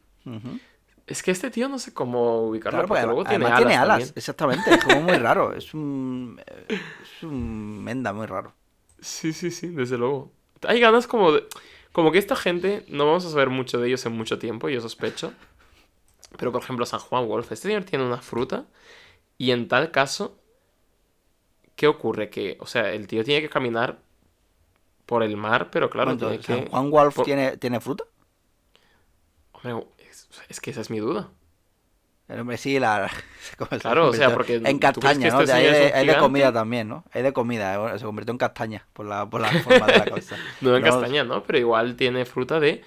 [1.06, 3.74] Es que este tío no sé cómo ubicarlo, Claro, porque porque luego además tiene tiene
[3.74, 3.76] alas.
[3.76, 4.14] alas, también.
[4.14, 8.54] exactamente, es como muy raro, es un, es un menda muy raro.
[9.00, 10.32] Sí, sí, sí, desde luego.
[10.66, 11.44] Hay ganas como de...
[11.92, 14.80] Como que esta gente, no vamos a saber mucho de ellos en mucho tiempo, yo
[14.80, 15.32] sospecho.
[16.38, 18.66] Pero, por ejemplo, San Juan Wolf, este señor tiene una fruta
[19.38, 20.38] y en tal caso,
[21.78, 22.28] ¿qué ocurre?
[22.28, 24.00] Que, o sea, el tío tiene que caminar
[25.06, 26.66] por el mar, pero claro, tiene que...
[26.68, 28.02] ¿Juan Wolf por- tiene, tiene fruta?
[29.52, 31.30] Hombre, es, es que esa es mi duda.
[32.26, 33.08] El hombre sí, la...
[33.80, 35.40] Claro, o sea, porque En ¿tú crees que castaña, ¿no?
[35.40, 37.04] este de, hay de comida también, ¿no?
[37.12, 40.04] Hay de comida, eh, se convirtió en castaña por la, por la forma de la
[40.04, 40.36] cabeza.
[40.60, 41.44] No en No, castaña, ¿no?
[41.44, 42.82] Pero igual tiene fruta de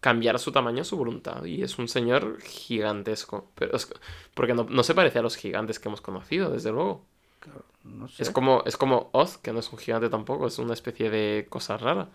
[0.00, 1.44] cambiar su tamaño a su voluntad.
[1.44, 3.50] Y es un señor gigantesco.
[3.56, 3.92] Pero es-
[4.34, 7.04] porque no, no se parece a los gigantes que hemos conocido, desde luego.
[7.84, 8.24] No sé.
[8.24, 11.46] Es como, es como Oz, que no es un gigante tampoco, es una especie de
[11.50, 12.10] cosa rara.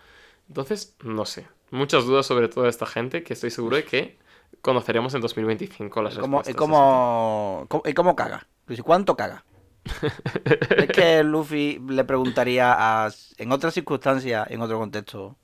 [0.48, 1.48] Entonces, no sé.
[1.72, 4.18] Muchas dudas sobre toda esta gente que estoy seguro de que
[4.62, 6.56] conoceremos en 2025 las ¿Y cómo, y respuestas.
[6.56, 8.48] cómo, cómo- y cómo caga?
[8.66, 9.46] Pues, ¿y ¿Cuánto caga?
[10.76, 12.74] es que Luffy le preguntaría
[13.06, 13.10] a...
[13.38, 15.38] En otras circunstancias, en otro contexto,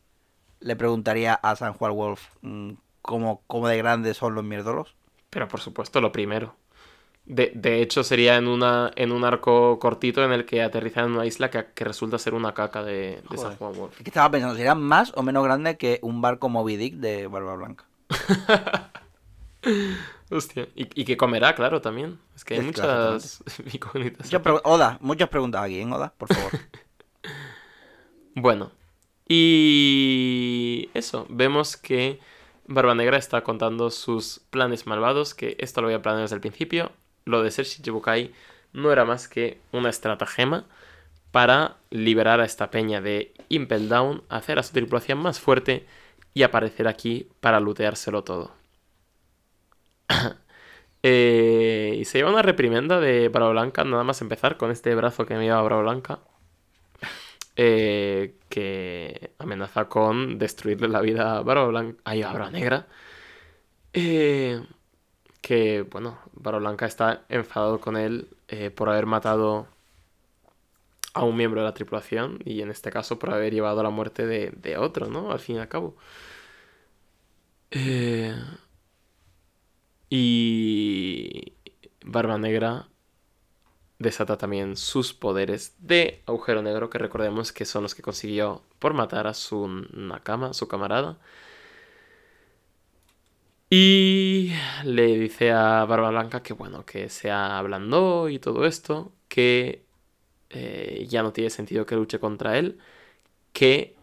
[0.62, 4.96] le preguntaría a San Juan Wolf mm, cómo, cómo de grandes son los mierdolos.
[5.30, 6.56] Pero por supuesto, lo primero.
[7.26, 11.12] De, de hecho, sería en, una, en un arco cortito en el que aterrizan en
[11.14, 13.56] una isla que, que resulta ser una caca de, de San.
[13.56, 13.98] Juan Wolf.
[13.98, 17.26] Es que estaba pensando, ¿serían más o menos grandes que un barco Moby Dick de
[17.28, 17.86] Barba Blanca?
[20.30, 20.68] Hostia.
[20.76, 22.20] Y, y que comerá, claro, también.
[22.36, 23.44] Es que hay Es muchas
[23.74, 24.30] incógnitas.
[24.64, 26.14] Oda, muchas preguntas aquí, ¿en Oda?
[26.18, 26.52] Por favor.
[28.38, 28.74] Bueno.
[29.30, 31.26] Y eso.
[31.30, 32.20] Vemos que
[32.68, 36.92] Barba Negra está contando sus planes malvados, que esto lo había planeado desde el principio.
[37.26, 38.34] Lo de ser Shichibukai
[38.74, 40.66] no era más que una estratagema
[41.32, 45.86] para liberar a esta peña de Impel Down, hacer a su tripulación más fuerte
[46.34, 48.54] y aparecer aquí para looteárselo todo.
[51.08, 55.28] Eh, y se lleva una reprimenda de Bravo Blanca, nada más empezar con este brazo
[55.28, 56.20] que me lleva Bravo Blanca.
[57.56, 62.88] eh, que amenaza con destruirle la vida a Barba Blanca, ay, a Negra.
[63.94, 64.62] Eh,
[65.46, 69.68] que, bueno, Barba Blanca está enfadado con él eh, por haber matado
[71.14, 73.90] a un miembro de la tripulación y en este caso por haber llevado a la
[73.92, 75.32] muerte de, de otro, ¿no?
[75.32, 75.96] Al fin y al cabo.
[77.72, 78.34] Eh,
[80.10, 81.54] y
[82.06, 82.88] Barba Negra
[84.00, 88.94] desata también sus poderes de agujero negro, que recordemos que son los que consiguió por
[88.94, 91.18] matar a su Nakama, su camarada.
[93.70, 94.52] Y
[94.84, 99.86] le dice a Barba Blanca que bueno, que se ablandó y todo esto, que
[100.50, 102.80] eh, ya no tiene sentido que luche contra él,
[103.54, 103.96] que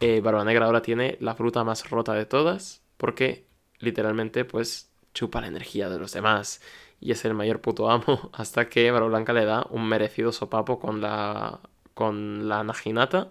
[0.00, 3.46] eh, Barba Negra ahora tiene la fruta más rota de todas, porque
[3.78, 6.60] literalmente pues chupa la energía de los demás
[7.00, 10.78] y es el mayor puto amo hasta que Barba Blanca le da un merecido sopapo
[10.80, 11.60] con la
[11.94, 13.30] con la naginata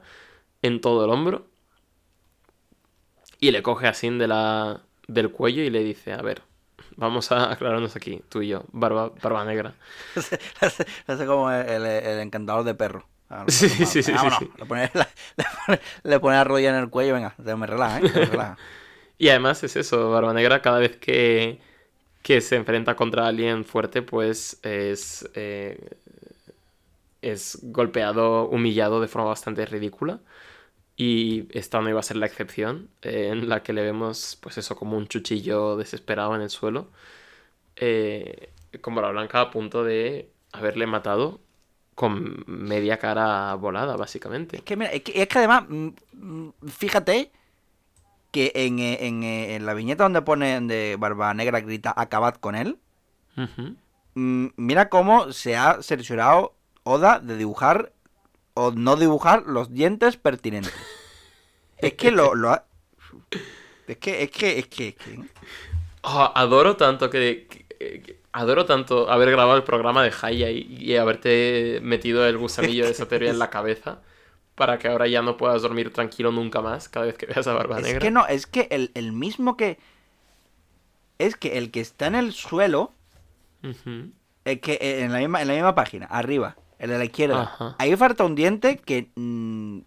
[0.62, 1.48] en todo el hombro
[3.40, 4.84] y le coge así de la
[5.14, 6.42] del cuello y le dice, a ver,
[6.96, 9.76] vamos a aclararnos aquí, tú y yo, barba, barba negra.
[11.08, 13.06] Hace como el, el encantador de perro.
[13.30, 14.40] Ah, Sí, sí, sí, sí, vámonos.
[14.40, 14.52] sí.
[14.58, 15.08] Le pone, la,
[15.38, 18.06] le, pone, le pone la rodilla en el cuello, venga, me relaja, ¿eh?
[18.16, 18.60] Me relaja.
[19.18, 21.60] Y además es eso, Barba Negra cada vez que,
[22.24, 25.98] que se enfrenta contra alguien fuerte, pues es, eh,
[27.22, 30.20] es golpeado, humillado de forma bastante ridícula.
[30.96, 34.58] Y esta no iba a ser la excepción, eh, en la que le vemos, pues
[34.58, 36.90] eso, como un chuchillo desesperado en el suelo,
[37.76, 38.52] eh,
[38.82, 41.40] con Barba Blanca a punto de haberle matado
[41.96, 44.58] con media cara volada, básicamente.
[44.58, 47.32] Es que, mira, es que, es que además, mm, mm, fíjate
[48.32, 52.36] que en, eh, en, eh, en la viñeta donde pone de Barba Negra grita acabad
[52.36, 52.80] con él,
[54.16, 56.56] mm, mira cómo se ha cerciorado
[56.86, 57.93] Oda de dibujar
[58.56, 60.74] o no dibujar los dientes pertinentes.
[61.78, 62.66] Es que lo, lo ha...
[63.88, 65.20] Es que, es que, es que, es que-
[66.02, 70.62] Oh, adoro tanto que, que- que- Adoro tanto haber grabado el programa de Haya y,
[70.62, 74.02] y haberte metido el gusanillo de esa teoría en la cabeza
[74.56, 77.54] para que ahora ya no puedas dormir tranquilo nunca más cada vez que veas a
[77.54, 78.00] Barba Es Negra.
[78.00, 79.78] que no, es que el, el mismo que...
[81.20, 82.92] Es que el que está en el suelo,
[83.64, 84.12] Ujú.
[84.46, 87.42] el que eh, en la misma, en la misma página, arriba, el de la izquierda,
[87.44, 87.76] Ajá.
[87.80, 89.12] ahí falta un diente que...
[89.16, 89.80] mm,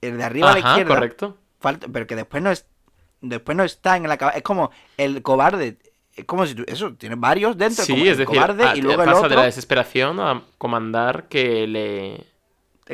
[0.00, 1.36] el de arriba a la izquierda, correcto.
[1.60, 2.66] falta, pero que después no es
[3.22, 4.36] después no está en la cabeza.
[4.36, 5.78] Es como el cobarde.
[6.14, 7.84] Es como si tú, eso, tiene varios dentro.
[7.84, 9.30] Sí, como es el decir, cobarde ah, y luego el pasa otro.
[9.30, 12.26] de la desesperación a comandar que le...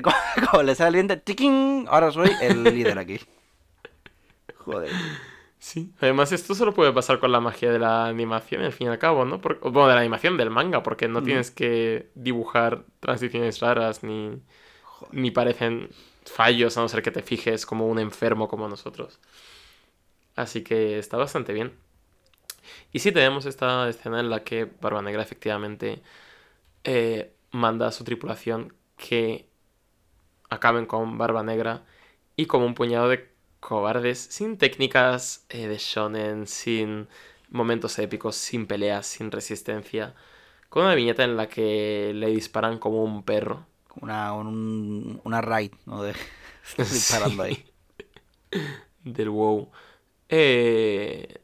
[0.00, 0.14] Como,
[0.50, 1.86] como le sale el diente, ¡tiquín!
[1.88, 3.18] Ahora soy el líder aquí.
[4.64, 4.92] Joder.
[5.58, 5.92] Sí.
[6.00, 8.98] Además, esto solo puede pasar con la magia de la animación, al fin y al
[8.98, 9.40] cabo, ¿no?
[9.40, 11.24] Por- Bueno, de la animación del manga, porque no Mm.
[11.24, 14.40] tienes que dibujar transiciones raras ni,
[15.12, 15.90] ni parecen
[16.24, 19.18] fallos, a no ser que te fijes como un enfermo como nosotros.
[20.36, 21.72] Así que está bastante bien.
[22.92, 26.02] Y sí tenemos esta escena en la que Barba Negra efectivamente
[26.84, 29.46] eh, manda a su tripulación que
[30.50, 31.82] acaben con Barba Negra
[32.36, 33.27] y como un puñado de
[33.60, 37.08] cobardes sin técnicas eh, de shonen, sin
[37.50, 40.14] momentos épicos, sin peleas, sin resistencia,
[40.70, 43.66] con una viñeta en la que le disparan como un perro.
[43.88, 46.02] Como Una, un- una raid, ¿no?
[46.02, 46.14] De,
[46.90, 47.66] disparando ahí.
[49.04, 49.70] del WoW,
[50.28, 51.36] eh,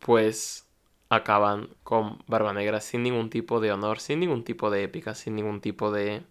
[0.00, 0.66] pues
[1.08, 5.36] acaban con Barba Negra sin ningún tipo de honor, sin ningún tipo de épica, sin
[5.36, 6.22] ningún tipo de...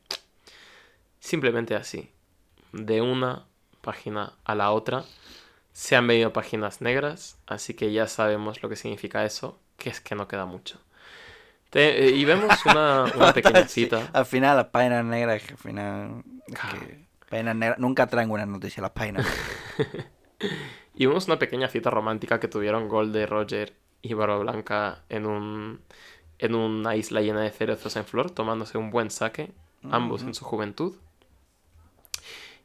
[1.19, 2.09] Simplemente así.
[2.73, 3.47] De una
[3.91, 5.03] página a la otra
[5.73, 9.47] se han venido páginas negras, así que ya sabemos lo que significa eso,
[9.77, 10.79] que es que no queda mucho.
[11.69, 14.09] Te- eh, y vemos una, una pequeña Sí, cita.
[14.13, 16.23] Al final, las páginas negras, al final.
[16.47, 19.25] es que páginas negras, nunca traen buenas noticias las páginas.
[20.95, 25.25] Y vemos una pequeña cita romántica que tuvieron Gold de Roger y Barba Blanca en
[25.25, 25.81] un
[26.39, 29.51] en una isla llena de cerezos en flor, tomándose un buen saque,
[29.91, 30.95] ambos en su juventud.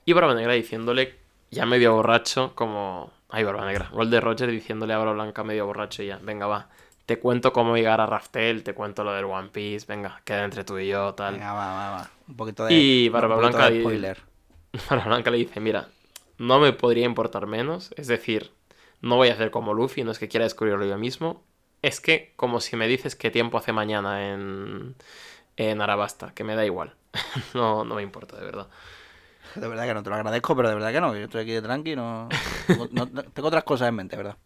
[0.04, 1.14] Y Barba Negra diciéndole,
[1.50, 3.10] ya medio borracho, como...
[3.30, 3.88] Ay, Barba Negra.
[3.92, 6.68] Gold de Roger diciéndole a Barba Blanca medio borracho y ya, venga, va.
[7.06, 10.64] Te cuento cómo llegar a Raftel, te cuento lo del One Piece, venga, queda entre
[10.64, 11.34] tú y yo, tal.
[11.34, 12.10] Venga, va, va, va.
[12.28, 12.74] Un poquito de.
[12.74, 14.18] Y Barba Blanca de y- spoiler.
[14.90, 15.88] Barba Blanca le dice, mira,
[16.38, 18.52] no me podría importar menos, es decir,
[19.00, 21.42] no voy a hacer como Luffy, no es que quiera descubrirlo yo mismo,
[21.82, 24.94] es que como si me dices qué tiempo hace mañana en,
[25.56, 26.94] en Arabasta, que me da igual,
[27.54, 28.68] no, no me importa, de verdad.
[29.54, 31.14] De verdad que no te lo agradezco, pero de verdad que no.
[31.16, 32.28] Yo estoy aquí de tranqui, no,
[32.90, 34.36] no- tengo otras cosas en mente, ¿verdad?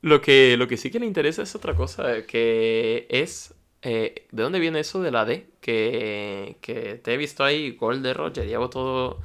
[0.00, 4.42] Lo que, lo que sí que le interesa es otra cosa, que es eh, ¿de
[4.42, 5.48] dónde viene eso de la D?
[5.60, 9.18] Que, que te he visto ahí, gol de Roger, llevo todo,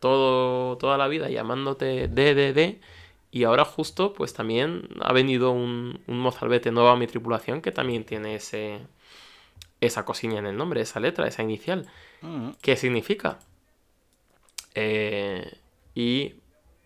[0.00, 2.80] todo, toda la vida llamándote DDD.
[3.30, 7.70] Y ahora justo, pues también ha venido un, un mozalbete nuevo a mi tripulación que
[7.72, 8.80] también tiene ese,
[9.80, 11.86] esa cosilla en el nombre, esa letra, esa inicial.
[12.22, 12.50] Mm.
[12.62, 13.38] ¿Qué significa?
[14.76, 15.58] Eh,
[15.94, 16.34] y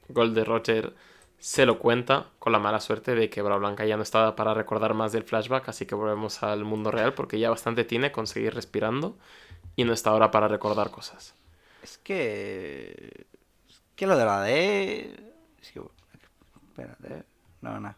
[0.09, 0.95] Gold Roger
[1.41, 4.95] se lo cuenta con la mala suerte de que Blanca ya no estaba para recordar
[4.95, 8.55] más del flashback, así que volvemos al mundo real porque ya bastante tiene con seguir
[8.55, 9.19] respirando
[9.75, 11.35] y no está ahora para recordar cosas.
[11.83, 13.27] Es que.
[13.69, 15.33] Es que lo de la D.
[15.61, 15.81] Es que...
[16.69, 17.25] Espérate.
[17.63, 17.95] No.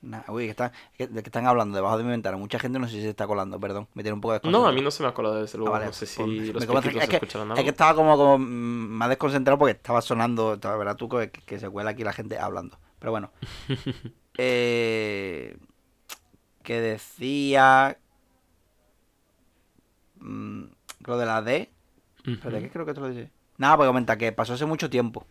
[0.00, 0.22] Nah.
[0.28, 2.36] Uy, que están, que, de que están hablando debajo de mi ventana.
[2.36, 3.88] Mucha gente no sé si se está colando, perdón.
[3.94, 4.68] Me tiene un poco No, desconcentrado.
[4.68, 5.74] a mí no se me ha colado desde luego.
[5.74, 7.60] Ah, vale, no sé si pues, los me comenta- pitidos es que, escucharán es que
[7.60, 7.70] algo.
[7.70, 11.90] estaba como, como más desconcentrado porque estaba sonando, estaba verdad tú que, que se cuela
[11.90, 12.78] aquí la gente hablando.
[12.98, 13.30] Pero bueno.
[14.40, 15.56] Eh,
[16.62, 17.98] que decía
[20.20, 20.62] mm,
[21.06, 21.72] lo de la D.
[22.24, 23.30] Espérate, ¿qué creo que te lo dice?
[23.56, 25.26] Nada, porque comenta que pasó hace mucho tiempo.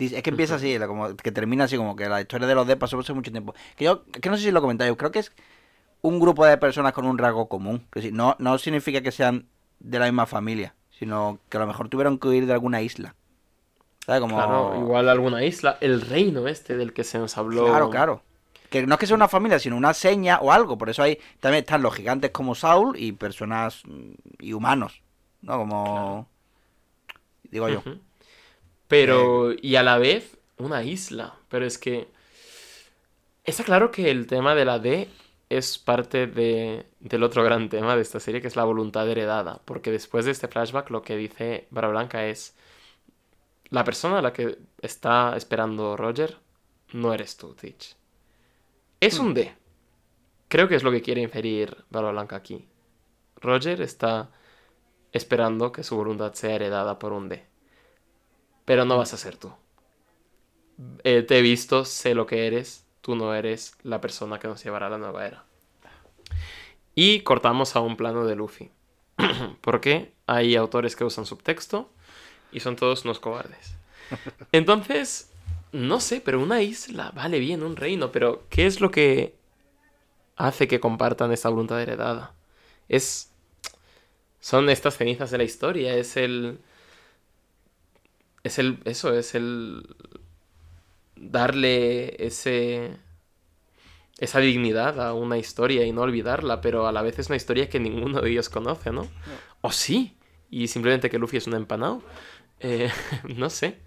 [0.00, 2.66] Dice- es que empieza así, como que termina así, como que la historia de los
[2.66, 3.54] D pasó hace mucho tiempo.
[3.76, 5.30] Que yo, que no sé si lo comentáis, creo que es
[6.00, 7.86] un grupo de personas con un rasgo común.
[7.92, 9.46] Que no, no significa que sean
[9.78, 13.14] de la misma familia, sino que a lo mejor tuvieron que huir de alguna isla.
[14.06, 14.22] ¿Sabes?
[14.22, 14.36] Como...
[14.36, 17.66] Claro, igual alguna isla, el reino este del que se nos habló.
[17.66, 18.22] Claro, claro.
[18.70, 20.78] Que no es que sea una familia, sino una seña o algo.
[20.78, 25.02] Por eso ahí también están los gigantes como Saul y personas mm, y humanos.
[25.42, 25.58] ¿No?
[25.58, 26.26] Como.
[27.50, 27.82] Digo yo.
[28.90, 31.36] Pero, y a la vez, una isla.
[31.48, 32.08] Pero es que.
[33.44, 35.08] Está claro que el tema de la D
[35.48, 39.60] es parte de, del otro gran tema de esta serie, que es la voluntad heredada.
[39.64, 42.56] Porque después de este flashback, lo que dice Bara Blanca es.
[43.68, 46.38] La persona a la que está esperando Roger
[46.92, 47.94] no eres tú, Teach.
[48.98, 49.54] Es un D.
[50.48, 52.66] Creo que es lo que quiere inferir Bara Blanca aquí.
[53.36, 54.30] Roger está
[55.12, 57.49] esperando que su voluntad sea heredada por un D.
[58.70, 59.52] Pero no vas a ser tú.
[61.02, 64.62] Eh, te he visto, sé lo que eres, tú no eres la persona que nos
[64.62, 65.44] llevará a la nueva era.
[66.94, 68.70] Y cortamos a un plano de Luffy.
[69.60, 71.90] Porque hay autores que usan subtexto
[72.52, 73.74] y son todos unos cobardes.
[74.52, 75.32] Entonces,
[75.72, 79.34] no sé, pero una isla, vale bien, un reino, pero ¿qué es lo que
[80.36, 82.34] hace que compartan esta voluntad heredada?
[82.88, 83.32] Es...
[84.38, 86.60] Son estas cenizas de la historia, es el...
[88.44, 88.78] Es el...
[88.84, 89.86] Eso, es el...
[91.16, 92.96] Darle ese...
[94.18, 97.70] Esa dignidad a una historia y no olvidarla, pero a la vez es una historia
[97.70, 99.08] que ninguno de ellos conoce, ¿no?
[99.62, 100.14] O sí,
[100.50, 102.02] y simplemente que Luffy es un empanado.
[102.58, 102.90] Eh,
[103.36, 103.78] no sé.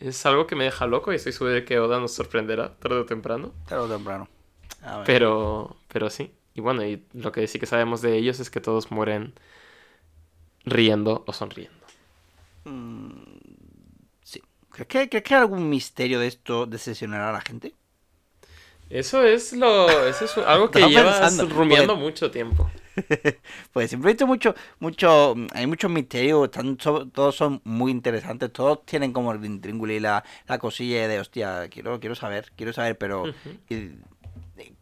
[0.00, 3.00] Es algo que me deja loco y estoy seguro de que Oda nos sorprenderá tarde
[3.00, 3.52] o temprano.
[3.68, 4.28] Tarde o temprano.
[4.82, 5.06] A ver.
[5.06, 6.32] Pero, pero sí.
[6.54, 9.34] Y bueno, y lo que sí que sabemos de ellos es que todos mueren
[10.64, 11.86] riendo o sonriendo.
[12.64, 13.37] Sí.
[14.86, 17.74] ¿Crees que, ¿Crees que algún misterio de esto decepcionará a la gente?
[18.90, 19.88] Eso es lo.
[20.06, 22.70] Eso es algo que llevas pensando, rumiando mucho tiempo.
[23.72, 29.12] Pues siempre he visto mucho, mucho, hay muchos misterios, todos son muy interesantes, todos tienen
[29.12, 33.24] como el intríngulo y la, la cosilla de hostia, quiero, quiero saber, quiero saber, pero
[33.68, 33.90] y-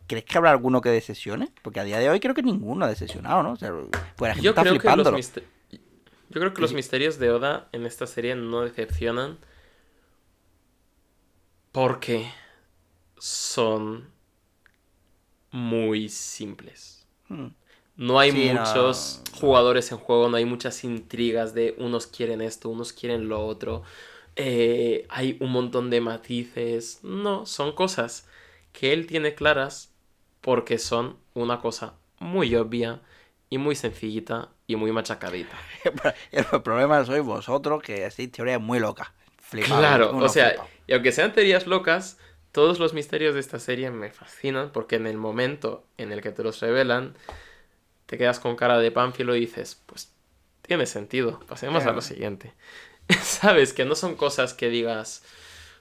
[0.06, 1.50] ¿crees que habrá alguno que decepcione?
[1.62, 3.52] Porque a día de hoy creo que ninguno ha decepcionado, ¿no?
[3.52, 3.72] O sea,
[4.16, 5.32] pues la gente Yo está creo, que los
[6.30, 9.38] Yo creo que los misterios de Oda en esta serie no decepcionan.
[11.76, 12.26] Porque
[13.18, 14.08] son
[15.50, 17.06] muy simples.
[17.28, 17.48] Hmm.
[17.96, 18.60] No hay Sí, no.
[18.60, 23.44] muchos jugadores en juego, no hay muchas intrigas de unos quieren esto, unos quieren lo
[23.46, 23.82] otro.
[24.36, 27.00] Eh, hay un montón de matices.
[27.02, 28.28] No, son cosas
[28.72, 29.94] que él tiene claras
[30.42, 33.00] porque son una cosa muy obvia
[33.48, 35.56] y muy sencillita y muy machacadita.
[36.32, 39.08] El problema sois vosotros, que hacéis teorías muy locas.
[39.38, 40.54] Flipados, Claro, o sea.
[40.86, 42.18] Y aunque sean teorías locas,
[42.52, 46.32] todos los misterios de esta serie me fascinan porque en el momento en el que
[46.32, 47.16] te los revelan,
[48.06, 50.12] te quedas con cara de pánfilo y dices, pues
[50.62, 52.54] tiene sentido, pasemos a lo siguiente.
[53.22, 55.24] Sabes que no son cosas que digas,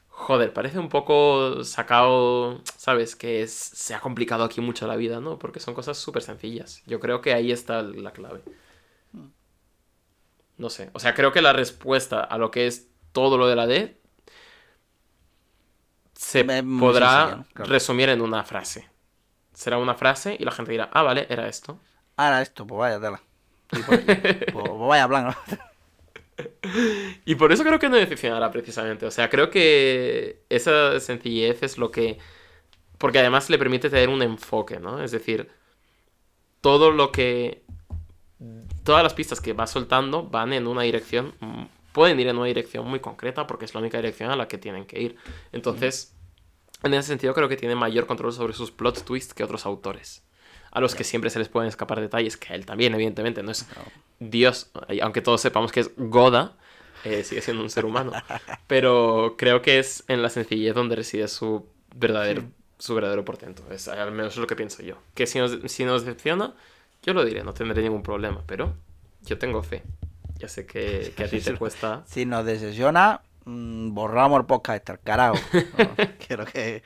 [0.10, 5.20] joder, parece un poco sacado, sabes, que es- se ha complicado aquí mucho la vida,
[5.22, 5.40] ¿no?
[5.40, 6.84] Porque son cosas súper sencillas.
[6.88, 8.42] Yo creo que ahí está la clave.
[10.58, 13.56] No sé, o sea, creo que la respuesta a lo que es todo lo de
[13.56, 13.98] la D
[16.16, 18.90] se muy podrá resumir en una frase.
[19.54, 21.80] Será una frase y la gente dirá, ah, vale, era esto.
[22.18, 23.22] Ahora esto, pues vaya tela.
[23.72, 25.38] Y por- pues, pues vaya.
[27.26, 29.06] Y por eso creo que no decepcionará precisamente.
[29.06, 32.18] O sea, creo que esa sencillez es lo que...
[32.98, 35.02] Porque además le permite tener un enfoque, ¿no?
[35.04, 35.50] Es decir,
[36.62, 37.64] todo lo que...
[38.84, 41.34] Todas las pistas que va soltando van en una dirección...
[41.96, 44.58] Pueden ir en una dirección muy concreta porque es la única dirección a la que
[44.58, 45.16] tienen que ir.
[45.54, 46.14] Entonces,
[46.84, 50.22] en ese sentido creo que tiene mayor control sobre sus plot twists que otros autores.
[50.72, 53.52] A los que siempre se les pueden escapar detalles, que a él también, evidentemente, no
[53.52, 53.66] es
[54.20, 56.58] Dios, aunque todos sepamos que es Goda,
[57.06, 58.12] eh, sigue siendo un ser humano.
[58.68, 61.66] Pero creo que es en la sencillez donde reside su
[61.96, 62.44] verdadero,
[62.78, 63.64] su verdadero portento.
[63.72, 64.98] Es al menos es lo que pienso yo.
[65.14, 66.56] Que si nos, si nos decepciona,
[67.04, 68.44] yo lo diré, no tendré ningún problema.
[68.46, 68.74] Pero
[69.22, 69.82] yo tengo fe.
[70.46, 72.04] Ya sé que, que a ti te cuesta.
[72.06, 75.38] Si nos decepciona, mm, borramos el podcast, al carajo.
[75.78, 75.96] No,
[76.28, 76.84] quiero que.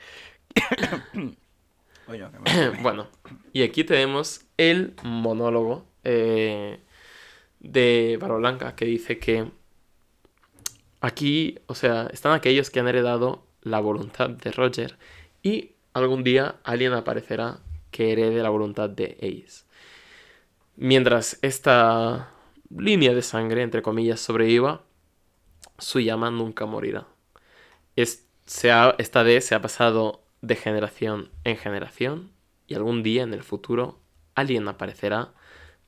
[2.06, 3.08] Coño, que me- Bueno,
[3.52, 6.80] y aquí tenemos el monólogo eh,
[7.60, 9.50] de Barba Blanca que dice que
[11.02, 14.96] aquí, o sea, están aquellos que han heredado la voluntad de Roger
[15.42, 17.58] y algún día alguien aparecerá
[17.90, 19.64] que herede la voluntad de Ace.
[20.76, 22.30] Mientras esta
[22.76, 24.82] línea de sangre, entre comillas, sobreviva,
[25.78, 27.06] su llama nunca morirá.
[27.96, 32.32] Es- se ha- esta vez se ha pasado de generación en generación
[32.66, 33.98] y algún día en el futuro
[34.34, 35.32] alguien aparecerá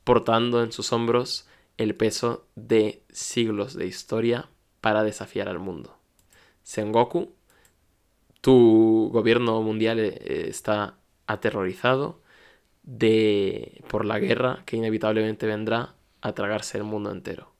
[0.05, 1.49] portando en sus hombros
[1.79, 4.49] el peso de siglos de historia
[4.81, 5.97] para desafiar al mundo.
[6.63, 7.33] Sengoku,
[8.41, 12.21] tu gobierno mundial eh, está aterrorizado
[12.83, 17.53] de por la guerra que inevitablemente vendrá a tragarse el mundo entero.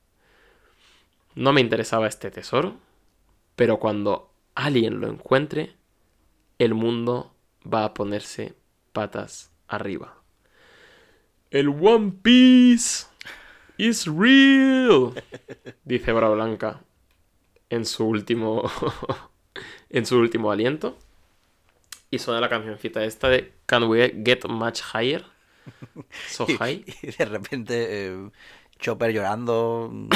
[1.35, 2.79] No me interesaba este tesoro,
[3.57, 5.75] pero cuando alguien lo encuentre,
[6.59, 8.55] el mundo va a ponerse
[8.93, 10.23] patas arriba.
[11.51, 13.07] El One Piece
[13.77, 15.13] is real,
[15.85, 16.83] dice Bravo Blanca
[17.69, 18.71] en su último
[19.91, 20.99] en su último aliento.
[22.11, 25.32] Y suena la cancioncita esta de Can we get much higher?
[26.25, 26.85] So high.
[27.03, 28.31] Y de repente eh,
[28.79, 30.09] Chopper llorando, mm,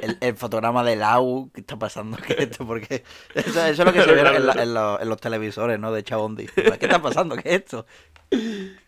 [0.00, 2.16] el, el fotograma de Lau, ¿qué está pasando?
[2.26, 2.66] ¿Qué es esto?
[2.66, 5.78] Porque eso, eso es lo que se ve en, la- en los, en los televisores,
[5.78, 5.92] ¿no?
[5.92, 6.46] De Chabondi.
[6.46, 7.36] ¿Qué está pasando?
[7.36, 7.86] ¿Qué es esto?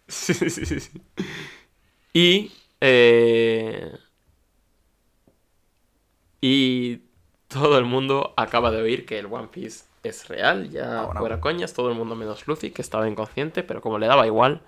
[0.08, 0.90] Sí, sí, sí, sí.
[2.12, 2.52] Y.
[2.80, 3.92] eh,
[6.40, 7.00] y
[7.48, 11.40] todo el mundo acaba de oír que el One Piece es real, ya Ah, fuera
[11.40, 14.60] coñas, todo el mundo menos Luffy, que estaba inconsciente, pero como le daba igual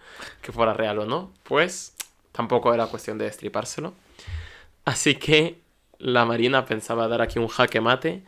[0.42, 1.94] que fuera real o no, pues
[2.32, 3.94] tampoco era cuestión de destripárselo.
[4.84, 5.58] Así que
[5.98, 8.22] la Marina pensaba dar aquí un jaque mate.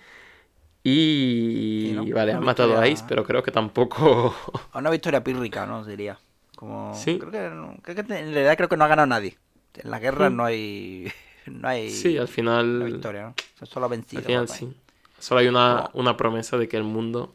[0.89, 4.35] Y, vale, han matado a Ace, pero creo que tampoco.
[4.73, 5.85] A Una victoria pírrica, ¿no?
[5.85, 6.17] Diría.
[6.55, 7.19] Como, Sí.
[7.19, 9.37] Creo que, creo que en realidad creo que no ha ganado nadie.
[9.75, 10.37] En la guerra Mm.
[10.37, 11.13] no hay.
[11.47, 12.83] No hay Sí, al final.
[12.83, 13.29] victoria, ¿no?
[13.29, 14.19] O sea, solo ha vencido.
[14.19, 14.77] Al final sí.
[15.19, 17.35] Solo hay una, Como- una promesa de que el mundo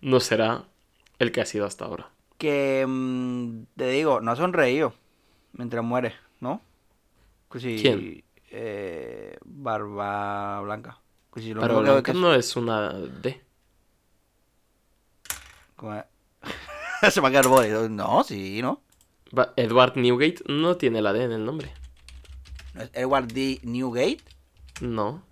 [0.00, 0.64] no será
[1.18, 2.10] el que ha sido hasta ahora.
[2.38, 4.94] Que mm, te digo, no ha sonreído
[5.52, 6.60] mientras muere, ¿no?
[7.50, 8.24] Que si, ¿Quién?
[8.50, 10.98] Eh, Barba Blanca.
[11.34, 13.42] Que si lo Pero que- Blanca que- no es una D.
[15.76, 16.04] ¿cómo es?
[17.14, 17.68] Se va a quedar boli.
[17.90, 18.82] No, sí, ¿no?
[19.56, 21.72] Edward Newgate no tiene la D en el nombre.
[22.74, 23.60] ¿No es Edward D.
[23.62, 24.18] Newgate?
[24.80, 25.22] No.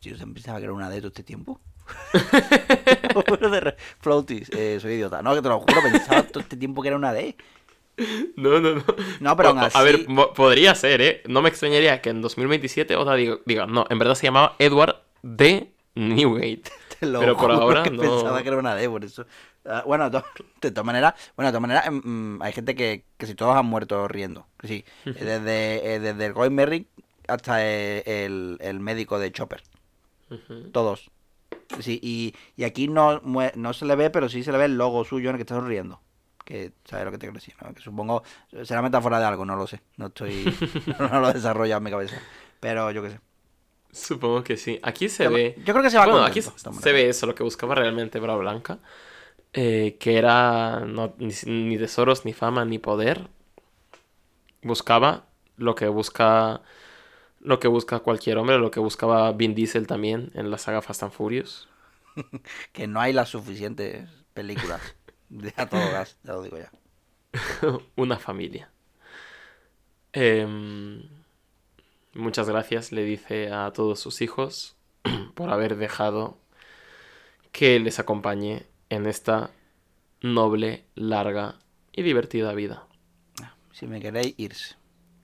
[0.00, 1.60] ¿Se pensaba que era una D todo este tiempo?
[3.40, 5.22] De Floaties, eh, soy idiota.
[5.22, 7.36] No, que te lo juro, pensaba todo este tiempo que era una D.
[8.36, 8.84] No, no, no.
[9.20, 9.78] No, pero aún O- así...
[9.78, 11.22] A ver, podría ser, ¿eh?
[11.26, 14.96] No me extrañaría que en 2027 otra diga, diga, no, en verdad se llamaba Edward
[15.22, 15.72] D.
[15.94, 16.62] Newgate.
[17.00, 18.02] Te lo Pero por ahora que no.
[18.02, 19.26] pensaba que era una D, por eso.
[19.64, 20.24] Ah, bueno, de to-
[20.60, 23.56] de todas maneras, bueno, de todas maneras, mm, mm, hay gente que, que si todos
[23.56, 24.46] han muerto riendo.
[24.62, 26.86] Sí, desde, eh, desde el Goy Merrick
[27.26, 29.62] hasta eh, el, el médico de Chopper.
[30.72, 31.10] Todos.
[31.80, 34.76] Sí, y, y aquí no, no se le ve, pero sí se le ve el
[34.78, 36.00] logo suyo en el que está sonriendo.
[36.44, 37.74] Que sabes lo que te quiero decir, ¿no?
[37.74, 38.22] Que supongo
[38.64, 39.80] será metáfora de algo, no lo sé.
[39.96, 40.44] No estoy.
[40.98, 42.20] no lo he desarrollado en mi cabeza.
[42.60, 43.20] Pero yo qué sé.
[43.92, 44.78] Supongo que sí.
[44.82, 45.54] Aquí se Yo- ve.
[45.58, 48.18] yo creo que se va Bueno, contento, aquí se ve eso, lo que buscaba realmente
[48.20, 48.78] Bravo Blanca.
[49.52, 53.28] eh, que era no- ni, ni tesoros, ni fama, ni poder.
[54.62, 55.24] Buscaba
[55.56, 56.60] lo que busca.
[57.40, 61.02] Lo que busca cualquier hombre, lo que buscaba Vin Diesel también en la saga Fast
[61.02, 61.68] and Furious.
[62.72, 64.80] Que no hay las suficientes películas
[65.28, 66.70] de a todo gas, ya lo digo ya.
[67.96, 68.70] Una familia.
[70.12, 71.02] Em,
[72.14, 74.76] muchas gracias, le dice a todos sus hijos
[75.34, 76.38] por haber dejado
[77.52, 79.50] que les acompañe en esta
[80.20, 81.56] noble, larga
[81.92, 82.86] y divertida vida.
[83.72, 84.76] Si me queréis, irse.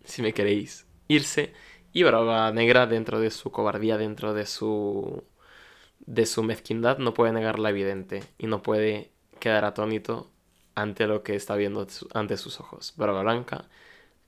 [0.05, 1.53] Si me queréis irse.
[1.95, 5.25] Y Brava Negra, dentro de su cobardía, dentro de su.
[6.01, 8.25] de su mezquindad, no puede negar la evidente.
[8.37, 10.29] Y no puede quedar atónito
[10.75, 12.95] ante lo que está viendo ante sus ojos.
[12.97, 13.67] Barba Blanca,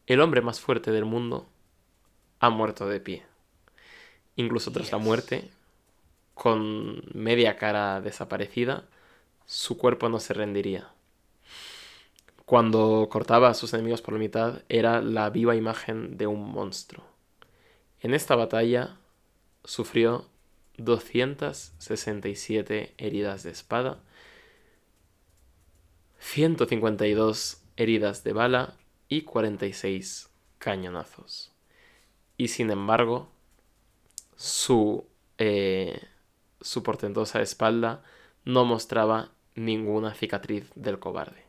[0.07, 1.49] el hombre más fuerte del mundo,
[2.39, 3.25] ha muerto de pie.
[4.37, 5.51] Incluso tras la muerte,
[6.35, 8.85] con media cara desaparecida,
[9.45, 10.91] su cuerpo no se rendiría.
[12.45, 17.16] Cuando cortaba a sus enemigos por la mitad, era la viva imagen de un monstruo.
[18.01, 18.97] En esta batalla
[19.65, 20.27] sufrió
[20.79, 23.99] 267 heridas de espada,
[26.19, 28.75] 152 heridas de bala
[29.09, 31.53] y 46 cañonazos.
[32.37, 33.31] Y sin embargo,
[34.37, 35.07] su,
[35.39, 36.03] eh,
[36.61, 38.03] su portentosa espalda
[38.45, 41.45] no mostraba ninguna cicatriz del cobarde,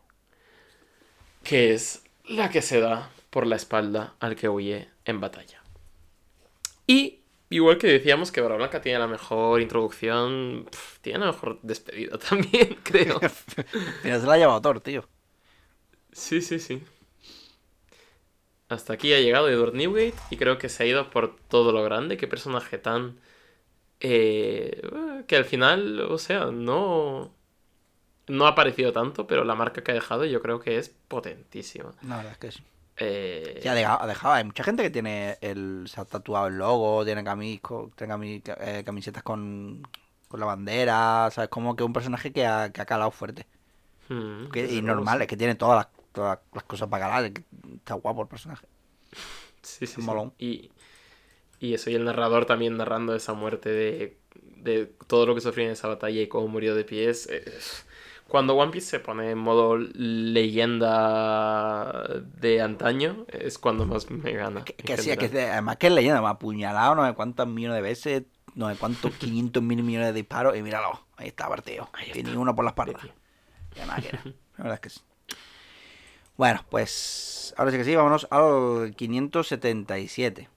[1.44, 5.62] que es la que se da por la espalda al que huye en batalla.
[6.88, 7.20] Y
[7.50, 10.70] igual que decíamos que Barra Blanca tiene la mejor introducción,
[11.02, 13.20] tiene la mejor despedida también, creo.
[14.04, 15.08] Mira, se la ha llevado Thor, tío.
[16.14, 16.82] Sí, sí, sí.
[18.70, 21.84] Hasta aquí ha llegado Edward Newgate y creo que se ha ido por todo lo
[21.84, 22.18] grande.
[22.18, 23.20] Qué personaje tan...
[24.00, 24.82] Eh,
[25.28, 27.34] que al final, o sea, no...
[28.28, 31.94] No ha aparecido tanto, pero la marca que ha dejado yo creo que es potentísima.
[32.02, 32.64] La verdad es que sí.
[32.98, 34.34] Eh, Sí, ha dejado, ha dejado.
[34.36, 37.62] Hay mucha gente que tiene el, se ha tatuado el logo, tiene, camis,
[37.96, 39.84] tiene cami- eh, camisetas con,
[40.28, 41.50] con la bandera, ¿sabes?
[41.50, 43.48] Como que un personaje que ha, que ha calado fuerte.
[44.10, 47.26] mm, Que- desde y normal, es que tiene todas las, todas las cosas para calar.
[47.26, 47.34] es
[47.76, 48.66] Está guapo el personaje.
[49.62, 50.02] Sí, sí, sí.
[50.02, 50.34] molón.
[50.38, 50.72] Y,
[51.60, 54.18] y eso, y el narrador también narrando esa muerte de,
[54.58, 57.28] de todo lo que sufrió en esa batalla y cómo murió de pies.
[57.28, 57.87] es-
[58.28, 60.84] Cuando One Piece se pone en modo leyenda
[62.40, 64.64] de antaño, es cuando más me gana.
[64.64, 67.76] Que, que sí, que además que es leyenda, me ha apuñalado no sé cuántos millones
[67.78, 68.24] de veces,
[68.56, 71.90] no sé cuántos 500 mil millones de disparos y míralo, ahí está partido.
[72.16, 72.94] Ni uno por la espalda.
[72.94, 73.14] Precio.
[73.74, 74.22] Qué máquina.
[74.58, 75.00] La verdad es que sí.
[76.36, 80.50] Bueno, pues ahora sí que sí, vámonos al 577.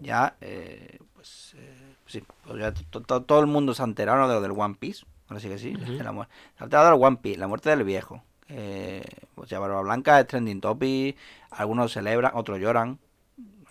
[0.00, 4.26] Ya, eh, pues eh, sí, pues ya to- to- todo el mundo se ha enterado
[4.28, 5.04] de lo del One Piece.
[5.28, 5.92] Ahora sí que sí, Ujú.
[5.98, 6.28] de la mu- se
[6.58, 8.22] ha enterado del One Piece, la muerte del viejo.
[8.48, 9.04] Eh,
[9.34, 11.16] pues ya Barba Blanca es trending topic,
[11.50, 12.98] algunos celebran, otros lloran.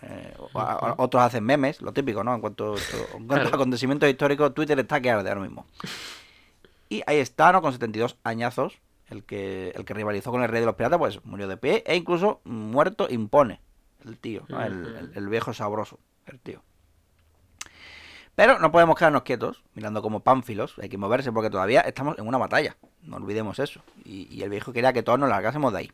[0.02, 2.34] eh, a- otros hacen memes, lo típico, ¿no?
[2.34, 2.74] En cuanto,
[3.16, 5.64] en cuanto a acontecimientos históricos, Twitter está que arde ahora mismo.
[6.90, 7.62] Y ahí está, ¿no?
[7.62, 8.78] Con 72 añazos,
[9.08, 11.82] el que, el que rivalizó con el rey de los piratas, pues murió de pie
[11.86, 13.60] e incluso muerto impone.
[14.04, 14.62] El tío, ¿no?
[14.62, 16.62] el- el viejo sabroso, el tío.
[18.36, 22.28] Pero no podemos quedarnos quietos, mirando como pánfilos, hay que moverse porque todavía estamos en
[22.28, 23.82] una batalla, no olvidemos eso.
[24.04, 25.92] Y, y el viejo quería que todos nos largásemos de ahí.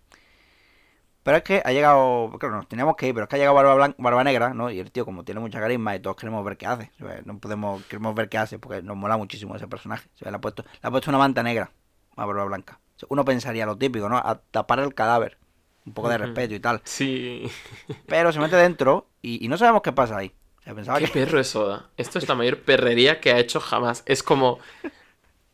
[1.22, 3.54] Pero es que ha llegado, claro, nos teníamos que ir, pero es que ha llegado
[3.54, 4.70] Barba, Blan- Barba Negra, ¿no?
[4.72, 6.90] Y el tío, como tiene mucha carisma y todos queremos ver qué hace,
[7.24, 10.08] no podemos, queremos ver qué hace porque nos mola muchísimo ese personaje.
[10.18, 10.32] ¿sabes?
[10.32, 11.70] Le, ha puesto, le ha puesto una manta negra
[12.16, 12.80] a Barba Blanca.
[13.08, 14.16] Uno pensaría lo típico, ¿no?
[14.18, 15.38] A tapar el cadáver,
[15.86, 16.80] un poco de respeto y tal.
[16.84, 17.48] Sí.
[18.06, 20.32] Pero se mete dentro y, y no sabemos qué pasa ahí.
[20.62, 21.12] O sea, pensaba ¿Qué que...
[21.12, 21.90] perro es Oda?
[21.96, 24.02] Esto es la mayor perrería que ha hecho jamás.
[24.06, 24.60] Es como.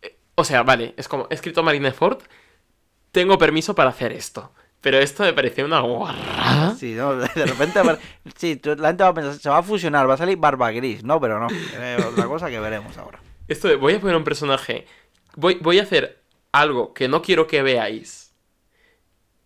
[0.03, 1.27] eh, O sea, vale, es como.
[1.31, 2.19] He escrito Marineford.
[3.11, 4.53] Tengo permiso para hacer esto.
[4.81, 6.75] Pero esto me pareció una guarrada.
[6.77, 7.17] Sí, ¿no?
[7.17, 7.81] de repente
[8.37, 11.03] sí, la gente va a pensar, se va a fusionar, va a salir Barba Gris,
[11.03, 11.49] no, pero no.
[11.49, 13.19] Es otra cosa que veremos ahora.
[13.49, 14.87] Esto de voy a poner un personaje.
[15.35, 16.23] Voy, voy a hacer
[16.53, 18.35] algo que no quiero que veáis.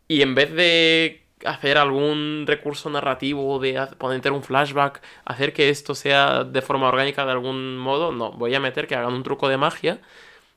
[0.09, 5.95] Y en vez de hacer algún recurso narrativo, de poner un flashback, hacer que esto
[5.95, 8.33] sea de forma orgánica de algún modo, no.
[8.33, 10.01] Voy a meter que hagan un truco de magia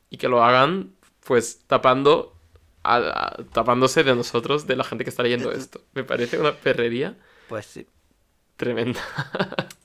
[0.09, 0.91] y que lo hagan,
[1.25, 2.31] pues, tapando.
[2.87, 5.81] a- a- tapándose de nosotros, de la gente que está leyendo esto.
[5.95, 7.15] Me parece una perrería
[7.49, 7.87] Pues sí.
[8.57, 8.99] tremenda.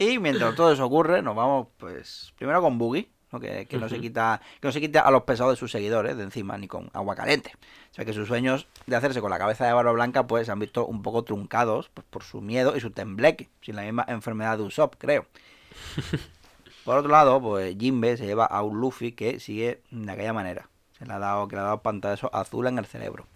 [0.00, 3.40] Y mientras todo eso ocurre, nos vamos, pues, primero con Boogie, ¿no?
[3.40, 6.16] que, que no se quita, que no se quita a los pesados de sus seguidores
[6.16, 7.52] de encima, ni con agua caliente.
[7.90, 10.52] O sea que sus sueños de hacerse con la cabeza de barba blanca, pues se
[10.52, 14.04] han visto un poco truncados pues, por su miedo y su tembleque, sin la misma
[14.08, 15.26] enfermedad de Usopp, creo.
[16.84, 20.70] Por otro lado, pues Jinbe se lleva a un Luffy que sigue de aquella manera.
[20.98, 23.26] Se le ha dado, que le ha dado pantallazo azul en el cerebro.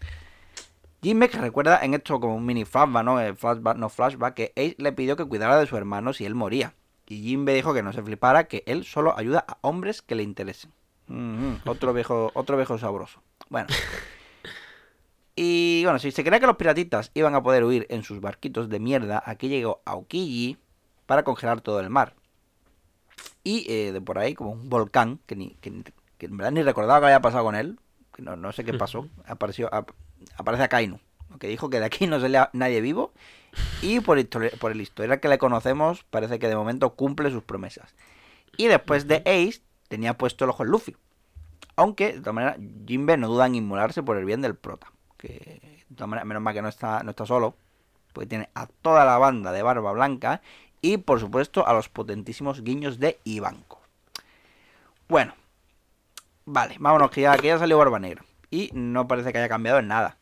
[1.03, 3.21] Jinbe que recuerda en esto como un mini flashback, ¿no?
[3.21, 6.35] Eh, flashback, no flashback, que Ace le pidió que cuidara de su hermano si él
[6.35, 6.75] moría.
[7.09, 10.23] Y Jinbe dijo que no se flipara, que él solo ayuda a hombres que le
[10.23, 10.73] interesen.
[11.09, 13.21] Ujú, Otro viejo, otro viejo sabroso.
[13.51, 13.69] Bueno.
[15.35, 18.69] Y bueno, si se creía que los piratitas iban a poder huir en sus barquitos
[18.69, 20.59] de mierda, aquí llegó Aokiji
[21.07, 22.15] para congelar todo el mar.
[23.43, 25.85] Y eh, de por ahí, como un volcán, que, ni, que, ni-
[26.19, 27.79] que en verdad ni recordaba que había pasado con él,
[28.15, 29.91] que no, no sé qué pasó, apareció, ap-
[30.37, 33.13] aparece a que dijo que de aquí no salía nadie vivo,
[33.83, 34.25] y por,
[34.59, 37.95] por el historial que le conocemos, parece que de momento cumple sus promesas.
[38.57, 40.97] Y después de Ace, tenía puesto el ojo en Luffy.
[41.77, 42.57] Aunque, de todas maneras,
[42.87, 44.93] Jinbe no duda en inmolarse por el bien del prota.
[45.17, 47.55] Que, de todas maneras, menos mal que no está, no está solo.
[48.13, 50.43] Porque tiene a toda la banda de Barba Blanca.
[50.81, 53.81] Y, por supuesto, a los potentísimos guiños de Ivanko.
[55.09, 55.35] Bueno.
[56.45, 58.25] Vale, vámonos, que ya, que ya salió Barba Negra.
[58.51, 60.19] Y no parece que haya cambiado en nada.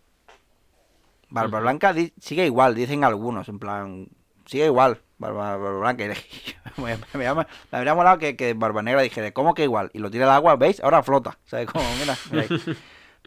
[1.31, 1.61] Barba.
[1.61, 4.09] Blanca sigue igual, dicen algunos, en plan,
[4.47, 6.05] sigue igual, Barba, Barba Blanca.
[6.77, 9.91] Me, me, llama- me habría molado que, que Barba Negra dijera, ¿cómo que igual?
[9.93, 10.81] Y lo tira al agua, ¿veis?
[10.81, 11.39] Ahora flota.
[11.45, 11.85] ¿Sabes cómo?
[11.99, 12.17] Mira.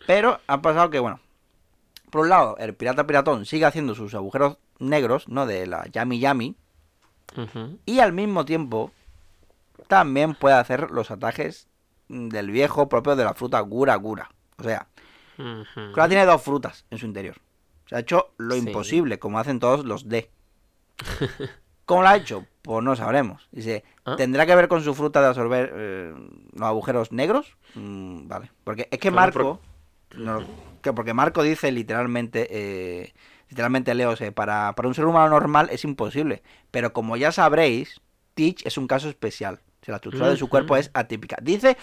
[0.07, 1.19] Pero ha pasado que, bueno,
[2.09, 5.45] por un lado, el pirata piratón sigue haciendo sus agujeros negros, ¿no?
[5.45, 6.55] De la Yami Yami.
[7.85, 8.91] Y al mismo tiempo,
[9.87, 11.67] también puede hacer los ataques
[12.07, 14.29] mm, del viejo propio de la fruta Gura Gura.
[14.57, 14.87] O sea,
[15.37, 15.79] Ujú.
[15.89, 17.35] Ahora tiene dos frutas en su interior.
[17.93, 18.61] Se ha hecho lo Sí.
[18.67, 20.27] imposible, como hacen todos los D.
[21.85, 22.43] ¿Cómo lo ha hecho?
[22.63, 23.47] Pues no sabremos.
[23.51, 24.15] Dice, ¿Ah?
[24.15, 26.13] ¿tendrá que ver con su fruta de absorber eh,
[26.53, 27.55] los agujeros negros?
[27.75, 28.49] Mm, vale.
[28.63, 29.61] Porque es que Marco...
[30.17, 30.41] no
[30.81, 32.47] que porque Marco dice literalmente...
[32.49, 33.13] eh,
[33.49, 36.41] literalmente leo, para, para un ser humano normal es imposible.
[36.71, 38.01] Pero como ya sabréis,
[38.33, 39.59] Teach es un caso especial.
[39.83, 41.37] O sea, la estructura de su cuerpo es atípica.
[41.43, 41.77] Dice,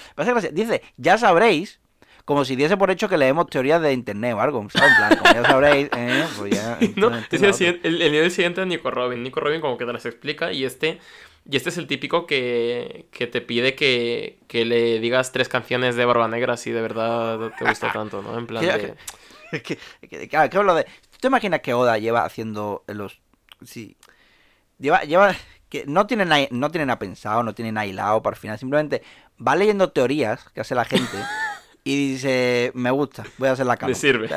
[0.53, 1.79] dice, ya sabréis,
[2.25, 4.67] como si diese por hecho que leemos teorías de internet o algo.
[4.71, 4.91] ¿sabes?
[4.91, 6.79] En plan, como ya sabréis, eh, pues ya.
[6.97, 9.23] No, entonces, es el, siguiente- el, el nivel siguiente es Nico Robin.
[9.23, 10.99] Nico Robin como que te las explica y este,
[11.49, 15.97] y este es el típico que, que te pide que, que le digas tres canciones
[15.97, 18.39] de Barba Negra si de verdad te gusta tanto, ¿no?
[18.39, 18.95] En plan de...
[19.53, 19.79] Es que,
[20.09, 20.85] que, claro, que hablo de.
[20.85, 23.21] ¿Tú te imaginas que Oda lleva haciendo los.
[23.65, 23.97] Sí.
[24.79, 25.03] Lleva.
[25.03, 25.35] lleva
[25.69, 28.59] que no tiene, nada, no tiene nada pensado, no tiene nada hilado para el final.
[28.59, 29.03] Simplemente
[29.45, 31.17] va leyendo teorías que hace la gente
[31.85, 33.89] y dice: Me gusta, voy a hacer la cama.
[33.91, 34.29] Le sirve.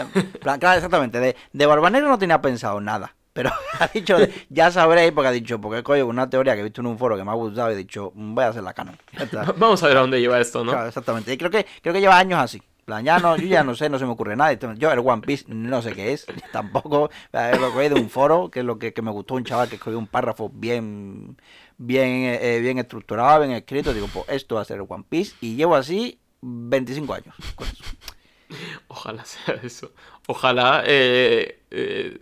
[0.41, 1.19] Claro, exactamente.
[1.19, 3.15] De, de Barba Negra no tenía pensado nada.
[3.33, 3.49] Pero
[3.79, 4.15] ha dicho,
[4.49, 7.17] ya sabréis, porque ha dicho, porque coño, una teoría que he visto en un foro
[7.17, 8.97] que me ha gustado y he dicho, "Mm, voy a hacer la canon.
[9.57, 10.71] Vamos a ver a dónde lleva esto, ¿no?
[10.71, 11.33] Claro, exactamente.
[11.33, 12.61] Y creo que, creo que lleva años así.
[12.85, 14.51] Plan, ya no, yo ya no sé, no se me ocurre nada.
[14.75, 17.09] Yo el One Piece no sé qué es, tampoco.
[17.31, 19.75] Lo cogí de un foro, que es lo que, que me gustó un chaval que
[19.75, 21.37] escribió un párrafo bien,
[21.77, 23.93] bien, eh, bien estructurado, bien escrito.
[23.93, 25.33] Digo, pues esto va a ser el One Piece.
[25.39, 27.83] Y llevo así 25 años con eso.
[28.87, 29.91] Ojalá sea eso.
[30.27, 32.19] Ojalá eh, eh,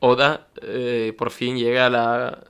[0.00, 2.44] Oda eh, por fin llegue a la,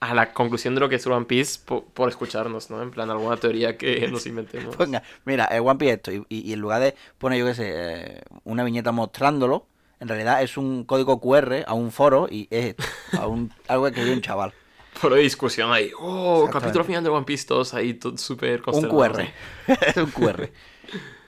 [0.00, 2.82] a la conclusión de lo que es One Piece po- por, escucharnos, ¿no?
[2.82, 4.76] En plan, alguna teoría que nos inventemos.
[4.76, 8.62] Ponga, mira, el One Piece esto, y, en lugar de poner, yo qué sé, una
[8.62, 9.66] viñeta mostrándolo,
[9.98, 12.76] en realidad es un código QR a un foro y es
[13.18, 14.52] a un, algo que escribió un chaval.
[15.00, 15.90] Por discusión ahí.
[15.98, 19.20] Oh, capítulo final de One Piece, todos ahí todo súper Un QR.
[19.66, 20.50] es un QR.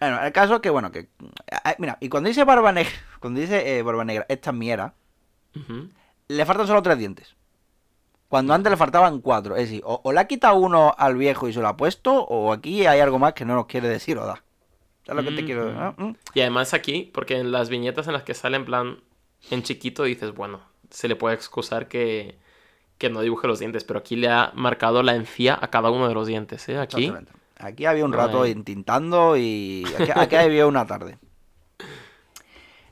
[0.00, 1.08] Bueno, el caso es que, bueno, que.
[1.50, 4.70] ah, Mira, y cuando dice Barba Negra, cuando dice eh, Barba Negra, esta es mi
[4.70, 4.94] era,
[5.56, 5.88] Ujú.
[6.28, 7.34] le faltan solo tres dientes.
[8.28, 9.56] Cuando antes le faltaban cuatro.
[9.56, 12.12] Es decir, o, o le ha quitado uno al viejo y se lo ha puesto,
[12.24, 14.42] o aquí hay algo más que no nos quiere decir Oda.
[15.06, 15.74] ¿Sabes lo que te quiero mm.
[15.74, 15.94] ¿no?
[15.98, 16.16] Mm.
[16.34, 19.00] Y además aquí, porque en las viñetas en las que sale en plan
[19.50, 20.60] en chiquito dices, bueno,
[20.90, 22.38] se le puede excusar que,
[23.04, 26.08] que no dibuje los dientes, pero aquí le ha marcado la encía a cada uno
[26.08, 26.78] de los dientes, ¿eh?
[26.78, 27.12] Aquí.
[27.58, 31.18] Aquí había un rato intintando y aquí, aquí había una tarde.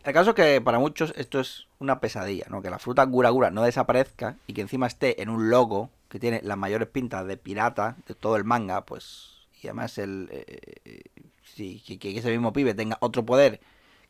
[0.04, 2.60] El caso es que para muchos esto es una pesadilla, ¿no?
[2.60, 6.18] Que la fruta gura gura no desaparezca y que encima esté en un logo que
[6.18, 9.46] tiene las mayores pintas de pirata de todo el manga, pues...
[9.62, 10.28] Y además el...
[10.30, 10.44] eh,
[10.84, 11.02] eh,
[11.42, 13.60] sí, que, que ese mismo pibe tenga otro poder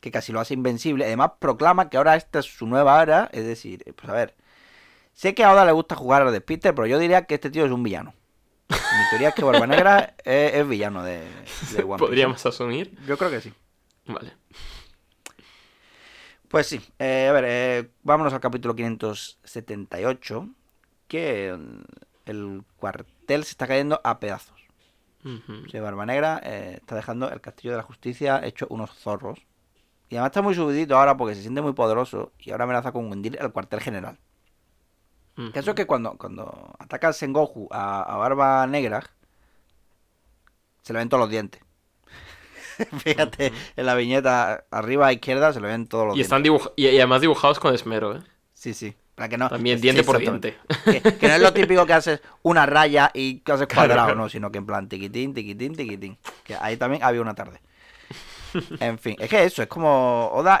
[0.01, 1.05] que casi lo hace invencible.
[1.05, 4.35] Además proclama que ahora esta es su nueva era, es decir, pues a ver...
[5.13, 7.65] Sé que a Oda le gusta jugar al despiste, pero yo diría que este tío
[7.65, 8.13] es un villano.
[8.69, 11.97] Mi teoría es que Barba Negra es, es villano de, de One Piece.
[11.97, 12.97] Podríamos asumir.
[13.05, 13.53] Yo creo que sí.
[14.07, 14.33] Vale.
[16.47, 16.81] Pues sí.
[16.99, 20.49] eh, a ver, eh, vámonos al capítulo 578.
[21.07, 21.81] Que mm,
[22.25, 24.61] el cuartel se está cayendo a pedazos.
[25.25, 29.39] O sea, Barba Negra eh, está dejando el castillo de la justicia hecho unos zorros.
[30.09, 32.33] Y además está muy subidito ahora porque se siente muy poderoso.
[32.39, 34.19] Y ahora amenaza con hundir el cuartel general.
[35.37, 39.01] El caso es que cuando, cuando ataca a Sengoku a, a Barba Negra,
[40.83, 41.61] se le ven todos los dientes.
[43.03, 46.25] Fíjate, en la viñeta arriba a izquierda se le ven todos los Y dientes.
[46.27, 48.21] están dibuj- y, y además dibujados con esmero, ¿eh?
[48.53, 48.95] Sí, sí.
[49.15, 50.57] Para que no, También sí, diente por exactamente.
[50.85, 51.01] diente.
[51.11, 54.15] Que, que no es lo típico que haces una raya y que haces cuadrado, claro.
[54.15, 56.17] no, sino que en plan tiquitín, tiquitín, tiquitín.
[56.43, 57.61] Que ahí también había una tarde.
[58.79, 60.59] En fin, es que eso, es como Oda.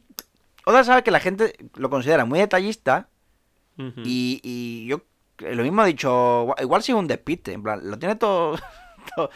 [0.66, 3.08] Oda sabe que la gente lo considera muy detallista
[4.04, 5.02] Y, y yo
[5.38, 8.56] eh, lo mismo he dicho, igual si es un despiste, en plan, lo tiene todo,
[9.16, 9.30] todo,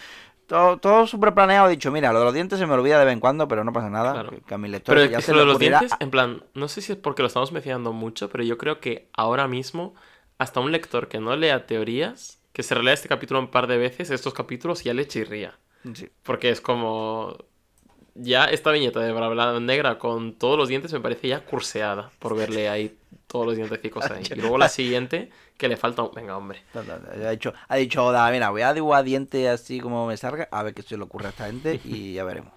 [0.47, 3.05] todo, todo súper planeado, he dicho, mira, lo de los dientes se me olvida de
[3.05, 4.31] vez en cuando, pero no pasa nada, Claro.
[4.45, 6.43] que, a mi lector Pero ya es se lo de los ocurrirá- dientes, en plan,
[6.55, 9.95] no sé si es porque lo estamos mencionando mucho, pero yo creo que ahora mismo,
[10.39, 13.79] hasta un lector que no lea teorías, que se relea este capítulo un par de
[13.79, 15.57] veces, estos capítulos ya le chirría.
[15.95, 16.09] Sí.
[16.23, 17.37] Porque es como.
[18.15, 22.37] Ya esta viñeta de Barba Negra con todos los dientes me parece ya curseada por
[22.37, 24.23] verle ahí todos los dientecicos ahí.
[24.31, 26.03] Y luego la siguiente, que le falta.
[26.03, 26.63] un- Venga, hombre.
[26.75, 30.07] No, no, no, Ha dicho, ha dicho Oda, mira, voy a dibujar dientes así como
[30.07, 32.53] me salga, a ver qué se le ocurre a esta gente y ya veremos.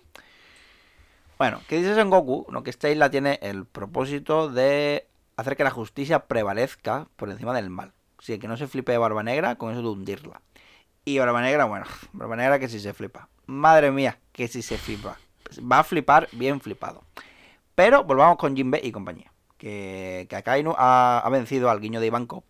[1.37, 2.45] Bueno, ¿qué dice Son Goku?
[2.49, 5.05] No, que esta isla tiene el propósito de
[5.37, 7.91] hacer que la justicia prevalezca por encima del mal.
[8.19, 10.41] Sí, que no se flipe de Barba Negra con eso de hundirla.
[11.03, 13.27] Y Barba Negra, bueno, Barba Negra que sí se flipa.
[13.47, 15.17] Madre mía, que sí se flipa.
[15.71, 17.03] Va a flipar bien flipado.
[17.75, 19.31] Pero volvamos con Jinbe y compañía.
[19.57, 22.43] Que, que Akainu ha, ha vencido al guiño de Ivanko.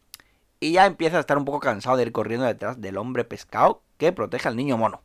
[0.59, 3.81] Y ya empieza a estar un poco cansado de ir corriendo detrás del hombre pescado
[3.97, 5.01] que protege al niño mono.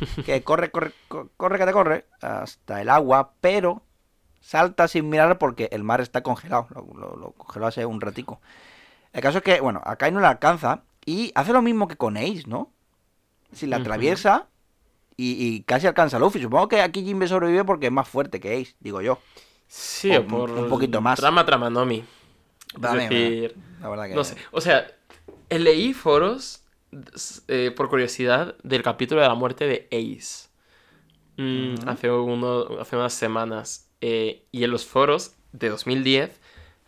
[0.24, 3.82] Que corre, corre, co- corre, que te corre hasta el agua, pero
[4.40, 6.66] salta sin mirar porque el mar está congelado.
[6.70, 8.40] Lo, lo- lo congeló hace un ratico.
[9.12, 12.44] El caso es que, bueno, Akainu la alcanza y hace lo mismo que con Ace,
[12.46, 12.70] ¿no?
[13.52, 14.48] Si la atraviesa
[15.16, 16.40] y, y casi alcanza a Luffy.
[16.40, 19.18] Supongo que aquí Jinbe sobrevive porque es más fuerte que Ace, digo yo.
[19.66, 20.50] Sí, O o por.
[20.50, 21.18] un poquito más.
[21.18, 22.04] Trama, trama, Nomi.
[22.74, 23.56] Es Vale, decir.
[23.80, 24.14] La verdad que...
[24.14, 24.86] No sé, o sea,
[25.50, 26.62] leí foros,
[27.48, 30.48] eh, por curiosidad, del capítulo de la muerte de Ace.
[31.36, 33.90] Mm, hace, uno, hace unas semanas.
[34.00, 36.40] eh, y en los foros de 2010,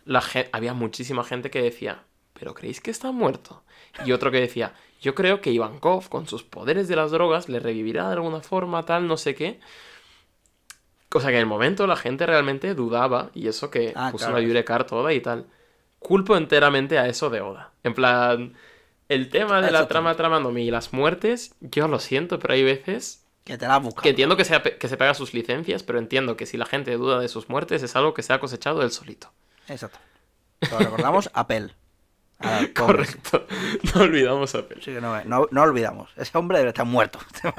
[0.05, 3.63] la gen- había muchísima gente que decía, ¿pero creéis que está muerto?
[4.05, 7.59] Y otro que decía, yo creo que Ivankov, con sus poderes de las drogas, le
[7.59, 9.59] revivirá de alguna forma, tal, no sé qué.
[11.09, 14.39] Cosa que en el momento la gente realmente dudaba, y eso que Ah, puso claro.
[14.39, 15.45] una Yurekar toda y tal.
[15.99, 17.71] Culpo enteramente a eso de Oda.
[17.83, 18.53] En plan,
[19.07, 23.25] el tema de la trama tramándome y las muertes, yo lo siento, pero hay veces
[23.45, 24.01] Que te la busca.
[24.01, 26.91] que entiendo que, sea, que se paga sus licencias, pero entiendo que si la gente
[26.97, 29.31] duda de sus muertes es algo que se ha cosechado él solito.
[29.69, 29.97] Exacto.
[30.71, 31.47] Lo recordamos a
[32.39, 32.49] Pel.
[32.49, 32.73] A la pobre.
[33.05, 33.47] Correcto.
[33.95, 34.59] No olvidamos a.
[34.81, 36.09] Sí que no, no, no olvidamos.
[36.15, 37.19] Ese hombre debe estar muerto.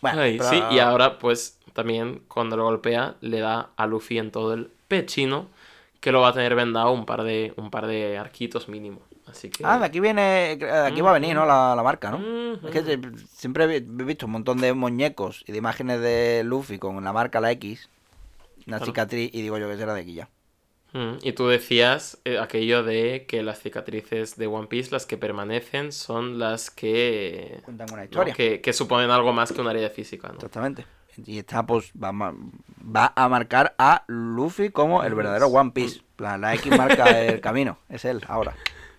[0.00, 4.18] bueno, Ay, pero- Sí, y ahora pues también cuando lo golpea le da a Luffy
[4.18, 5.48] en todo el pechino
[6.00, 9.00] que lo va a tener vendado un par de, un par de arquitos mínimo.
[9.28, 9.64] Así que...
[9.64, 11.46] Ah, de aquí viene, de aquí va a venir, ¿no?
[11.46, 12.54] La, la marca, ¿no?
[12.54, 13.00] Es que
[13.32, 17.12] siempre he he visto un montón de muñecos y de imágenes de Luffy con la
[17.12, 17.88] marca la X,
[18.66, 18.86] una Claro.
[18.86, 20.28] cicatriz, y digo yo que será de aquí ya.
[20.92, 25.16] Mm, Y tú decías eh, aquello de que las cicatrices de One Piece, las que
[25.16, 28.04] permanecen, son las que, Cuentan una ¿no?
[28.04, 28.34] historia.
[28.34, 30.34] que, que suponen algo más que una herida física, ¿no?
[30.34, 30.84] Exactamente.
[31.26, 32.34] Y esta, pues, va a, ma-
[32.84, 36.00] va a marcar a Luffy como el verdadero One Piece.
[36.18, 37.78] La, la X marca el camino.
[37.88, 38.54] Es él, ahora.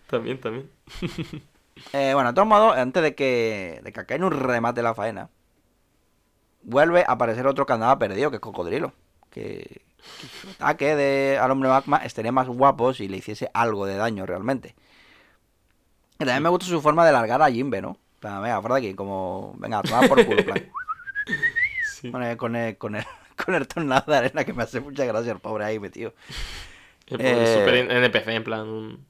[0.08, 0.70] También, también.
[1.92, 5.30] Eh, bueno, de todos modos, antes de que, de que Akainu remate la faena,
[6.62, 8.94] vuelve a aparecer otro que andaba perdido, que es Cocodrilo.
[9.32, 9.82] Que,
[10.22, 13.96] que su ataque de, al hombre magma estaría más guapo si le hiciese algo de
[13.96, 14.76] daño realmente.
[16.16, 17.98] Y también me gusta su forma de largar a Jimbe, ¿no?
[18.16, 20.64] En plan, venga, fuera de aquí, como, venga, a tomar por culo, plan.
[21.86, 22.12] Sí.
[22.12, 23.06] Con el, con el, con el,
[23.46, 26.14] con el tornado de arena que me hace mucha gracia el pobre ahí metido.
[27.08, 28.68] El Eh, super NPC, en plan...
[28.68, 29.06] un-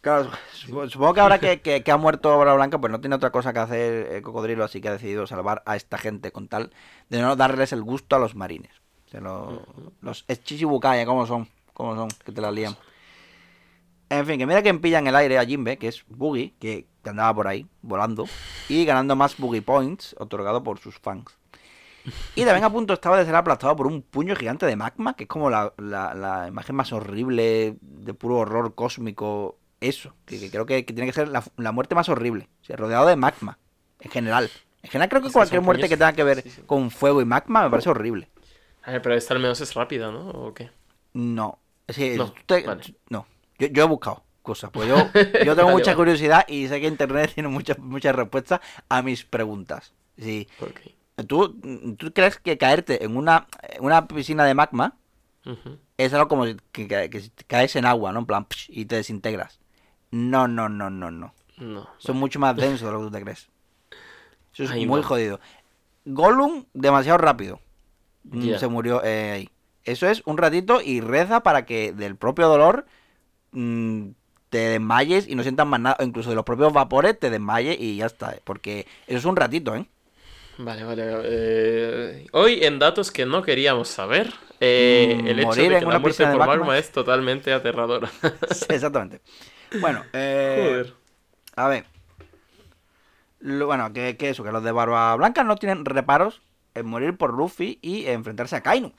[0.00, 3.16] Claro, sup- supongo que ahora que, que- que ha muerto Obra Blanca, pues no tiene
[3.16, 6.46] otra cosa que hacer el cocodrilo, así que ha decidido salvar a esta gente con
[6.48, 6.70] tal
[7.10, 8.70] de no darles el gusto a los marines.
[9.12, 9.62] Lo-
[10.02, 11.48] los Chichibukai, ¿cómo son?
[11.72, 12.08] ¿Cómo son?
[12.24, 12.76] Que te la lían.
[14.08, 16.86] En fin, que mira que pilla en el aire a Jimbe, que es Boogie, que,
[17.04, 18.26] andaba por ahí, volando,
[18.68, 21.24] y ganando más Boogie Points, otorgado por sus fans.
[22.36, 25.24] Y también a punto estaba de ser aplastado por un puño gigante de magma, que
[25.24, 29.58] es como la, la- la imagen más horrible de puro horror cósmico.
[29.80, 32.48] Eso, que, que creo que, que tiene que ser la, la muerte más horrible.
[32.62, 33.58] O sea, rodeado de magma,
[34.00, 34.50] en general.
[34.82, 37.70] En general creo que cualquier muerte que tenga que ver con fuego y magma me
[37.70, 38.28] parece horrible.
[38.86, 40.30] A ver, pero esta al menos es rápida, ¿no?
[40.30, 40.70] ¿O qué?
[41.12, 42.82] No, que No, tú te- vale.
[43.10, 43.26] no.
[43.58, 44.96] Yo, yo he buscado cosas, pues yo,
[45.44, 45.96] yo tengo Vale, mucha vale.
[45.96, 49.92] curiosidad y sé que internet tiene muchas muchas respuestas a mis preguntas.
[50.16, 50.48] Sí.
[50.60, 50.80] Ok.
[51.26, 51.58] ¿Tú,
[51.98, 54.96] ¿Tú crees que caerte en una, en una piscina de magma
[55.96, 58.20] es algo como si- que, que- caes en agua, ¿no?
[58.20, 59.58] En plan, psh, y te desintegras.
[60.10, 61.34] No, no, no, no, no.
[61.56, 61.88] No.
[61.98, 63.48] Son mucho más densos de lo que tú te crees.
[64.52, 65.06] Eso es Ay, muy no.
[65.06, 65.40] jodido.
[66.04, 67.60] Gollum, demasiado rápido.
[68.30, 68.56] Mm.
[68.58, 69.50] Se murió eh, ahí.
[69.84, 72.86] Eso es un ratito y reza para que del propio dolor
[73.52, 74.08] mm,
[74.50, 75.96] te desmayes y no sientas más nada.
[76.00, 78.34] O incluso de los propios vapores te desmayes y ya está.
[78.44, 79.86] Porque eso es un ratito, ¿eh?
[80.58, 81.02] Vale, vale.
[81.24, 85.92] eh, hoy en datos que no queríamos saber, eh, Mm, el hecho de que una
[85.94, 86.56] la muerte por magma.
[86.56, 88.10] magma es totalmente aterradora.
[88.50, 89.20] Sí, Exactamente.
[89.80, 90.94] Bueno, eh, Joder.
[91.56, 91.84] A ver.
[93.40, 96.40] Lo- bueno, que, que eso, que los de Barba Blanca no tienen reparos
[96.84, 98.92] morir por Luffy y enfrentarse a Kainu.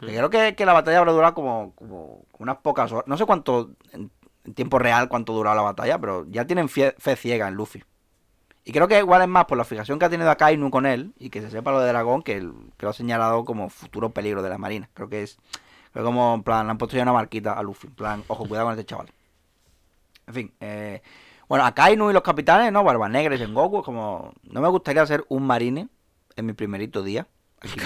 [0.00, 3.04] Creo que, que la batalla habrá durado como, como unas pocas horas.
[3.06, 4.10] No sé cuánto, en,
[4.54, 7.84] tiempo real, cuánto duró la batalla, pero ya tienen fie- fe ciega en Luffy.
[8.64, 11.12] Y creo que igual es más por la fijación que ha tenido Akainu con él
[11.20, 14.10] y que se sepa lo de dragón que, el- que lo ha señalado como futuro
[14.10, 14.88] peligro de la marina.
[14.92, 15.36] Creo que es.
[15.92, 17.86] Creo que como en plan, le han puesto ya una marquita a Luffy.
[17.86, 19.06] En plan, ojo, cuidado con este chaval.
[20.26, 21.00] En fin, eh,
[21.48, 22.82] bueno, Akainu y los capitanes, ¿no?
[22.82, 24.32] Barba Negra y Sengoku, como.
[24.42, 25.86] No me gustaría ser un marine
[26.36, 27.26] en mi primerito día.
[27.60, 27.80] aquí.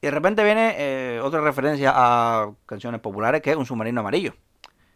[0.00, 4.34] Y de repente viene eh, otra referencia a canciones populares que es un submarino amarillo.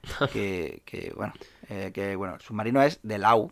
[0.32, 1.32] Que, que, bueno,
[1.68, 3.50] eh, que bueno, el submarino es de Lau.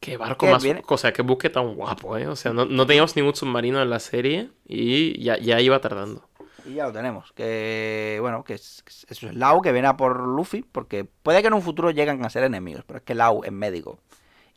[0.00, 0.62] Qué barco ¿Qué más.
[0.62, 0.82] viene?
[0.88, 2.26] O sea, qué buque tan guapo, ¿eh?
[2.26, 6.28] O sea, no, no teníamos ningún submarino en la serie y ya, ya iba tardando.
[6.64, 7.32] Y ya lo tenemos.
[7.32, 10.62] Que bueno, que es, es- eso es Lau que viene a por Luffy.
[10.62, 12.84] Porque puede que en un futuro lleguen a ser enemigos.
[12.86, 13.98] Pero es que Lau es médico.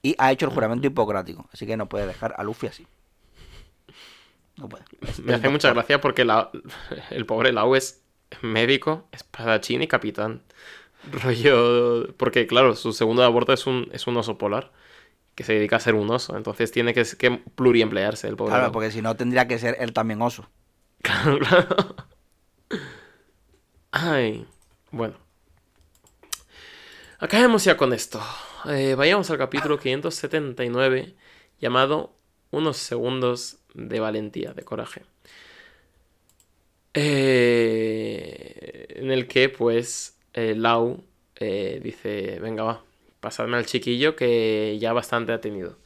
[0.04, 1.48] Y ha hecho el juramento hipocrático.
[1.54, 2.86] Así que no puede dejar a Luffy así.
[4.58, 4.70] No.
[5.02, 6.50] Es Me hace mucha gracia porque la-
[7.12, 8.02] el pobre Lau es
[8.42, 10.44] médico, espadachín y capitán.
[11.12, 12.14] Rollo.
[12.18, 14.72] Porque, claro, su segundo de aborto es un, es un oso polar.
[15.36, 16.38] Que se dedica a ser un oso.
[16.38, 18.52] Entonces tiene que, que pluriemplearse el pobre.
[18.52, 18.72] Claro, Lau.
[18.72, 20.50] porque si no tendría que ser él también oso.
[21.02, 21.96] Claro, claro.
[23.92, 24.46] Ay,
[24.92, 25.16] bueno.
[27.20, 28.22] Acabemos ya con esto.
[28.66, 31.16] Eh, vayamos al capítulo 579
[31.60, 32.16] llamado
[32.52, 35.04] Unos segundos de valentía, de coraje.
[36.94, 41.04] Eh, en el que pues eh, Lau
[41.36, 42.84] eh, dice, venga va,
[43.20, 45.78] pasadme al chiquillo que ya bastante ha tenido.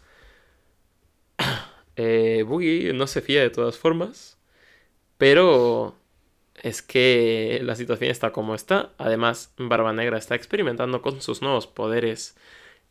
[2.45, 4.37] Boogie no se fía de todas formas.
[5.19, 5.95] Pero
[6.63, 8.93] es que la situación está como está.
[8.97, 12.37] Además, Barba Negra está experimentando con sus nuevos poderes,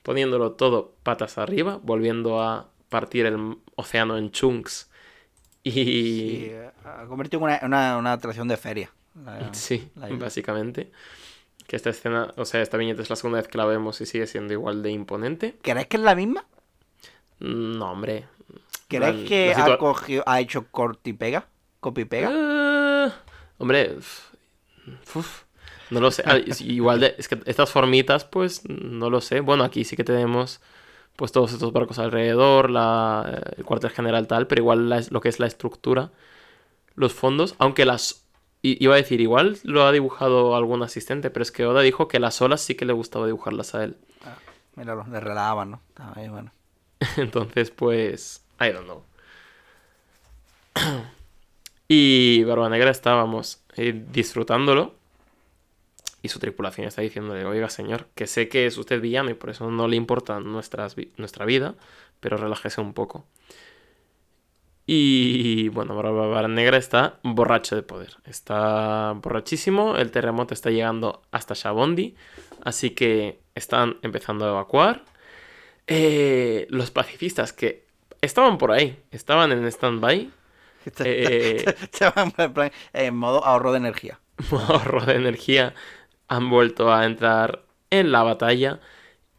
[0.03, 4.91] poniéndolo todo patas arriba, volviendo a partir el océano en chunks.
[5.63, 5.81] Y...
[5.81, 6.53] Y
[6.85, 8.91] ha convertido en una, una, una atracción de feria.
[9.25, 10.91] La- Sí, la básicamente.
[11.67, 14.07] Que esta escena, o sea, esta viñeta es la segunda vez que la vemos y
[14.07, 15.57] sigue siendo igual de imponente.
[15.63, 16.47] ¿Crees que es la misma?
[17.41, 18.27] No, hombre.
[18.89, 21.47] ¿Crees La- que ha, cogido, ha hecho corti pega?
[21.81, 22.31] ¿Copy pega?
[22.33, 23.13] Ah,
[23.59, 23.97] hombre,
[25.15, 25.43] uf,
[25.91, 26.23] no lo sé.
[26.27, 29.41] Ah, igual de, es que estas formitas, pues, no lo sé.
[29.41, 30.61] Bueno, aquí sí que tenemos
[31.19, 35.29] pues todos estos barcos alrededor, la, el cuartel general tal, pero igual la- lo que
[35.29, 36.13] es la estructura,
[36.95, 38.25] los fondos, aunque las...
[38.63, 42.21] Iba a decir, igual lo ha dibujado algún asistente, pero es que Oda dijo que
[42.21, 43.97] las olas sí que le gustaba dibujarlas a él.
[44.77, 45.81] Míralo, le relajaban, ¿no?
[45.89, 46.53] Estaba ahí, bueno.
[47.17, 49.03] Entonces, pues, I don't know.
[51.89, 54.95] Y Barba Negra estábamos eh, disfrutándolo.
[56.29, 59.51] Y su tripulación está diciéndole, oiga señor, que sé que es usted villano y por
[59.51, 61.75] eso no le importa nuestras vi- nuestra vida,
[62.21, 63.27] pero relájese un poco.
[64.87, 68.17] Y bueno, Barba Negra está borracho de poder.
[68.25, 72.15] Está borrachísimo, el terremoto está llegando hasta Shabondi,
[72.65, 75.05] así que están empezando a evacuar.
[75.87, 77.87] Eh, los pacifistas que
[78.23, 80.31] estaban por ahí, estaban en stand-by.
[81.05, 82.33] Estaban
[82.95, 84.21] en modo ahorro de energía.
[84.69, 85.75] ahorro de energía,
[86.29, 88.81] han vuelto a entrar en la batalla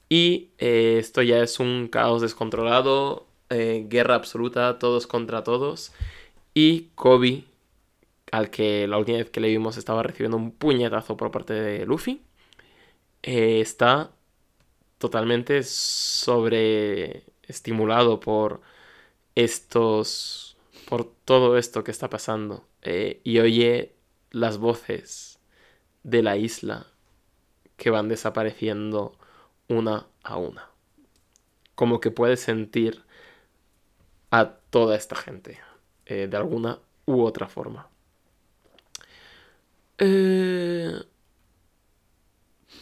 [0.10, 5.94] y eh, esto ya es un caos descontrolado, eh, guerra absoluta, todos contra todos.
[6.54, 7.46] Y Kobe,
[8.32, 11.86] al que la última vez que le vimos estaba recibiendo un puñetazo por parte de
[11.86, 12.22] Luffy,
[13.24, 14.12] eh, está
[14.98, 18.62] totalmente sobreestimulado por
[19.36, 20.58] estos
[20.88, 22.66] por todo esto que está pasando.
[23.24, 23.94] Y oye
[24.32, 25.29] las voces
[26.10, 26.88] de la isla
[27.78, 29.18] que van desapareciendo
[29.70, 30.70] una a una.
[31.74, 33.04] Como que puede sentir
[34.32, 35.60] a toda esta gente
[36.06, 37.90] eh, de alguna u otra forma.
[39.98, 41.00] Eh,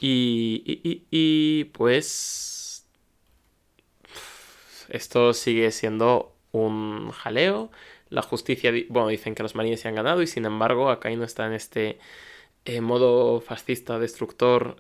[0.01, 2.85] y, y- y- pues
[4.89, 7.71] esto sigue siendo un jaleo.
[8.09, 11.45] La justicia, bueno, dicen que los marines se han ganado y sin embargo Akainu está
[11.47, 11.99] en este
[12.68, 14.77] eh, modo fascista, destructor,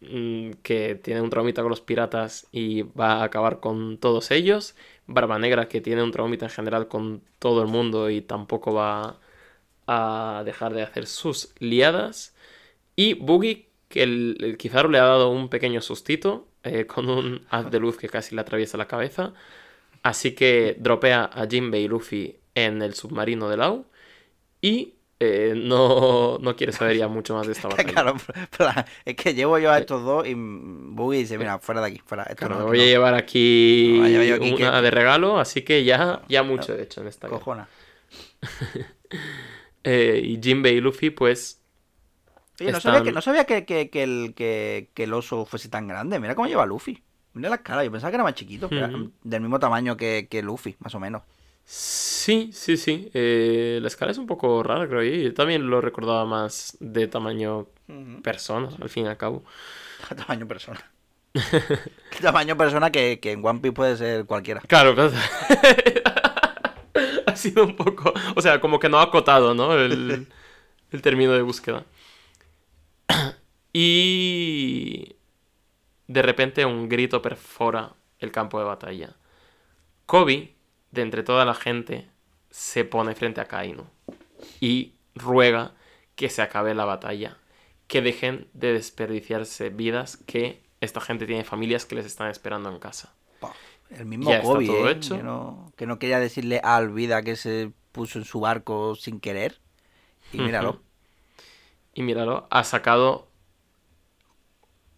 [0.00, 4.76] mm, que tiene un traumita con los piratas y va a acabar con todos ellos.
[5.06, 9.18] Barba Negra que tiene un traumita en general con todo el mundo y tampoco va
[9.86, 12.34] a dejar de hacer sus liadas.
[12.96, 14.58] Y Boogie que el,
[14.90, 18.40] le ha dado un pequeño sustito eh, con un haz de luz que casi le
[18.42, 19.34] atraviesa la cabeza.
[20.02, 23.86] Así que dropea a Jinbei y Luffy en el submarino de Lau.
[24.60, 27.92] Y eh, no, no quiere saber ya mucho más de esta batalla.
[27.92, 28.16] Claro,
[29.04, 32.24] es que llevo yo a estos dos y Boogie dice, mira, fuera de aquí, fuera.
[32.24, 32.86] Esto Claro, no, me voy a no.
[32.86, 34.00] llevar aquí
[34.32, 37.28] aquí una que- de regalo, así que ya, ya mucho he hecho en esta.
[37.28, 37.68] Cojona.
[39.86, 41.60] Eh, y Jinbei y Luffy, pues,
[42.60, 43.56] Oye, no sabía, que, no sabía que,
[44.02, 46.20] el, que, el oso fuese tan grande.
[46.20, 47.02] Mira cómo lleva Luffy.
[47.32, 48.68] Mira la cara, yo pensaba que era más chiquito.
[48.70, 49.10] era Ujú.
[49.24, 51.22] del mismo tamaño que, que Luffy, más o menos.
[51.64, 53.10] Sí, sí, sí.
[53.14, 55.14] Eh, la escala es un poco rara, creo yo.
[55.14, 57.66] Yo también lo recordaba más de tamaño
[58.22, 59.44] persona, al fin y al cabo.
[60.16, 60.80] tamaño persona.
[61.32, 64.60] ¿Qué tamaño persona que, que en One Piece puede ser cualquiera?
[64.60, 65.12] Claro, claro.
[67.26, 68.12] ha sido un poco.
[68.36, 69.74] O sea, como que no ha acotado, ¿no?
[69.74, 70.28] El,
[70.90, 71.84] el término de búsqueda.
[73.72, 75.16] Y.
[76.06, 79.16] De repente un grito perfora el campo de batalla.
[80.06, 80.53] Kobe,
[80.94, 82.08] de entre toda la gente,
[82.50, 83.90] se pone frente a Kaino
[84.60, 85.74] y ruega
[86.14, 87.36] que se acabe la batalla,
[87.88, 92.78] que dejen de desperdiciarse vidas, que esta gente tiene familias que les están esperando en
[92.78, 93.12] casa.
[93.90, 94.92] El mismo Ya está Kobe, todo ¿eh?
[94.92, 95.16] hecho.
[95.16, 99.20] Que no, que no quería decirle a Alvida que se puso en su barco sin
[99.20, 99.60] querer.
[100.32, 100.80] Y míralo.
[101.92, 103.28] Y míralo, ha sacado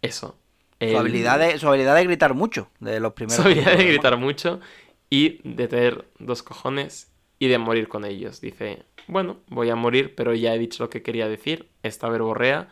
[0.02, 0.36] eso.
[0.80, 3.36] Su, habilidad de, su habilidad de gritar mucho de los primeros.
[3.36, 4.60] su habilidad de gritar mucho
[5.10, 8.40] y de tener dos cojones y de morir con ellos.
[8.40, 12.68] Dice, bueno, voy a morir, pero ya he dicho lo que quería decir, esta verborrea,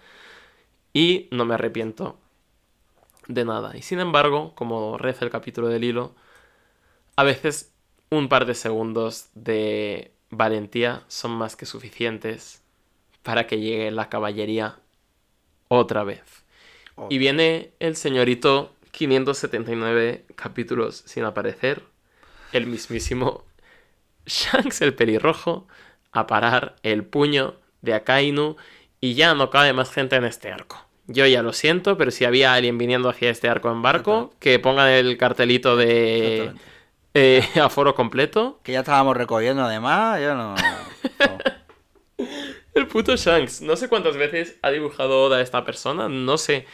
[0.93, 2.19] y no me arrepiento
[3.29, 3.77] de nada.
[3.77, 6.15] Y sin embargo, como reza el capítulo del hilo,
[7.17, 7.73] a veces
[8.11, 12.63] un par de segundos de valentía son más que suficientes
[13.23, 14.79] para que llegue la caballería
[15.69, 16.45] otra vez.
[16.97, 17.09] Oh.
[17.11, 21.83] Y viene el señorito 579 capítulos sin aparecer,
[22.59, 23.45] el mismísimo
[24.27, 25.67] Shanks el pelirrojo,
[26.13, 28.57] a parar el puño de Akainu
[29.01, 30.85] y ya no cabe más gente en este arco.
[31.07, 34.59] Yo ya lo siento, pero si había alguien viniendo hacia este arco en barco, que
[34.59, 36.55] pongan el cartelito de
[37.15, 38.61] eh, aforo completo.
[38.63, 40.21] Que ya estábamos recogiendo además.
[40.21, 40.55] Yo no.
[40.55, 41.39] no.
[42.75, 43.63] El puto Shanks.
[43.63, 46.09] No sé cuántas veces ha dibujado Oda a esta persona.
[46.09, 46.67] No sé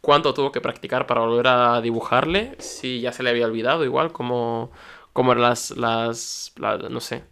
[0.00, 2.56] cuánto tuvo que practicar para volver a dibujarle.
[2.58, 4.72] Si ya se le había olvidado, igual, como,
[5.12, 7.24] como eran las, las, la- No sé.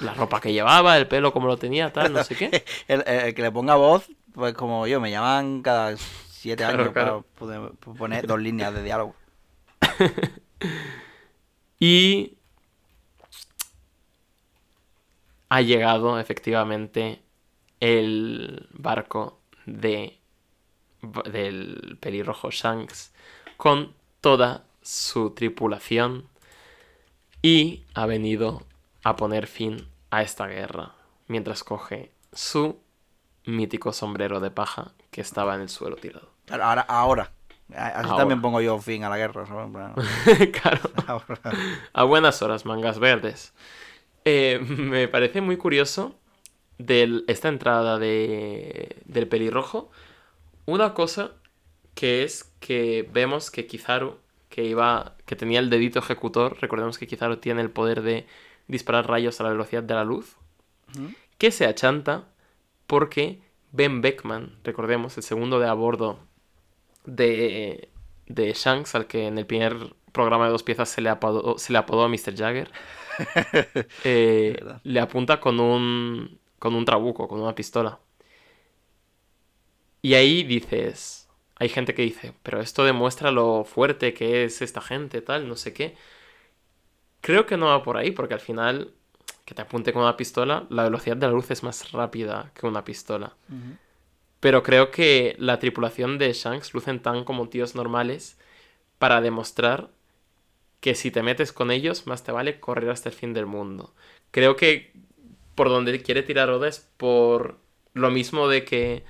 [0.00, 2.64] La ropa que llevaba, el pelo como lo tenía, tal, no sé qué.
[2.88, 6.82] El, el- el que le ponga voz, pues como yo, me llaman cada siete Claro,
[6.82, 7.22] años claro.
[7.22, 9.14] para poder- poner dos líneas de diálogo.
[11.80, 12.36] Y
[15.48, 17.22] ha llegado efectivamente
[17.80, 20.18] el barco de,
[21.30, 23.12] del pelirrojo Shanks
[23.56, 26.26] con toda su tripulación
[27.48, 28.62] y ha venido
[29.02, 30.92] a poner fin a esta guerra
[31.28, 32.78] mientras coge su
[33.46, 36.28] mítico sombrero de paja que estaba en el suelo tirado.
[36.44, 37.32] Claro, ahora, ahora.
[37.74, 38.16] Así Ahora.
[38.16, 39.44] también pongo yo fin a la guerra.
[40.62, 40.80] claro.
[41.06, 41.40] ahora.
[41.94, 43.54] A buenas horas, mangas verdes.
[44.26, 46.18] Eh, me parece muy curioso
[46.76, 49.90] de esta entrada de, del pelirrojo.
[50.66, 51.32] Una cosa
[51.94, 54.18] que es que vemos que Kizaru,
[54.48, 55.16] que iba.
[55.26, 58.26] que tenía el dedito ejecutor, recordemos que Kizaru tiene el poder de
[58.66, 60.36] disparar rayos a la velocidad de la luz.
[61.36, 62.28] Que se achanta
[62.86, 63.42] porque
[63.72, 66.18] Ben Beckman, recordemos, el segundo de a bordo
[67.04, 67.90] de,
[68.26, 71.72] de Shanks, al que en el primer programa de dos piezas se le apodó, se
[71.72, 72.34] le apodó Mr.
[72.36, 72.70] Jagger,
[74.04, 77.98] eh, le apunta con un, con un trabuco, con una pistola.
[80.02, 81.27] Y ahí dices,
[81.58, 85.56] hay gente que dice, pero esto demuestra lo fuerte que es esta gente, tal, no
[85.56, 85.96] sé qué.
[87.20, 88.92] Creo que no va por ahí, porque al final,
[89.44, 92.66] que te apunte con una pistola, la velocidad de la luz es más rápida que
[92.66, 93.34] una pistola.
[94.40, 98.38] Pero creo que la tripulación de Shanks lucen tan como tíos normales
[98.98, 99.90] para demostrar
[100.80, 103.92] que si te metes con ellos, más te vale correr hasta el fin del mundo.
[104.30, 104.92] Creo que
[105.56, 107.58] por donde quiere tirar Oda es por
[107.94, 109.02] lo mismo de que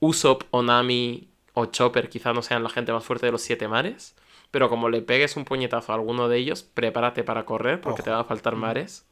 [0.00, 4.14] Usopp, Onami o Chopper quizá no sean la gente más fuerte de los siete mares,
[4.50, 8.04] pero como le pegues un puñetazo a alguno de ellos, prepárate para correr porque Ojo.
[8.04, 9.06] te van a faltar mares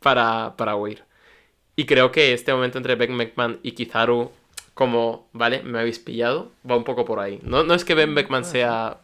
[0.00, 1.04] para, para huir.
[1.76, 4.30] Y creo que este momento entre Ben Beckman y Kizaru,
[4.74, 7.40] como, vale, me habéis pillado, va un poco por ahí.
[7.42, 8.98] No, no es que Ben Beckman sea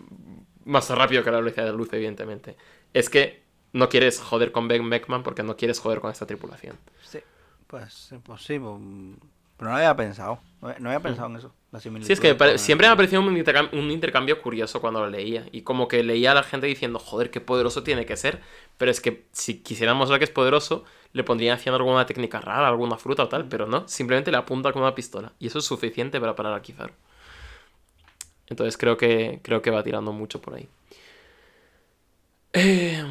[0.65, 2.57] más rápido que la velocidad de la luz, evidentemente.
[2.93, 3.43] Es que
[3.73, 6.77] no quieres joder con Ben Beckman porque no quieres joder con esta tripulación.
[7.03, 7.21] Sí,
[7.67, 9.17] pues, pues sí, mm,
[9.59, 10.41] pero no había pensado.
[10.63, 11.53] No había- no había pensado en eso.
[11.71, 15.01] La Sí, es que pare- siempre me ha parecido un intercam- un intercambio curioso cuando
[15.01, 15.45] lo leía.
[15.53, 18.41] Y como que leía a la gente diciendo, joder, qué poderoso tiene que ser.
[18.79, 22.69] Pero es que si quisiéramos mostrar que es poderoso, le pondrían haciendo alguna técnica rara,
[22.69, 23.49] alguna fruta o tal.
[23.49, 25.33] Pero no, simplemente le apunta con una pistola.
[25.39, 26.95] Y eso es suficiente para parar a Kizaru.
[28.49, 30.67] Entonces creo que, creo que va tirando mucho por ahí.
[32.55, 33.05] Eh,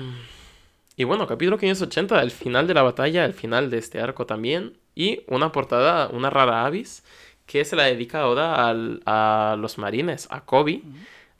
[0.97, 4.77] y bueno, capítulo 580, el final de la batalla, el final de este arco también.
[4.95, 7.03] Y una portada, una rara avis,
[7.45, 10.81] que se la dedica Oda al- a los marines, a Kobe,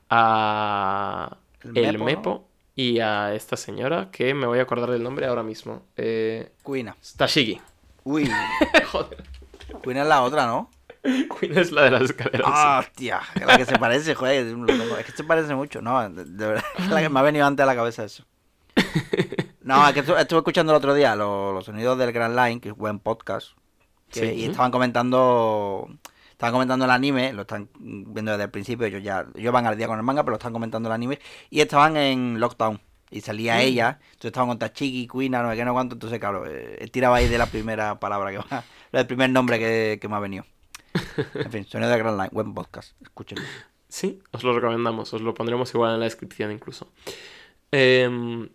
[0.09, 5.25] a El el Mepo, y a esta señora que me voy a acordar del nombre
[5.25, 5.83] ahora mismo.
[5.95, 6.51] Eh.
[7.17, 7.59] Tashigi.
[8.03, 8.29] Uy,
[8.91, 9.23] Joder,
[9.83, 10.69] Cuina es la otra, ¿no?
[11.39, 12.41] Queen es la de las escaleras.
[12.45, 14.45] Ah, hostia, es la que se parece, joder.
[14.99, 15.81] Es que se parece mucho.
[15.81, 18.23] No, de, de verdad, es la que me ha venido antes a la cabeza eso.
[19.61, 22.61] No, es que estu- estuve escuchando el otro día los, los sonidos del Grand Line,
[22.61, 23.49] que es buen podcast.
[24.09, 24.25] que- Sí.
[24.41, 25.89] Y estaban comentando.
[26.31, 29.75] Estaban comentando el anime, lo están viendo desde el principio, ellos ya, ellos van al
[29.75, 31.17] día con el manga, pero lo están comentando el anime,
[31.49, 32.79] y estaban en Lockdown,
[33.09, 36.43] y salía ella, entonces estaban con Tachiki, Kuina, no sé qué, no cuánto, entonces claro,
[36.45, 40.15] eh, tiraba ahí de la primera palabra que va, del primer nombre que, que me
[40.15, 40.45] ha venido.
[41.33, 43.43] En fin, sonido de Grand Line, buen podcast, escúchenlo.
[43.89, 46.87] Sí, os lo recomendamos, os lo pondremos igual en la descripción incluso.
[47.71, 48.47] Em,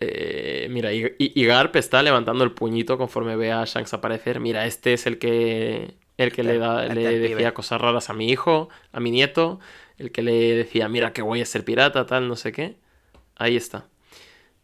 [0.00, 4.40] eh, mira, I- I- Igarp está levantando el puñito conforme ve a Shanks aparecer.
[4.40, 7.28] Mira, este es el que el que Este- le, da, este le el pibe.
[7.34, 9.58] decía cosas raras a mi hijo, a mi nieto,
[9.98, 12.76] el que le decía, mira qué guay es ser pirata, tal, no sé qué.
[13.36, 13.88] Ahí está.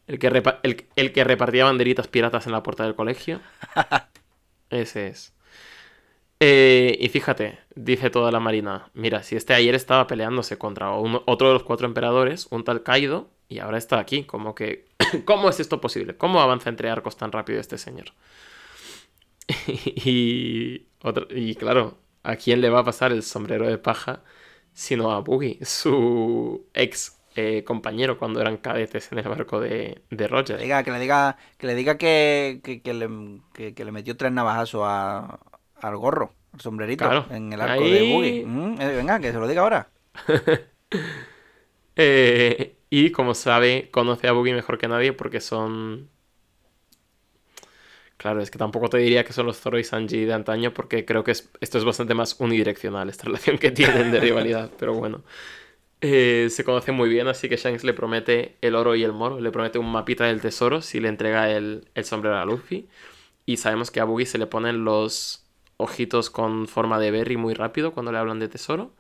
[0.07, 3.41] El que, repa- el, el que repartía banderitas piratas en la puerta del colegio.
[4.71, 5.33] Ese es.
[6.41, 11.49] Eh, y fíjate, dice toda la marina, mira, si este ayer estaba peleándose contra otro
[11.49, 14.87] de los cuatro emperadores, un tal Kaido, y ahora está aquí, como que,
[15.25, 16.17] ¿cómo es esto posible?
[16.17, 18.07] ¿Cómo avanza entre arcos tan rápido este señor?
[19.69, 24.23] y, otro- y claro, ¿a quién le va a pasar el sombrero de paja?
[24.73, 30.17] Sino a Boogie, su ex eh, compañero cuando eran cadetes en el barco de, de
[30.17, 30.57] Que Roger.
[30.57, 33.09] le diga, que le diga, que le diga que, que, que le,
[33.55, 35.39] que- que le metió tres navajazos a,
[35.81, 37.27] al gorro, al sombrerito, Claro.
[37.31, 38.45] en el arco de Ahí- Boogie.
[38.47, 39.89] Mm, eh, venga, que se lo diga ahora.
[41.97, 46.11] Eh, y como sabe, conoce a Boogie mejor que nadie porque son.
[48.17, 51.05] Claro, es que tampoco te diría que son los Zoro y Sanji de antaño porque
[51.05, 54.95] creo que es- esto es bastante más unidireccional, esta relación que tienen de rivalidad, pero
[54.95, 55.23] bueno.
[56.03, 59.41] Eh, se conocen muy bien, así que Shanks le promete el oro y el moro,
[59.41, 62.89] le promete un mapita del tesoro si le entrega el, el sombrero a Luffy.
[63.47, 65.47] Y sabemos que a Boogie se le ponen los
[65.79, 68.93] ojitos con forma de berry muy rápido cuando le hablan de tesoro.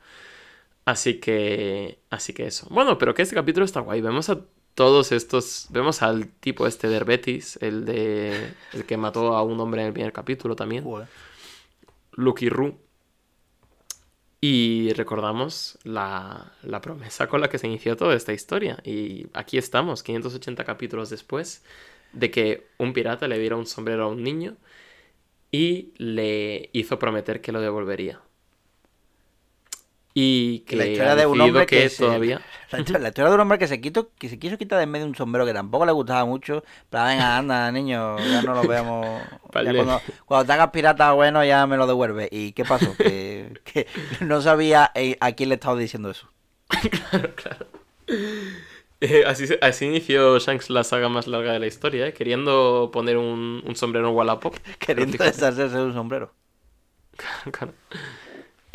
[0.86, 1.98] Así que.
[2.10, 2.66] Así que eso.
[2.70, 4.00] Bueno, pero que este capítulo está guay.
[4.00, 4.40] Vemos a
[4.74, 5.66] todos estos.
[5.70, 8.54] Vemos al tipo este de Herbetis, el de.
[8.72, 10.84] el que mató a un hombre en el primer capítulo también.
[12.12, 12.78] Lucky Roo.
[14.40, 18.78] Y recordamos la, la promesa con la que se inició toda esta historia.
[18.84, 21.64] Y aquí estamos, 580 capítulos después,
[22.12, 24.56] de que un pirata le diera un sombrero a un niño
[25.50, 28.20] y le hizo prometer que lo devolvería.
[30.18, 32.40] Y que la historia de un hombre que, que se- todavía...
[32.72, 34.84] la, historia, la historia de un hombre que se quitó, que se quiso quitar de
[34.84, 36.64] en medio un sombrero que tampoco le gustaba mucho.
[36.88, 39.06] Pero venga, anda, niño, ya no lo vemos.
[39.62, 39.74] Ya Vale.
[39.74, 42.28] cuando, cuando te hagas pirata, bueno, ya me lo devuelve.
[42.30, 42.94] ¿Y qué pasó?
[42.96, 43.86] Que, que
[44.20, 46.30] no sabía eh, a quién le estaba diciendo eso.
[47.10, 47.66] Claro, claro.
[49.00, 52.14] Eh, así, así inició Shanks la saga más larga de la historia, ¿eh?
[52.14, 54.56] queriendo poner un, un sombrero en Wallapop.
[54.78, 56.32] Queriendo deshacerse de un sombrero.
[57.50, 57.72] Claro.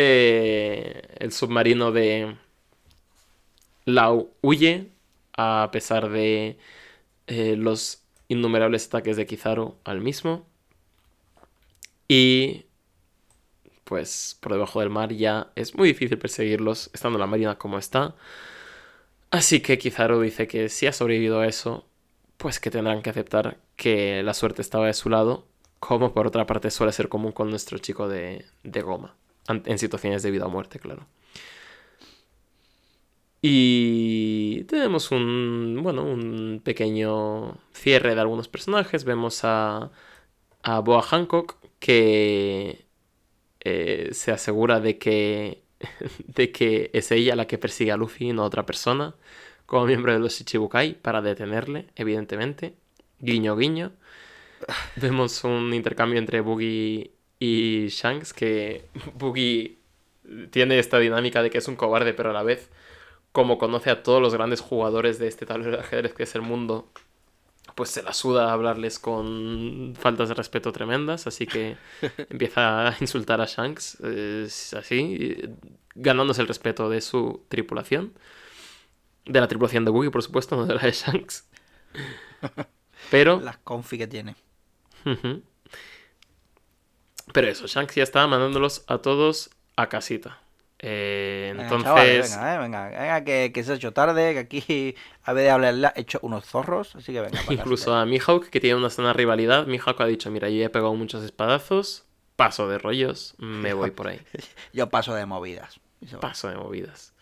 [0.03, 2.35] Eh, el submarino de
[3.85, 4.89] Lau huye
[5.37, 6.57] a pesar de
[7.27, 10.47] eh, los innumerables ataques de Kizaru al mismo.
[12.07, 12.65] Y
[13.83, 18.15] pues por debajo del mar ya es muy difícil perseguirlos estando la marina como está.
[19.29, 21.85] Así que Kizaru dice que si ha sobrevivido a eso,
[22.37, 25.45] pues que tendrán que aceptar que la suerte estaba de su lado,
[25.79, 29.15] como por otra parte suele ser común con nuestro chico de, de goma,
[29.47, 31.07] en situaciones de vida o muerte, claro.
[33.41, 39.03] Y tenemos un, bueno, un pequeño cierre de algunos personajes.
[39.03, 39.91] Vemos a,
[40.63, 42.85] a Boa Hancock que
[43.61, 45.63] eh, se asegura de que,
[46.27, 49.15] de que es ella la que persigue a Luffy y no otra persona,
[49.65, 52.75] como miembro de los Ichibukai, para detenerle, evidentemente.
[53.19, 53.93] Guiño, guiño.
[54.97, 57.11] Vemos un intercambio entre Boogie
[57.41, 58.85] y Shanks, que
[59.15, 59.79] Boogie
[60.51, 62.69] tiene esta dinámica de que es un cobarde, pero a la vez,
[63.31, 66.43] como conoce a todos los grandes jugadores de este tablero de ajedrez que es el
[66.43, 66.87] mundo,
[67.73, 71.77] pues se la suda a hablarles con faltas de respeto tremendas, así que
[72.29, 73.97] empieza a insultar a Shanks,
[74.77, 75.41] así,
[75.95, 78.13] ganándose el respeto de su tripulación.
[79.25, 81.49] De la tripulación de Boogie, por supuesto, no de la de Shanks.
[83.09, 84.35] Pero Las confi que tiene.
[85.05, 85.41] Ujú.
[87.33, 90.39] Pero eso, Shanks ya está mandándolos a todos a casita.
[90.83, 94.95] Eh, Venga, entonces, venga, eh, venga, venga, que, que se ha hecho tarde, que aquí
[95.23, 97.39] a vez de hablarle he hecho unos zorros, así que venga.
[97.45, 100.65] para incluso a Mihawk, que tiene una sana rivalidad, Mihawk ha dicho, mira, yo ya
[100.65, 102.05] he pegado muchos espadazos,
[102.35, 104.19] paso de rollos, me voy por ahí.
[104.73, 105.79] Yo paso de movidas.
[106.19, 107.13] Paso de movidas.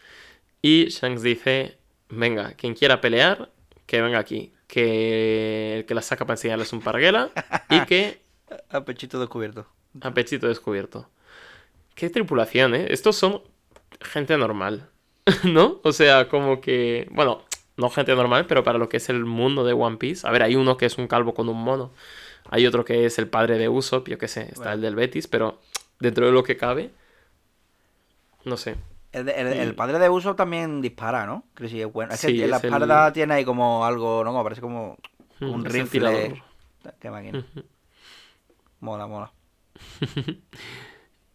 [0.62, 1.78] Y Shanks dice,
[2.08, 3.50] venga, quien quiera pelear,
[3.86, 4.54] que venga aquí.
[4.68, 7.32] Que el que la saca para enseñarles es un parguela
[7.70, 8.22] y que
[8.70, 9.68] A pechito descubierto.
[10.02, 11.10] A pechito descubierto.
[11.96, 12.88] Qué tripulación, ¿eh?
[12.90, 13.42] Estos son
[14.02, 14.90] gente normal,
[15.46, 15.80] ¿no?
[15.84, 17.08] O sea, como que...
[17.12, 17.44] Bueno,
[17.78, 20.28] no gente normal, pero para lo que es el mundo de One Piece.
[20.28, 21.92] A ver, hay uno que es un calvo con un mono.
[22.50, 24.74] Hay otro que es el padre de Usopp, yo qué sé, está Bueno.
[24.74, 25.60] el del Betis, pero
[26.00, 26.92] dentro de lo que cabe...
[28.46, 28.76] No sé.
[29.12, 31.44] El, el- el padre de uso también dispara, ¿no?
[31.68, 32.14] Sí es bueno.
[32.14, 34.32] Es Sí, que en la es el- espalda tiene ahí como algo, ¿no?
[34.32, 34.98] Como parece como
[35.42, 36.44] un Mm, el rifle.
[37.00, 37.44] Qué máquina.
[38.82, 39.32] Mola, mola.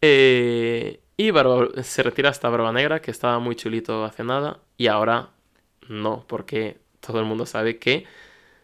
[0.01, 4.87] Eh, y Barba- se retira hasta Barba Negra, que estaba muy chulito hace nada, y
[4.87, 5.31] ahora
[5.89, 8.05] no, porque todo el mundo sabe que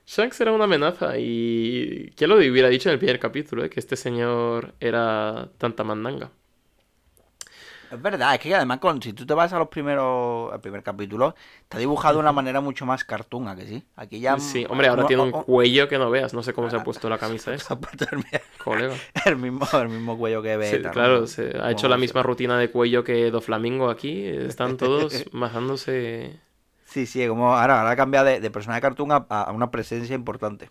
[0.08, 3.70] Shanks era una amenaza y ¿quién lo hubiera dicho en el primer capítulo, eh?
[3.72, 6.32] que este señor era tanta mandanga?
[7.92, 10.82] Es verdad, es que además con, si tú te vas a los primeros, al primer
[10.82, 13.84] capítulo, está dibujado de una manera mucho más cartoona, que sí.
[13.98, 14.40] Aquí ya...
[14.40, 17.10] Sí, hombre, ahora tiene un cuello que no veas, no sé cómo se ha puesto
[17.10, 17.78] la camisa esa,
[18.64, 18.96] colega.
[19.26, 20.88] el mismo, el mismo cuello que Sí, Beta.
[20.88, 20.94] ¿no?
[20.94, 26.40] claro, se ha hecho la misma rutina de cuello que Doflamingo aquí, están todos mazándose...
[26.86, 30.16] Sí, sí, como ahora, ahora ha cambiado de, de personaje cartoon a, a una presencia
[30.16, 30.70] importante.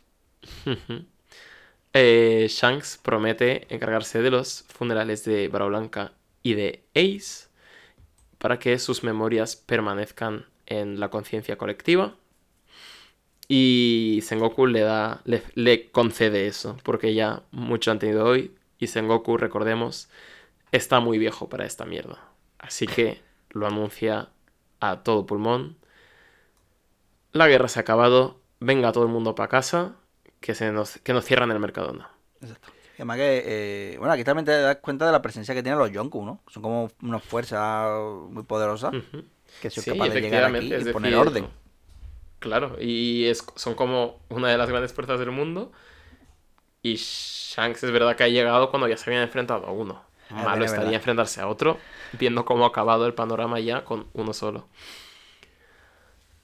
[1.92, 6.12] Eh, Shanks promete encargarse de los funerales de Barba Blanca
[6.42, 7.48] y de Ace
[8.38, 12.16] para que sus memorias permanezcan en la conciencia colectiva.
[13.48, 18.54] Y Sengoku le da, le, concede eso, porque ya mucho han tenido hoy.
[18.78, 20.08] Y Sengoku, recordemos,
[20.72, 22.24] está muy viejo para esta mierda.
[22.58, 24.30] Así que lo anuncia
[24.78, 25.76] a todo pulmón.
[27.32, 28.40] La guerra se ha acabado.
[28.60, 29.96] Venga todo el mundo para casa.
[30.40, 32.10] Que, se nos, que nos cierran el Mercadona.
[32.40, 32.72] Exacto.
[33.00, 33.42] Además que,
[33.94, 36.40] eh, bueno, aquí también te das cuenta de la presencia que tienen los Yonku, ¿no?
[36.48, 37.88] Son como unas fuerzas
[38.28, 39.24] muy poderosas Ujú.
[39.58, 41.48] que son Sí, capaces de llegar aquí y es poner decir, orden.
[42.40, 45.72] Claro, y es, son como una de las grandes fuerzas del mundo.
[46.82, 50.02] Y Shanks es verdad que ha llegado cuando ya se habían enfrentado a uno.
[50.28, 50.94] Es Malo estaría verdad.
[50.96, 51.78] enfrentarse a otro,
[52.18, 54.66] viendo cómo ha acabado el panorama ya con uno solo.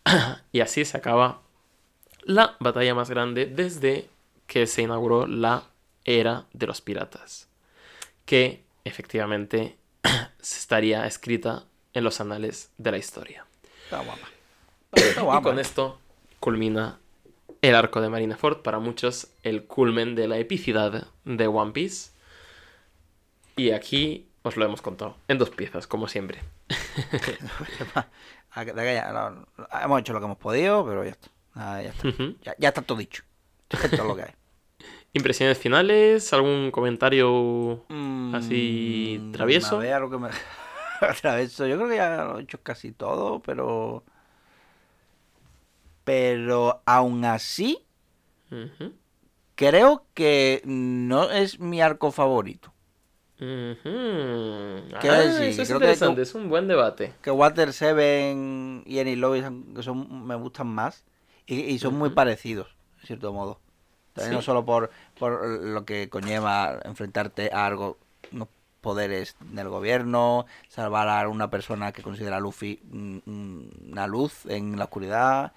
[0.53, 1.41] y así se acaba
[2.23, 4.09] la batalla más grande desde
[4.47, 5.65] que se inauguró la
[6.07, 7.49] era de los piratas.
[8.25, 9.77] Que efectivamente
[10.41, 13.45] estaría escrita en los anales de la historia.
[13.85, 14.29] Está guapa.
[14.93, 15.43] Está Y guapa.
[15.43, 15.99] con esto
[16.41, 16.99] culmina
[17.63, 22.11] el arco de Marineford, para muchos el culmen de la epicidad de One Piece.
[23.57, 26.41] Y aquí os lo hemos contado, en dos piezas, como siempre.
[29.83, 31.29] Hemos hecho lo que hemos podido, pero ya está.
[31.83, 32.09] Ya, está.
[32.43, 33.23] Ya, ya está todo dicho.
[33.71, 34.33] Esto es lo que hay.
[35.13, 39.77] Impresiones finales, algún comentario Mm, Así, travieso.
[39.77, 40.29] A ver, algo que me...
[41.21, 41.67] travieso.
[41.67, 44.05] Yo creo que ya lo he hecho casi todo, pero...
[46.05, 47.85] Pero aún así,
[49.57, 52.73] creo que no es mi arco favorito.
[53.41, 53.49] Ujú.
[55.01, 55.45] ¿Qué Ah, decir?
[55.49, 57.13] es Creo que interesante, tú- es un buen debate.
[57.23, 61.05] Que Water Seven y Any Lois son, son- me gustan más
[61.47, 62.69] y, y son muy parecidos,
[63.01, 63.61] de cierto modo.
[64.17, 67.99] También No solo por, por lo que conlleva enfrentarte a algo,
[68.33, 68.49] unos
[68.81, 72.81] poderes del gobierno, salvar a una persona que considera a Luffy
[73.27, 75.53] una luz en la oscuridad,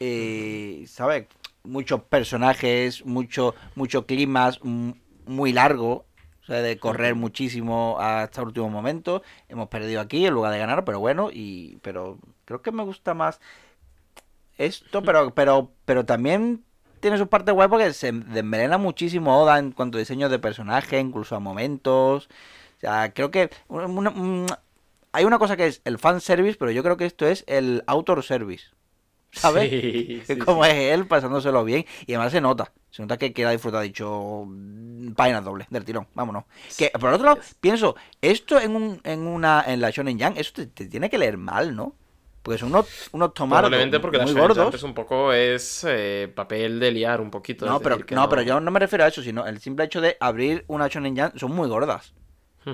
[0.00, 1.26] y, ¿sabes?
[1.62, 6.06] Muchos personajes, mucho, mucho climas muy largo,
[6.42, 9.22] o sea, de correr muchísimo hasta el último momento.
[9.48, 13.14] Hemos perdido aquí en lugar de ganar, pero bueno, y pero creo que me gusta
[13.14, 13.40] más
[14.56, 16.64] esto, pero pero pero también
[17.00, 20.98] tiene su parte guay porque se desmelena muchísimo Oda en cuanto a diseño de personaje,
[21.00, 22.28] incluso a momentos.
[22.78, 24.46] O sea, creo que una- una- un-
[25.12, 27.82] hay una cosa que es el fan service, pero yo creo que esto es el
[27.86, 28.66] autor service.
[29.32, 29.70] ¿Sabes?
[29.70, 30.70] Sí, Que sí, como sí.
[30.70, 34.44] es él pasándoselo bien y además se nota, se nota que queda disfrutado, ha dicho
[34.46, 36.44] mm, página doble del tirón, vámonos.
[36.76, 40.52] Que por otro lado, pienso, esto en un, en una, en la Shonen Jump, eso
[40.54, 41.94] te, te tiene que leer mal, ¿no?
[42.42, 44.82] Porque son unos, unos tomados Probablemente porque muy gordos.
[44.82, 47.66] un poco es eh, papel de liar un poquito.
[47.66, 50.16] No, pero, no, pero yo no me refiero a eso, sino el simple hecho de
[50.20, 52.14] abrir una Shonen Jump son muy gordas.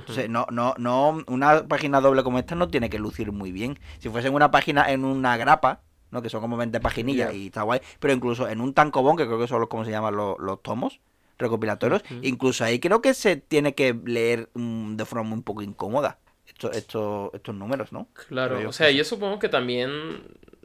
[0.08, 3.78] Sea, no, no, no, una página doble como esta no tiene que lucir muy bien.
[3.98, 5.80] Si fuese una página en una grapa,
[6.10, 6.22] ¿no?
[6.22, 7.80] Que son como 20 paginillas y está guay.
[8.00, 10.62] Pero incluso en un tancobón, que creo que son los, como se llaman los, los
[10.62, 11.00] tomos
[11.38, 16.18] recopilatorios, incluso ahí creo que se tiene que leer mm, de forma un poco incómoda
[16.46, 18.08] estos, estos, estos números, ¿no?
[18.28, 20.22] Claro, o sea, yo supongo que también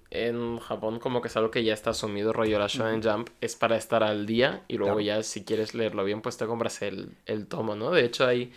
[0.09, 3.55] en Japón como que es algo que ya está asumido, rollo la Shonen Jump, es
[3.55, 5.05] para estar al día y luego Claro.
[5.05, 7.91] ya si quieres leerlo bien pues te compras el, el tomo, ¿no?
[7.91, 8.51] De hecho hay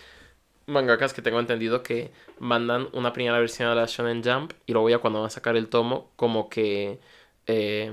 [0.67, 4.91] mangakas que tengo entendido que mandan una primera versión a la Shonen Jump y luego
[4.91, 6.99] ya cuando van a sacar el tomo, como que
[7.47, 7.93] eh,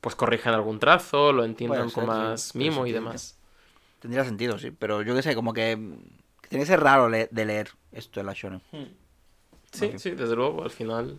[0.00, 3.38] pues corrijan algún trazo, lo entiendan Puede con más mimo y demás.
[4.00, 4.72] Tendría sentido, sí.
[4.72, 5.78] Pero yo qué sé, como que
[6.52, 8.60] tiene que ser raro le- de leer esto en la Shonen.
[9.72, 9.96] Sí, Ok.
[9.98, 11.18] sí, desde luego, al final.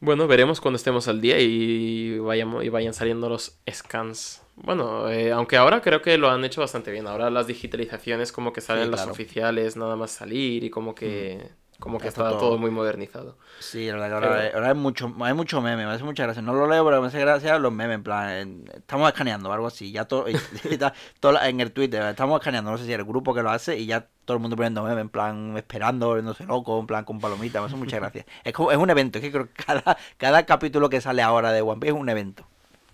[0.00, 4.42] Bueno, veremos cuando estemos al día y, vayamos, y vayan saliendo los scans.
[4.56, 7.06] Bueno, eh, aunque ahora creo que lo han hecho bastante bien.
[7.06, 11.48] Ahora las digitalizaciones como que salen Sí, las oficiales nada más salir y como que,
[11.78, 12.38] como que está todo.
[12.38, 13.36] todo muy modernizado.
[13.60, 16.22] Sí, la verdad que ahora, Pero- ahora hay mucho, hay mucho meme, me hace mucha
[16.24, 16.42] gracia.
[16.42, 19.52] No lo leo, pero me hace gracia los memes, en plan, en- estamos escaneando o
[19.52, 19.92] algo así.
[19.92, 20.26] Ya todo,
[21.42, 24.08] en el Twitter, estamos escaneando, no sé si el grupo que lo hace, y ya
[24.24, 27.66] todo el mundo poniendo meme, en plan, esperando, volviéndose loco, en plan, con palomitas, me
[27.66, 28.26] hace mucha gracia.
[28.44, 31.52] Es como, es un evento, es que creo que cada, cada capítulo que sale ahora
[31.52, 32.46] de One Piece es un evento.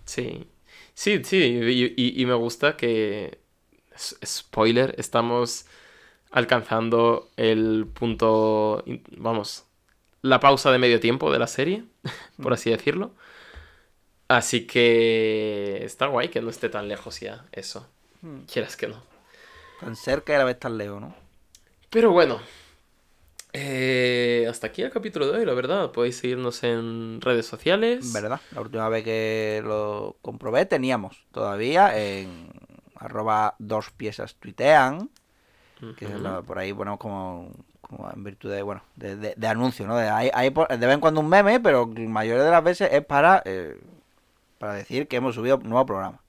[0.05, 0.47] Sí,
[0.93, 3.39] sí, sí, y, y- y me gusta que,
[4.25, 5.65] spoiler, estamos
[6.33, 8.83] alcanzando el punto,
[9.15, 9.65] vamos,
[10.23, 11.85] la pausa de medio tiempo de la serie,
[12.41, 13.11] por así decirlo.
[14.27, 17.87] Así que está guay que no esté tan lejos ya eso,
[18.51, 19.01] quieras que no.
[19.79, 21.15] Tan cerca y a la vez tan lejos, ¿no?
[21.91, 22.39] Pero bueno,
[23.51, 25.91] eh, hasta aquí el capítulo de hoy, la verdad.
[25.91, 28.11] Podéis seguirnos en redes sociales.
[28.11, 28.41] ¿Verdad?
[28.51, 32.49] La última vez que lo comprobé teníamos todavía en
[32.95, 35.09] arroba dos piezas tuitean,
[35.97, 36.23] que es Ujú.
[36.23, 37.49] lo- por ahí ponemos como,
[37.81, 39.95] como en virtud de, bueno, de, de- de anuncio, ¿no?
[39.95, 42.63] De, hay, hay por- de vez en cuando un meme, pero la mayoría de las
[42.63, 43.79] veces es para, eh,
[44.59, 46.19] para decir que hemos subido un nuevo programa.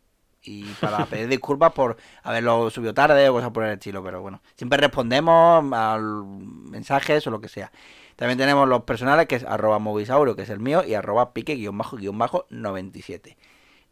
[0.43, 4.41] Y para pedir disculpas por haberlo subido tarde o cosas por el estilo, pero bueno,
[4.57, 7.73] siempre respondemos a mensajes o lo que sea.
[8.17, 13.37] También tenemos los personales, que es arroba movisaurio, que es el mío, y arroba pique-97.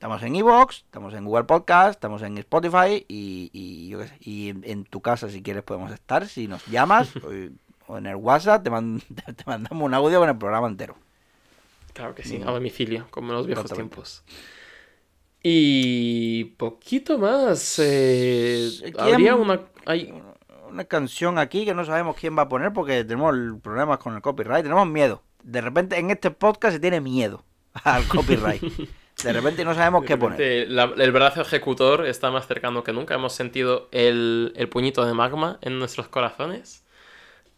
[0.03, 4.17] Estamos en Evox, estamos en Google Podcast, estamos en Spotify y, y yo qué sé,
[4.19, 7.31] y en, en tu casa si quieres podemos estar, si nos llamas o,
[7.87, 9.01] o en el WhatsApp te, man-
[9.37, 10.97] te mandamos un audio con el programa entero.
[11.93, 12.49] Claro que sí, Mm.
[12.49, 14.25] a domicilio, como en los viejos tiempos.
[15.41, 17.79] Y poquito más.
[17.79, 19.61] eh, ¿Quién- habría una.
[19.87, 20.13] Hay,
[20.69, 24.21] Una canción aquí que no sabemos quién va a poner porque tenemos problemas con el
[24.23, 25.23] copyright, tenemos miedo.
[25.45, 27.45] De repente en este podcast se tiene miedo
[27.85, 28.65] al copyright.
[29.23, 30.69] De repente no sabemos qué poner.
[30.69, 33.15] la- el brazo ejecutor está más cercano que nunca.
[33.15, 36.85] Hemos sentido el, el puñito de magma en nuestros corazones.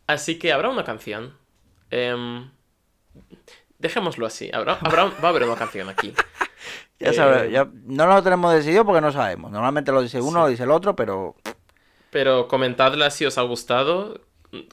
[0.07, 1.35] Así que habrá una canción.
[1.91, 2.51] Em,
[3.79, 4.51] dejémoslo así.
[4.53, 6.13] Habrá, habrá- va a haber una canción aquí.
[7.01, 9.51] Ya Eh, sabes, ya no lo tenemos decidido porque no sabemos.
[9.51, 11.35] Normalmente lo dice uno, lo dice el otro, pero
[12.11, 14.21] Pero comentadla si os ha gustado.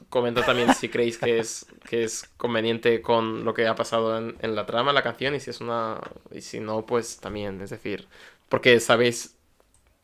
[0.08, 4.36] Comentad también si creéis que es, que es conveniente con lo que ha pasado en,
[4.40, 6.00] en la trama, la canción, y si es una.
[6.30, 7.60] Y si no, pues también.
[7.60, 8.08] Es decir,
[8.48, 9.36] porque sabéis.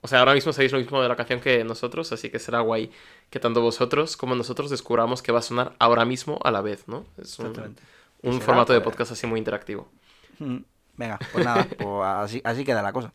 [0.00, 2.60] O sea, ahora mismo sabéis lo mismo de la canción que nosotros, así que será
[2.60, 2.90] guay
[3.30, 6.86] que tanto vosotros como nosotros descubramos que va a sonar ahora mismo a la vez,
[6.86, 7.04] ¿no?
[7.20, 8.92] Es un, formato de pues.
[8.94, 9.90] podcast así muy interactivo.
[10.38, 10.58] mm,
[10.96, 13.12] venga, pues nada, pues así, así queda la cosa.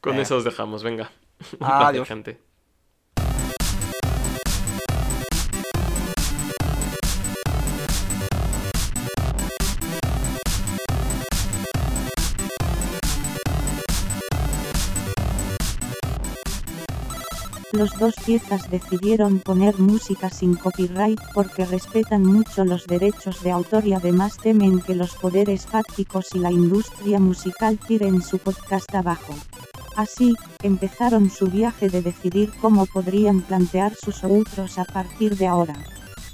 [0.00, 1.10] Con eso os dejamos, venga.
[1.60, 1.78] Un Adiós.
[1.78, 2.40] placer, gente.
[17.74, 23.84] Los dos piezas decidieron poner música sin copyright porque respetan mucho los derechos de autor
[23.84, 29.34] y además temen que los poderes fácticos y la industria musical tiren su podcast abajo.
[29.96, 35.74] Así, empezaron su viaje de decidir cómo podrían plantear sus outros a partir de ahora.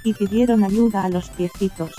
[0.04, 1.92] Y pidieron ayuda a los piecitos,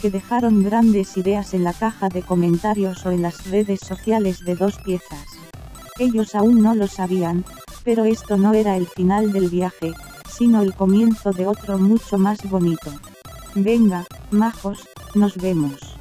[0.00, 4.56] que dejaron grandes ideas en la caja de comentarios o en las redes sociales de
[4.56, 5.26] dos piezas.
[5.98, 7.44] Ellos aún no lo sabían,
[7.86, 9.92] pero esto no era el final del viaje,
[10.28, 12.90] sino el comienzo de otro mucho más bonito.
[13.54, 15.95] Venga, majos, nos vemos.